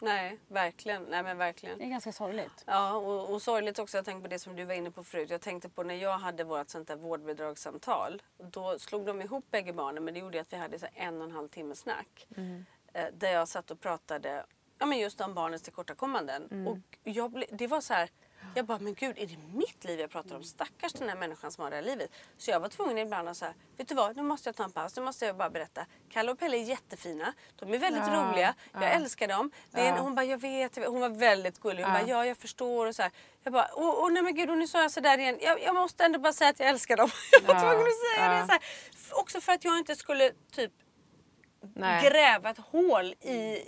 Nej, 0.05 0.39
verkligen. 0.49 1.03
Nej, 1.03 1.23
men 1.23 1.39
verkligen. 1.39 1.79
Det 1.79 1.85
är 1.85 1.89
ganska 1.89 2.13
sorgligt. 2.13 2.65
Ja, 2.67 2.97
och, 2.97 3.33
och 3.33 3.43
sorgligt 3.43 3.79
också. 3.79 3.99
Jag 3.99 4.05
tänkte 4.05 4.23
på 4.23 4.29
det 4.29 4.39
som 4.39 4.57
du 4.57 4.65
var 4.65 4.75
inne 4.75 4.91
på 4.91 5.05
förut. 5.05 5.31
Jag 5.31 5.41
tänkte 5.41 5.69
på 5.69 5.83
när 5.83 5.95
jag 5.95 6.19
hade 6.19 6.45
vårt 6.45 6.69
sånt 6.71 6.89
där 6.89 6.97
vårdbidragssamtal. 6.97 8.23
Då 8.39 8.79
slog 8.79 9.07
de 9.07 9.23
ihop 9.23 9.45
bägge 9.51 9.73
barnen 9.73 10.05
men 10.05 10.15
det 10.15 10.21
gjorde 10.21 10.41
att 10.41 10.53
vi 10.53 10.57
hade 10.57 10.79
så 10.79 10.87
en 10.95 11.19
och 11.19 11.25
en 11.25 11.33
halv 11.33 11.49
timme 11.49 11.75
snack. 11.75 12.27
Eh, 12.93 13.07
där 13.13 13.33
jag 13.33 13.49
satt 13.49 13.71
och 13.71 13.81
pratade 13.81 14.45
ja, 14.79 14.87
men 14.87 14.99
just 14.99 15.21
om 15.21 15.35
barnens 15.35 15.63
tillkortakommanden. 15.63 16.67
Och 16.69 16.99
jag 17.03 17.45
det 17.51 17.67
var 17.67 17.81
så 17.81 17.95
här. 17.95 18.11
Jag 18.55 18.67
bara, 18.67 18.79
men 18.79 18.95
gud, 18.95 19.19
är 19.19 19.27
det 19.27 19.37
mitt 19.55 19.85
liv 19.85 20.01
jag 20.01 20.11
pratar 20.11 20.37
om? 20.37 20.43
Stackars 20.43 20.93
den 20.93 21.09
här 21.09 21.17
människan 21.17 21.53
som 21.53 21.65
har 21.65 21.71
det 21.71 21.77
här 21.77 21.83
livet. 21.83 22.11
Så 22.39 22.51
jag 22.51 22.61
var 22.61 22.69
tvungen 22.69 22.99
ibland 22.99 23.29
att 23.29 23.37
säga, 23.37 23.55
vet 23.77 23.89
du 23.89 23.95
vad, 23.95 24.17
nu 24.17 24.23
måste 24.23 24.49
jag 24.49 24.57
ta 24.57 24.65
en 24.65 24.73
paus, 24.73 24.97
nu 24.97 25.03
måste 25.03 25.27
jag 25.27 25.37
bara 25.37 25.51
berätta. 25.51 25.87
Kalle 26.11 26.31
och 26.33 26.39
Pelle 26.39 26.57
är 26.57 26.63
jättefina, 26.63 27.33
de 27.57 27.75
är 27.75 27.79
väldigt 27.79 28.03
Ja, 28.07 28.29
roliga, 28.31 28.55
jag 28.73 28.83
ja. 28.83 28.87
älskar 28.87 29.29
dem. 29.29 29.51
En, 29.73 29.85
Ja. 29.87 29.99
hon 29.99 30.15
bara, 30.15 30.25
jag 30.25 30.39
vet, 30.41 30.77
jag 30.77 30.83
vet. 30.83 30.91
hon 30.93 31.01
var 31.01 31.09
väldigt 31.09 31.61
gullig. 31.61 31.83
Hon 31.85 31.93
Ja. 31.95 32.01
bara, 32.01 32.09
ja 32.09 32.27
jag 32.27 32.37
förstår 32.39 32.87
och 32.87 32.95
så 32.95 33.03
här. 33.03 33.13
Jag 33.43 33.53
bara, 33.53 33.69
åh, 33.75 33.95
åh 33.99 34.11
nej 34.13 34.23
men 34.23 34.35
gud, 34.35 34.51
och 34.51 34.59
nu 34.59 34.67
sa 34.69 34.83
jag 34.83 34.91
sådär 34.91 35.19
igen. 35.19 35.39
Jag, 35.41 35.63
jag 35.63 35.75
måste 35.75 36.05
ändå 36.05 36.19
bara 36.19 36.33
säga 36.33 36.51
att 36.51 36.61
jag 36.61 36.69
älskar 36.69 36.97
dem. 36.97 37.11
Jag 37.33 37.55
var 37.55 37.61
tvungen 37.61 37.87
att 37.87 38.17
säga 38.17 38.41
det 38.41 38.47
så 38.47 38.53
här. 38.53 38.61
Också 39.21 39.41
för 39.41 39.53
att 39.53 39.65
jag 39.65 39.79
inte 39.79 39.97
skulle 39.97 40.33
typ 40.53 40.73
Nej. 41.75 42.11
gräva 42.11 42.51
ett 42.51 42.59
hål 42.59 43.05
i 43.07 43.63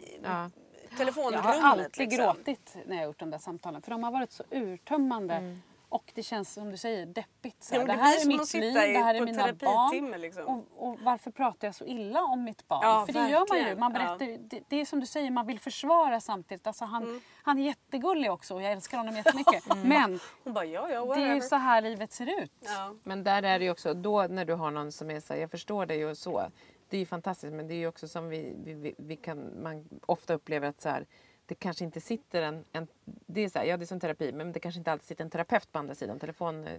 Ja. 0.98 1.04
Jag 1.04 1.14
telefonrummet. 1.14 1.44
har 1.62 1.70
alltid 1.70 2.08
liksom. 2.08 2.24
gråtit 2.24 2.76
när 2.86 2.96
jag 2.96 3.04
gjort 3.04 3.18
de 3.18 3.30
där 3.30 3.38
samtalen. 3.38 3.82
För 3.82 3.90
de 3.90 4.02
har 4.04 4.10
varit 4.10 4.32
så 4.32 4.44
urtömmande. 4.50 5.56
Och 5.88 6.12
det 6.14 6.22
känns 6.22 6.52
som 6.52 6.70
du 6.70 6.76
säger 6.76 7.06
deppigt. 7.06 7.68
Ja, 7.72 7.78
men 7.78 7.86
det 7.86 7.92
det 7.92 7.98
här 7.98 8.22
är 8.22 8.26
mitt 8.26 8.54
liv, 8.54 8.74
det 8.74 8.80
här 8.98 9.14
är 9.14 9.20
mina 9.20 9.52
barn. 9.52 10.20
liksom. 10.20 10.44
Och, 10.46 10.88
och 10.88 10.98
varför 11.00 11.30
pratar 11.30 11.68
jag 11.68 11.74
så 11.74 11.84
illa 11.84 12.22
om 12.22 12.44
mitt 12.44 12.68
barn? 12.68 12.80
Ja, 12.82 13.06
För 13.06 13.12
det 13.12 13.18
gör 13.28 13.38
man 13.48 13.58
ju. 13.58 13.64
verkligen. 13.64 13.80
Man 13.80 13.92
Ja. 13.94 14.16
berättar, 14.16 14.38
det, 14.48 14.62
det 14.68 14.76
är 14.80 14.84
som 14.84 15.00
du 15.00 15.06
säger, 15.06 15.30
man 15.30 15.46
vill 15.46 15.60
försvara 15.60 16.20
samtidigt. 16.20 16.66
Alltså 16.66 16.84
han, 16.84 17.02
Mm. 17.02 17.20
han 17.42 17.58
är 17.58 17.62
jättegullig 17.62 18.32
också 18.32 18.54
och 18.54 18.62
jag 18.62 18.72
älskar 18.72 18.98
honom 18.98 19.16
jättemycket. 19.16 19.64
Men 19.84 20.20
Hon 20.44 20.52
bara, 20.52 20.64
ja 20.64 20.90
ja, 20.90 21.14
det 21.14 21.22
är 21.22 21.34
ju 21.34 21.40
så 21.40 21.56
här 21.56 21.80
livet 21.82 22.12
ser 22.12 22.42
ut. 22.42 22.52
Ja. 22.60 22.94
Men 23.04 23.24
där 23.24 23.42
är 23.42 23.58
det 23.58 23.64
ju 23.64 23.70
också, 23.70 23.94
då 23.94 24.22
när 24.22 24.44
du 24.44 24.54
har 24.54 24.70
någon 24.70 24.92
som 24.92 25.10
är 25.10 25.20
så 25.20 25.32
här, 25.34 25.40
jag 25.40 25.50
förstår 25.50 25.86
dig 25.86 26.06
och 26.06 26.18
så. 26.18 26.46
Det 26.88 26.96
är 26.96 27.00
ju 27.00 27.06
fantastiskt 27.06 27.52
men 27.52 27.68
det 27.68 27.74
är 27.74 27.78
ju 27.78 27.86
också 27.86 28.08
som 28.08 28.28
vi, 28.28 28.56
vi, 28.64 28.74
vi, 28.74 28.94
vi 28.98 29.16
kan, 29.16 29.62
man 29.62 29.88
ofta 30.06 30.34
upplever 30.34 30.68
att 30.68 30.80
så 30.80 30.88
här, 30.88 31.06
det 31.48 31.54
kanske 31.54 31.84
inte 31.84 32.00
sitter 32.00 32.42
en, 32.42 32.64
en 32.72 32.86
det 33.04 33.40
är 33.44 33.48
så 33.48 33.58
här, 33.58 33.66
ja 33.66 33.76
det 33.76 33.84
är 33.84 33.86
som 33.86 34.00
terapi 34.00 34.32
men 34.32 34.52
det 34.52 34.60
kanske 34.60 34.78
inte 34.78 34.92
alltid 34.92 35.06
sitter 35.08 35.24
en 35.24 35.30
terapeut 35.30 35.72
på 35.72 35.78
andra 35.78 35.94
sidan 35.94 36.18
telefon, 36.18 36.66
eh, 36.66 36.72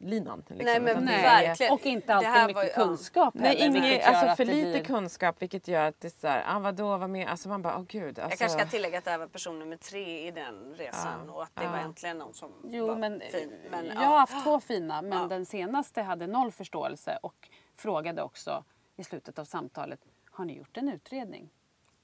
linan. 0.00 0.38
Liksom. 0.48 0.64
Nej, 0.64 0.80
men 0.80 1.08
är- 1.08 1.22
verkligen. 1.22 1.72
Och 1.72 1.86
inte 1.86 2.14
alltid 2.14 2.30
mycket 2.30 2.54
var 2.54 2.62
ju- 2.64 2.68
ja. 2.68 2.74
kunskap 2.74 3.34
Nej, 3.34 3.56
gör 4.00 4.00
alltså 4.00 4.36
för 4.36 4.44
lite 4.44 4.70
blir- 4.70 4.84
kunskap 4.84 5.42
vilket 5.42 5.68
gör 5.68 5.84
att 5.84 6.00
det 6.00 6.08
är 6.08 6.20
såhär, 6.20 6.44
ah, 6.46 6.58
vadå, 6.58 6.96
vad 6.96 7.10
med? 7.10 7.28
Alltså 7.28 7.48
man 7.48 7.62
bara, 7.62 7.76
åh 7.76 7.84
gud. 7.88 8.18
Alltså, 8.18 8.20
Jag 8.22 8.38
kanske 8.38 8.58
ska 8.58 8.68
tillägga 8.68 8.98
att 8.98 9.04
det 9.04 9.10
här 9.10 9.18
var 9.18 9.26
person 9.26 9.58
nummer 9.58 9.76
tre 9.76 10.26
i 10.26 10.30
den 10.30 10.74
resan 10.76 11.30
och 11.30 11.42
att 11.42 11.56
det 11.56 11.66
var 11.68 11.78
äntligen 11.78 12.18
någon 12.18 12.34
som 12.34 12.50
Jo, 12.64 12.86
var 12.86 12.96
men, 12.96 13.20
fin. 13.32 13.52
Men, 13.70 13.86
jag 13.86 13.94
ja. 13.94 14.00
har 14.00 14.18
haft 14.18 14.44
två 14.44 14.60
fina, 14.60 15.02
men 15.02 15.18
Ja. 15.22 15.26
den 15.28 15.46
senaste 15.46 16.02
hade 16.02 16.26
noll 16.26 16.52
förståelse 16.52 17.18
och 17.22 17.48
frågade 17.76 18.22
också 18.22 18.64
i 19.00 19.04
slutet 19.04 19.38
av 19.38 19.44
samtalet, 19.44 20.00
har 20.30 20.44
ni 20.44 20.56
gjort 20.58 20.76
en 20.76 20.88
utredning? 20.88 21.50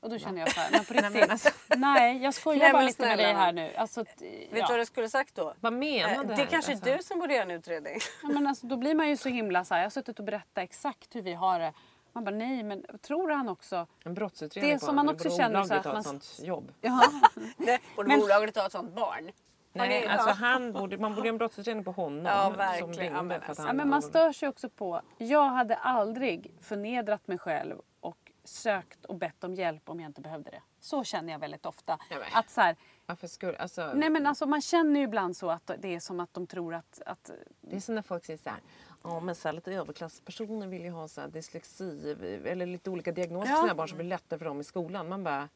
Och 0.01 0.11
då 0.11 0.19
känner 0.19 0.41
jag 0.41 0.53
så 0.53 0.61
här, 0.61 0.71
men 0.71 0.85
på 0.85 0.95
Nej, 0.95 1.11
riktigt, 1.11 1.31
alltså- 1.31 1.51
nej 1.77 2.23
jag 2.23 2.35
skojar 2.35 2.59
Nej, 2.59 2.73
bara 2.73 2.83
lite 2.83 3.03
med 3.03 3.09
snälla 3.17 3.23
dig 3.23 3.33
här 3.35 3.53
nu. 3.53 3.75
Alltså, 3.77 4.05
t- 4.05 4.49
Vet 4.51 4.61
ja. 4.61 4.67
du 4.67 4.73
vad 4.73 4.81
jag 4.81 4.87
skulle 4.87 5.09
sagt 5.09 5.35
då? 5.35 5.55
Vad 5.61 5.73
menar 5.73 6.11
Eh, 6.15 6.21
du? 6.21 6.27
det 6.27 6.35
här? 6.35 6.43
är 6.43 6.47
kanske 6.47 6.73
är 6.73 6.75
Alltså, 6.75 6.91
du 6.97 7.03
som 7.03 7.19
borde 7.19 7.35
göra 7.35 7.43
en 7.45 7.51
utredning. 7.51 7.99
Ja, 8.23 8.29
men 8.29 8.47
alltså, 8.47 8.67
då 8.67 8.77
blir 8.77 8.95
man 8.95 9.09
ju 9.09 9.17
så 9.17 9.29
himla 9.29 9.65
så 9.65 9.75
här, 9.75 9.81
jag 9.81 9.85
har 9.85 9.91
suttit 9.91 10.19
och 10.19 10.25
berättat 10.25 10.59
exakt 10.65 11.15
hur 11.17 11.23
vi 11.23 11.33
har 11.35 11.59
det. 11.59 11.73
Man 12.13 12.25
bara 12.25 12.35
nej 12.35 12.63
men 12.63 12.85
tror 13.03 13.31
han 13.31 13.49
också? 13.49 13.87
En 14.05 14.15
brottsutredning 14.15 14.73
Det 14.73 14.79
på 14.81 14.87
som 14.87 14.97
man 14.97 15.07
honom, 15.07 15.15
också 15.15 15.29
borde 15.29 15.43
känner 15.43 15.63
så 15.65 15.75
olagligt 15.75 15.79
att 15.79 15.85
ha 15.85 15.93
man- 15.93 16.17
ett 16.17 16.25
sånt 16.25 16.47
jobb. 16.47 16.73
Ja. 16.81 17.03
Nej, 17.57 17.79
Borde 17.97 18.09
Men- 18.09 18.21
bolaget 18.21 18.57
ha 18.57 18.67
ett 18.67 18.73
sånt 18.73 18.95
barn? 18.95 19.31
Nej, 19.77 20.01
ni- 20.01 20.07
alltså 20.07 20.29
ja. 20.29 20.35
han 20.35 20.73
borde, 20.73 20.99
man 20.99 21.15
borde 21.15 21.27
göra 21.27 21.35
en 21.35 21.39
brottsutredning 21.39 21.85
på 21.85 21.93
honom. 21.93 22.25
Ja, 22.27 22.45
Som 22.49 22.57
verkligen. 22.57 22.93
ringde 22.93 23.17
Ja, 23.17 23.23
men 23.23 23.41
för 23.41 23.45
att 23.45 23.49
alltså. 23.49 23.63
Ja, 23.63 23.67
han 23.67 23.77
men 23.77 23.89
man 23.89 24.03
stör 24.03 24.33
sig 24.33 24.49
också 24.49 24.69
på, 24.71 25.01
jag 25.19 25.49
hade 25.49 25.77
aldrig 25.77 26.53
förnedrat 26.61 27.29
mig 27.29 27.39
själv 27.39 27.77
och 28.01 28.33
sökt 28.45 29.05
och 29.05 29.15
bett 29.15 29.45
om 29.45 29.55
hjälp 29.55 29.89
om 29.89 30.01
jag 30.01 30.09
inte 30.09 30.21
behövde 30.21 30.51
det. 30.51 30.63
Så 30.81 31.05
känner 31.05 31.33
jag 31.33 31.39
väldigt 31.41 31.67
ofta. 31.67 31.99
Ja. 32.11 32.17
Att 32.33 32.51
så 32.51 32.61
här, 32.61 32.77
Varför 33.07 33.27
skulle, 33.27 33.57
alltså, 33.59 33.93
nej 33.95 34.11
men 34.11 34.27
alltså 34.27 34.47
man 34.47 34.61
känner 34.61 35.01
ju 35.01 35.07
ibland 35.07 35.37
så 35.37 35.51
att 35.51 35.71
det 35.79 35.95
är 35.95 36.01
som 36.01 36.21
att 36.21 36.35
de 36.35 36.47
tror 36.47 36.75
att, 36.75 37.03
att 37.07 37.31
Det 37.61 37.77
är 37.77 37.81
som 37.81 37.95
när 37.95 38.03
folk 38.03 38.25
säger 38.25 38.39
så 38.39 38.51
här, 38.51 38.59
ja 39.05 39.21
men 39.21 39.35
så 39.35 39.49
här, 39.49 39.53
lite 39.53 39.73
överklasspersoner 39.73 40.67
vill 40.67 40.83
ju 40.83 40.91
ha 40.91 41.09
så 41.09 41.21
här, 41.21 41.29
dyslexi 41.29 42.17
eller 42.45 42.67
lite 42.67 42.91
olika 42.91 43.13
diagnoser 43.13 43.51
Ja. 43.51 43.57
för 43.57 43.63
sina 43.63 43.75
barn 43.75 43.89
som 43.89 43.99
blir 43.99 44.07
lättare 44.09 44.39
för 44.39 44.45
dem 44.47 44.61
i 44.61 44.65
skolan. 44.65 45.09
Man 45.09 45.25
bara, 45.25 45.49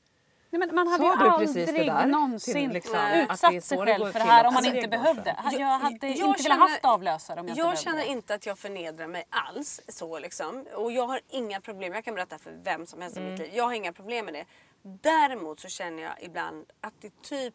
Nej, 0.53 0.59
men 0.67 0.75
man 0.75 0.89
hade 0.89 1.05
Sa 1.05 1.25
ju 1.25 1.31
du 1.31 1.39
precis 1.39 1.55
det 1.55 1.61
aldrig 1.71 1.87
där? 1.87 2.07
någonsin 2.07 2.71
liksom, 2.71 2.99
utsatt 3.15 3.65
sig 3.65 3.79
själv 3.79 4.13
för 4.13 4.19
det 4.19 4.25
här 4.25 4.47
om 4.47 4.55
man 4.55 4.65
inte 4.65 4.89
behövde. 4.89 5.37
för. 5.51 5.59
Jag 5.61 5.67
hade 5.69 6.07
jag 6.09 6.13
inte 6.13 6.23
velat 6.25 6.43
känner- 6.43 6.57
haft 6.59 6.85
avlösare 6.85 7.41
om 7.41 7.49
jag, 7.49 7.57
Jag 7.57 7.71
inte 7.71 7.83
känner 7.83 7.97
behövde 7.97 8.13
det. 8.13 8.17
inte 8.17 8.35
att 8.35 8.47
jag 8.47 8.59
förnedrar 8.59 9.07
mig 9.07 9.25
alls. 9.31 9.81
så 9.89 10.19
liksom. 10.19 10.67
Och 10.75 10.93
jag 10.93 11.07
har 11.07 11.21
inga 11.29 11.61
problem. 11.61 11.93
Jag 11.95 12.05
kan 12.05 12.15
berätta 12.15 12.39
för 12.39 12.53
vem 12.65 12.87
som 12.87 13.01
helst 13.03 13.17
i 13.17 13.21
Mm. 13.21 13.33
mitt 13.33 13.41
liv. 13.41 13.51
Jag 13.55 13.65
har 13.65 13.73
inga 13.73 13.93
problem 13.93 14.25
med 14.25 14.35
det. 14.35 14.45
Däremot 14.83 15.61
så 15.61 15.69
känner 15.69 16.03
jag 16.03 16.13
ibland 16.23 16.65
att 16.81 16.95
det 17.01 17.23
typ 17.23 17.55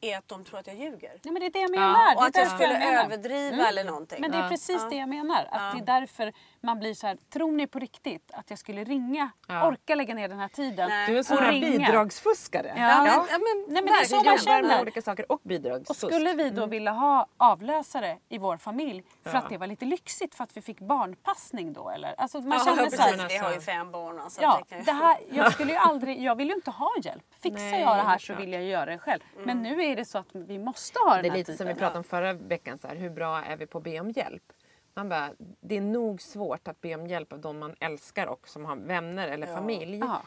är 0.00 0.18
att 0.18 0.28
de 0.28 0.44
tror 0.44 0.58
att 0.58 0.66
jag 0.66 0.76
ljuger. 0.76 1.10
Nej, 1.22 1.32
men 1.32 1.34
det 1.34 1.46
är 1.46 1.50
det 1.50 1.58
jag 1.58 1.70
menar. 1.70 2.16
Och 2.16 2.24
att 2.24 2.36
jag 2.36 2.48
skulle 2.48 2.78
menar. 2.78 3.04
överdriva 3.04 3.68
eller 3.68 3.84
någonting. 3.84 4.20
Men 4.20 4.30
det 4.30 4.36
är 4.38 4.48
precis 4.48 4.86
det 4.90 4.96
jag 4.96 5.08
menar. 5.08 5.48
Att 5.50 5.72
Det 5.76 5.92
är 5.92 6.00
därför 6.00 6.32
man 6.64 6.78
blir 6.78 6.94
så 6.94 7.06
här, 7.06 7.16
tror 7.32 7.52
ni 7.52 7.66
på 7.66 7.78
riktigt 7.78 8.30
att 8.34 8.50
jag 8.50 8.58
skulle 8.58 8.84
ringa, 8.84 9.30
Ja. 9.48 9.66
orka 9.68 9.94
lägga 9.94 10.14
ner 10.14 10.28
den 10.28 10.38
här 10.38 10.48
tiden 10.48 10.88
Nej. 10.88 11.06
du 11.06 11.12
är 11.12 11.16
en 11.16 11.20
och 11.20 11.26
sån 11.26 11.38
här 11.38 11.52
ringa? 11.52 11.86
bidragsfuskare. 11.86 12.72
Ja. 12.76 12.88
Ja, 12.88 13.02
men, 13.02 13.06
ja, 13.12 13.24
men, 13.30 13.74
Nej, 13.74 13.82
men 13.82 13.86
det 13.86 13.90
är 14.00 14.04
så 14.04 14.16
man 14.24 14.38
känner. 14.38 14.80
olika 14.82 15.02
saker 15.02 15.24
och 15.32 15.34
Och 15.34 15.40
bidragsfusk. 15.44 16.00
skulle 16.14 16.32
vi 16.34 16.50
då 16.50 16.66
vilja 16.66 16.90
ha 16.90 17.26
avlösare 17.36 18.18
i 18.28 18.38
vår 18.38 18.56
familj 18.56 19.04
för 19.22 19.30
Ja. 19.32 19.38
att 19.38 19.48
det 19.48 19.58
var 19.58 19.66
lite 19.66 19.84
lyxigt 19.84 20.34
för 20.34 20.44
att 20.44 20.56
vi 20.56 20.60
fick 20.60 20.80
barnpassning 20.80 21.72
då 21.72 21.90
eller? 21.90 22.14
Alltså 22.18 22.40
man 22.40 22.58
Ja, 22.58 22.64
känner 22.64 22.90
så 22.90 23.02
här, 23.02 23.28
Vi 23.28 23.36
har 23.36 23.52
ju 23.52 23.60
fem 23.60 23.90
barn. 23.90 24.20
Alltså, 24.20 24.42
Ja, 24.42 24.62
det 24.84 24.92
här, 24.92 25.16
jag 25.30 25.52
skulle 25.52 25.72
ju 25.72 25.78
aldrig, 25.78 26.22
jag 26.22 26.34
vill 26.36 26.48
ju 26.48 26.54
inte 26.54 26.70
ha 26.70 26.90
hjälp. 27.02 27.22
Fixar 27.42 27.58
Nej, 27.60 27.80
jag 27.80 27.96
det 27.96 28.02
här 28.02 28.14
är 28.14 28.18
så 28.18 28.26
klart. 28.26 28.40
vill 28.40 28.52
jag 28.52 28.62
göra 28.64 28.86
det 28.86 28.98
själv. 28.98 29.20
Mm. 29.34 29.46
Men 29.46 29.62
nu 29.62 29.84
är 29.84 29.96
det 29.96 30.04
så 30.04 30.18
att 30.18 30.26
vi 30.32 30.58
måste 30.58 30.98
ha 30.98 31.14
den 31.14 31.22
Det 31.22 31.28
är 31.28 31.30
här 31.30 31.38
lite 31.38 31.56
som 31.56 31.66
vi 31.66 31.74
pratade 31.74 31.98
om 31.98 32.04
förra 32.04 32.32
veckan, 32.32 32.78
så 32.78 32.88
här, 32.88 32.96
hur 32.96 33.10
bra 33.10 33.42
är 33.42 33.56
vi 33.56 33.66
på 33.66 33.78
att 33.78 33.84
be 33.84 34.00
om 34.00 34.10
hjälp? 34.10 34.42
Man 34.94 35.08
bara, 35.08 35.30
det 35.60 35.76
är 35.76 35.80
nog 35.80 36.22
svårt 36.22 36.68
att 36.68 36.80
be 36.80 36.94
om 36.94 37.06
hjälp 37.06 37.32
av 37.32 37.38
de 37.40 37.58
man 37.58 37.74
älskar 37.80 38.26
och 38.26 38.48
som 38.48 38.64
har 38.64 38.76
vänner 38.76 39.28
eller 39.28 39.46
familj. 39.46 39.98
Ja. 39.98 40.22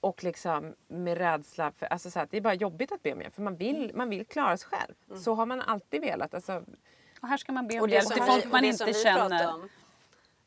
Och 0.00 0.24
liksom 0.24 0.74
med 0.88 1.18
rädsla, 1.18 1.72
för, 1.72 1.86
alltså 1.86 2.10
så 2.10 2.18
här, 2.18 2.28
det 2.30 2.36
är 2.36 2.40
bara 2.40 2.54
jobbigt 2.54 2.92
att 2.92 3.02
be 3.02 3.12
om 3.12 3.20
hjälp 3.20 3.34
för 3.34 3.42
man 3.42 3.56
vill, 3.56 3.92
man 3.94 4.08
vill 4.10 4.26
klara 4.26 4.56
sig 4.56 4.68
själv. 4.68 4.94
Mm. 5.08 5.20
Så 5.20 5.34
har 5.34 5.46
man 5.46 5.60
alltid 5.60 6.00
velat. 6.00 6.34
Alltså, 6.34 6.64
Och 7.20 7.28
här 7.28 7.36
ska 7.36 7.52
man 7.52 7.66
be 7.68 7.80
om 7.80 7.88
hjälp 7.90 8.08
till 8.14 8.22
folk 8.22 8.52
man 8.52 8.64
inte 8.64 8.92
känner. 8.92 9.54
om, 9.54 9.68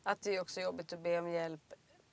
Att 0.03 0.21
det 0.21 0.35
är 0.35 0.41
också 0.41 0.61
jobbigt 0.61 0.93
att 0.93 0.99
be 0.99 1.19
om 1.19 1.29
hjälp. 1.29 1.61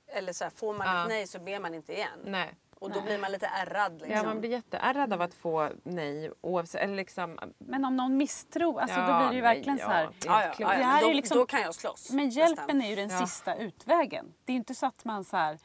Eller 0.07 0.33
så 0.33 0.43
här, 0.43 0.51
får 0.51 0.73
man 0.73 0.87
Ja. 0.87 1.01
ett 1.03 1.09
nej 1.09 1.27
så 1.27 1.39
ber 1.39 1.59
man 1.59 1.73
inte 1.73 1.93
igen. 1.93 2.19
nej. 2.25 2.55
Och 2.79 2.91
då 2.91 3.01
blir 3.01 3.17
man 3.17 3.31
lite 3.31 3.45
ärrad. 3.47 3.93
Liksom. 3.93 4.11
Ja, 4.11 4.23
man 4.23 4.39
blir 4.39 4.49
jätteärrad 4.49 5.13
av 5.13 5.21
att 5.21 5.33
få 5.33 5.69
nej. 5.83 6.31
Oavsett, 6.41 6.81
eller 6.81 6.95
liksom, 6.95 7.39
Men 7.57 7.85
om 7.85 7.97
någon 7.97 8.17
misstror, 8.17 8.79
alltså 8.79 8.95
då 8.97 9.01
Ja, 9.07 9.17
blir 9.19 9.27
det 9.29 9.35
ju 9.35 9.41
nej, 9.41 9.55
verkligen 9.55 9.77
ja, 9.77 9.85
så 9.85 9.91
här. 9.91 10.09
det 10.19 10.27
är 10.27 10.31
Ja, 10.31 10.43
ja, 10.43 10.51
klokt. 10.53 10.59
ja, 10.59 10.67
Det 10.77 10.81
ja. 10.81 10.87
här 10.87 10.97
är 10.97 11.01
då, 11.01 11.07
ju 11.07 11.13
liksom- 11.13 11.37
då 11.37 11.45
kan 11.45 11.61
jag 11.61 11.75
slåss. 11.75 12.11
Men 12.11 12.25
nästan. 12.25 12.41
hjälpen 12.43 12.81
är 12.81 12.89
ju 12.89 12.95
den 12.95 13.09
Ja. 13.09 13.19
sista 13.27 13.55
utvägen. 13.55 14.33
Det 14.45 14.51
är 14.51 14.53
ju 14.53 14.57
inte 14.59 14.75
så 14.75 14.85
att 14.85 15.05
man 15.05 15.23
så 15.23 15.37
här. 15.37 15.59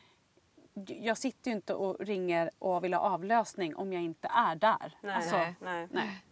Jag 0.86 1.18
sitter 1.18 1.50
ju 1.50 1.54
inte 1.56 1.74
och 1.74 2.00
ringer 2.00 2.50
och 2.58 2.84
vill 2.84 2.94
ha 2.94 3.00
avlösning 3.00 3.76
om 3.76 3.92
jag 3.92 4.02
inte 4.02 4.28
är 4.28 4.54
där. 4.56 4.96
Nej, 5.00 5.14
Alltså, 5.14 5.36
nej, 5.36 5.54
nej. 5.60 5.88
nej. 5.90 6.24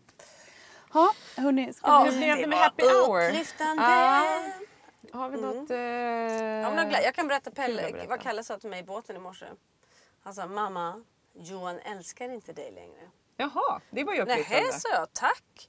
Ja, 0.95 1.11
hörni, 1.37 1.73
ska 1.73 1.89
Ja, 1.91 2.03
vi... 2.05 2.11
Hur 2.11 2.19
blev 2.21 2.37
det 2.37 2.47
med 2.47 2.59
happy 2.59 2.83
hour? 2.83 3.27
upplyftande. 3.29 3.83
Ja. 3.83 4.43
Har 5.13 5.29
vi 5.29 5.41
något... 5.41 5.71
Eh... 5.71 5.77
Ja, 5.79 6.71
men 6.75 6.91
jag, 6.91 7.05
är 7.05 7.13
kan 7.13 7.29
berätta 7.29 7.51
Pelle, 7.51 7.83
berätta. 7.83 8.09
vad 8.09 8.21
Kalle 8.21 8.45
sa 8.45 8.59
till 8.59 8.71
mig 8.71 8.81
i 8.81 8.83
båten 8.83 9.17
i 9.17 9.19
morse. 9.19 9.47
Han 10.23 10.35
sa, 10.35 10.47
mamma, 10.47 11.05
Johan 11.35 11.79
älskar 11.79 12.29
inte 12.29 12.53
dig 12.53 12.71
längre. 12.73 13.11
Jaha, 13.37 13.81
det 13.91 14.05
var 14.05 14.15
ju 14.15 14.21
upplyftande. 14.21 14.63
Nähä, 14.63 14.73
sa 14.73 14.89
jag, 14.89 15.13
tack. 15.13 15.69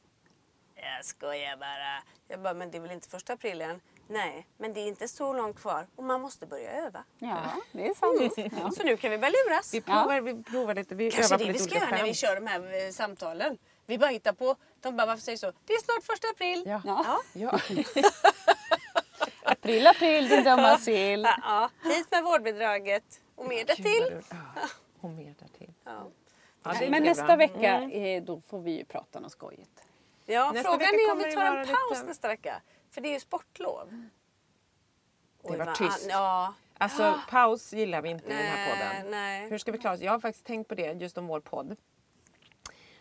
Jag 0.76 1.06
skojar 1.06 1.58
bara. 1.58 2.04
Jag 2.28 2.41
bara, 2.41 2.54
men 2.54 2.72
det 2.72 2.78
är 2.78 2.82
väl 2.82 2.91
inte 2.91 3.10
första 3.10 3.34
april 3.34 3.62
än? 3.62 3.82
Nej, 4.08 4.47
men 4.58 4.74
det 4.74 4.80
är 4.80 4.88
inte 4.88 5.08
så 5.08 5.34
långt 5.34 5.60
kvar 5.60 5.88
och 5.95 6.04
man 6.04 6.22
måste 6.22 6.45
börja 6.45 6.72
öva. 6.72 7.04
Ja, 7.20 7.41
det 7.72 7.88
är 7.88 7.93
sant. 7.93 8.52
Ja. 8.62 8.72
Så 8.72 8.84
nu 8.84 8.97
kan 8.97 9.12
vi 9.12 9.18
börja 9.18 9.34
luras. 9.47 9.74
Vi 9.74 9.82
provar, 9.82 10.22
vi 10.22 10.43
provar 10.43 10.76
lite. 10.76 10.95
Vi 10.95 11.12
Kanske 11.12 11.36
övar 11.36 11.45
det 11.45 11.52
vi 11.52 11.60
ska 11.60 11.76
göra 11.76 11.89
när 11.89 12.04
vi 12.04 12.14
kör 12.14 12.36
de 12.36 12.47
här 12.47 12.86
eh, 12.86 12.91
samtalen. 12.91 13.58
Vi 13.86 13.97
bara 13.97 14.10
hittar 14.10 14.34
på. 14.34 14.56
De 14.82 14.97
bara, 14.97 15.08
varför 15.08 15.22
säger 15.22 15.38
så? 15.38 15.52
Det 15.66 15.74
är 15.74 15.80
snart 15.84 16.04
första 16.04 16.28
april. 16.28 16.64
Ja. 16.66 16.82
Ja. 16.86 17.22
Ja. 17.34 17.60
April, 19.43 19.88
april, 19.88 20.30
din 20.30 20.43
dumma 20.43 20.78
sill. 20.78 21.22
Ja, 21.22 21.36
ja. 21.84 21.89
Hit 21.89 22.12
med 22.12 22.24
vårdbidraget 22.24 23.04
och 23.42 23.48
mer 23.50 23.66
därtill. 23.66 24.22
ja, 24.30 24.38
Och 25.02 25.10
mer 25.10 25.36
därtill. 25.39 25.74
Ja. 25.84 26.08
Ja, 26.64 26.74
Men 26.89 27.04
nästa 27.04 27.26
bra. 27.26 27.36
vecka, 27.36 27.82
eh, 27.82 28.24
då 28.24 28.42
får 28.42 28.60
vi 28.62 28.72
ju 28.78 28.86
prata 28.86 29.20
något 29.20 29.32
skojigt. 29.32 29.84
Ja, 30.26 30.52
Nästa 30.52 30.70
frågan 30.70 30.88
är 30.94 31.12
om 31.12 31.18
vi 31.18 31.32
tar 31.36 31.56
en 31.58 31.66
paus 31.68 31.92
lite- 31.92 32.04
nästa 32.04 32.28
vecka. 32.28 32.62
För 32.89 33.02
det 33.02 33.10
är 33.10 33.14
ju 33.14 33.20
sportlov. 33.20 34.08
Det 35.44 35.58
var 35.58 35.76
tyst. 35.76 36.08
Ja. 36.10 36.54
Alltså 36.78 37.20
paus 37.30 37.74
gillar 37.74 38.02
vi 38.02 38.10
inte 38.10 38.26
i 38.26 38.30
den 38.30 38.38
här 38.38 38.56
Nej, 38.56 38.70
podden. 39.00 39.12
nej. 39.12 39.50
Hur 39.50 39.58
ska 39.58 39.72
vi 39.72 39.78
klara 39.78 39.94
oss? 39.94 40.02
Jag 40.02 40.12
har 40.12 40.20
faktiskt 40.20 40.46
tänkt 40.46 40.68
på 40.68 40.76
det 40.76 40.92
just 41.02 41.18
om 41.18 41.28
vår 41.28 41.39
podd. 41.39 41.76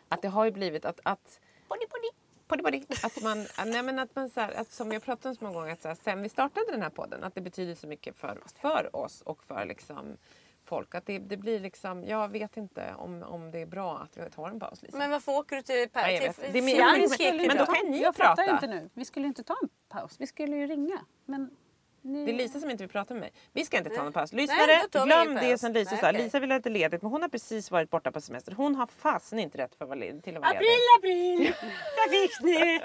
Att 0.09 0.22
det 0.22 0.28
har 0.28 0.45
ju 0.45 0.51
blivit 0.51 0.84
att, 0.84 1.01
att 1.03 1.41
Body, 1.68 1.86
body. 1.91 2.09
Poddy, 2.51 2.62
poddy. 2.62 2.82
Att 3.03 3.22
man, 3.22 3.46
nej 3.66 3.82
men 3.82 3.98
att 3.98 4.16
man 4.16 4.30
så 4.30 4.40
här, 4.40 4.53
att 4.61 4.72
som 4.72 4.92
jag 4.92 5.03
pratat 5.03 5.26
om 5.26 5.34
så 5.34 5.44
många 5.44 5.55
gånger, 5.55 5.72
att 5.72 5.82
så 5.82 5.88
här, 5.88 5.94
sen 5.94 6.22
vi 6.22 6.28
startade 6.28 6.66
den 6.70 6.82
här 6.82 6.90
podden, 6.90 7.24
att 7.24 7.34
det 7.34 7.40
betyder 7.40 7.74
så 7.74 7.86
mycket 7.86 8.16
för, 8.16 8.42
för 8.61 8.96
oss 8.96 9.22
och 9.22 9.42
för 9.44 9.64
liksom 9.64 10.16
folk. 10.64 10.94
Att 10.94 11.07
det, 11.07 11.18
det 11.18 11.36
blir 11.36 11.61
liksom, 11.61 12.05
jag 12.05 12.28
vet 12.28 12.57
inte 12.57 12.94
om, 12.98 13.22
om 13.22 13.51
det 13.51 13.59
är 13.59 13.66
bra 13.66 13.98
att 13.98 14.16
vi 14.26 14.30
tar 14.30 14.48
en 14.48 14.61
paus 14.61 14.82
Lisa. 14.82 14.98
Men 14.98 15.11
varför 15.11 15.32
åker 15.32 15.57
du 15.57 15.62
till 15.62 15.88
Per? 15.88 16.09
Ja, 16.09 16.11
jag 16.11 16.36
till 16.36 16.64
men- 17.36 17.46
men 17.46 17.57
då? 17.57 17.66
kan 17.66 17.90
ni 17.90 18.03
jag 18.03 18.16
prata. 18.16 18.44
inte 18.51 18.66
nu. 18.66 18.90
Vi 18.94 19.05
skulle 19.05 19.26
inte 19.26 19.42
ta 19.42 19.57
en 19.62 19.68
paus. 19.88 20.16
Vi 20.18 20.26
skulle 20.26 20.57
ju 20.57 20.66
ringa. 20.66 20.98
Men 21.24 21.51
ni... 22.03 22.24
Det 22.24 22.30
är 22.30 22.34
Lisa 22.36 22.61
som 22.61 22.70
inte 22.70 22.82
vill 22.82 22.90
prata 22.90 23.14
med 23.14 23.20
mig. 23.20 23.32
Vi 23.53 23.64
ska 23.64 23.78
inte 23.78 23.90
ta 23.90 24.03
någon 24.03 24.12
paus. 24.12 24.32
Nej, 24.32 24.42
Lyssnare, 24.42 25.05
glöm 25.07 25.34
det 25.34 25.51
paus. 25.51 25.61
som 25.61 25.72
Lisa 25.72 25.90
Nej, 25.90 26.01
sa. 26.01 26.09
okej. 26.11 26.22
Lisa 26.22 26.40
vill 26.40 26.51
ha 26.53 26.61
ledigt 26.64 27.03
men 27.03 27.11
hon 27.11 27.22
har 27.22 27.28
precis 27.28 27.70
varit 27.70 27.90
borta 27.90 28.12
på 28.12 28.20
semester. 28.20 28.53
Hon 28.53 28.74
har 28.74 28.86
fasen 28.86 29.38
inte 29.38 29.59
rätt 29.59 29.74
för 29.74 29.84
att 29.84 29.88
vara 29.88 29.98
ledig, 29.98 30.24
till 30.24 30.36
att 30.36 30.42
vara 30.42 30.53
ledig. 30.53 30.66
april! 30.98 31.55
Där 31.96 32.11
fick 32.11 32.40
ni! 32.44 32.80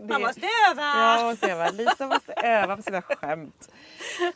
Man 0.08 0.22
måste 0.22 0.46
öva! 0.70 0.82
Ja, 0.82 1.22
måste 1.30 1.52
öva. 1.52 1.70
Lisa 1.70 2.06
måste 2.06 2.32
öva 2.32 2.76
på 2.76 2.82
sina 2.82 3.02
skämt. 3.02 3.72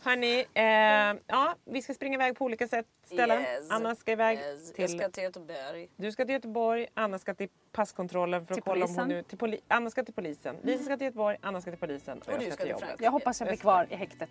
Hörni, 0.03 0.45
eh, 0.55 1.21
ja, 1.27 1.55
vi 1.65 1.83
ska 1.83 1.95
springa 1.95 2.15
iväg 2.15 2.37
på 2.37 2.45
olika 2.45 2.69
sätt, 2.69 2.87
ställen. 3.07 3.41
Yes. 3.43 3.71
Anna 3.71 3.95
ska 3.95 4.13
iväg 4.13 4.39
Yes. 4.39 4.73
till... 4.73 4.83
Jag 4.83 4.91
ska 5.01 5.09
till 5.09 5.23
Göteborg. 5.23 5.89
Du 5.97 6.13
ska 6.13 6.25
till 6.25 6.33
Göteborg, 6.35 6.87
Anna 6.95 7.19
ska 7.19 7.35
till 7.35 7.49
passkontrollen 7.73 8.47
för 8.47 8.53
att 8.55 8.57
Till 8.57 8.63
kolla 8.63 8.85
om 8.85 8.91
hon 8.91 8.97
polisen. 8.97 9.09
nu... 9.09 9.23
Till 9.23 9.39
poli... 9.39 9.61
Anna 9.69 9.91
ska 9.91 10.05
till 10.05 10.15
polisen. 10.15 10.57
Lisa 10.63 10.85
ska 10.85 10.97
till 10.97 11.05
Göteborg, 11.05 11.37
Anna 11.41 11.61
ska 11.61 11.71
till 11.71 11.81
polisen 11.81 12.19
och, 12.19 12.27
Och 12.29 12.33
jag 12.35 12.41
du 12.41 12.45
ska 12.47 12.55
ska 12.55 12.63
till 12.63 12.71
jobbet. 12.73 12.97
Jag 13.01 13.11
hoppas 13.11 13.41
jag 13.41 13.49
blir 13.49 13.57
kvar 13.59 13.87
i 13.91 13.95
häktet. 13.95 14.31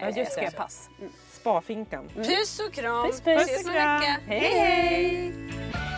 Ja, 0.00 0.10
just 0.10 0.32
Ska 0.32 0.42
jag 0.42 0.52
det. 0.52 0.56
pass. 0.56 0.88
Mm. 0.98 1.12
Spafinkan. 1.30 2.08
Puss 2.08 2.60
och 2.68 2.72
kram! 2.72 3.06
Puss, 3.06 3.20
puss. 3.20 3.62
Kram. 3.62 4.00
vecka. 4.00 4.20
Hej, 4.26 4.38
hej! 4.40 5.97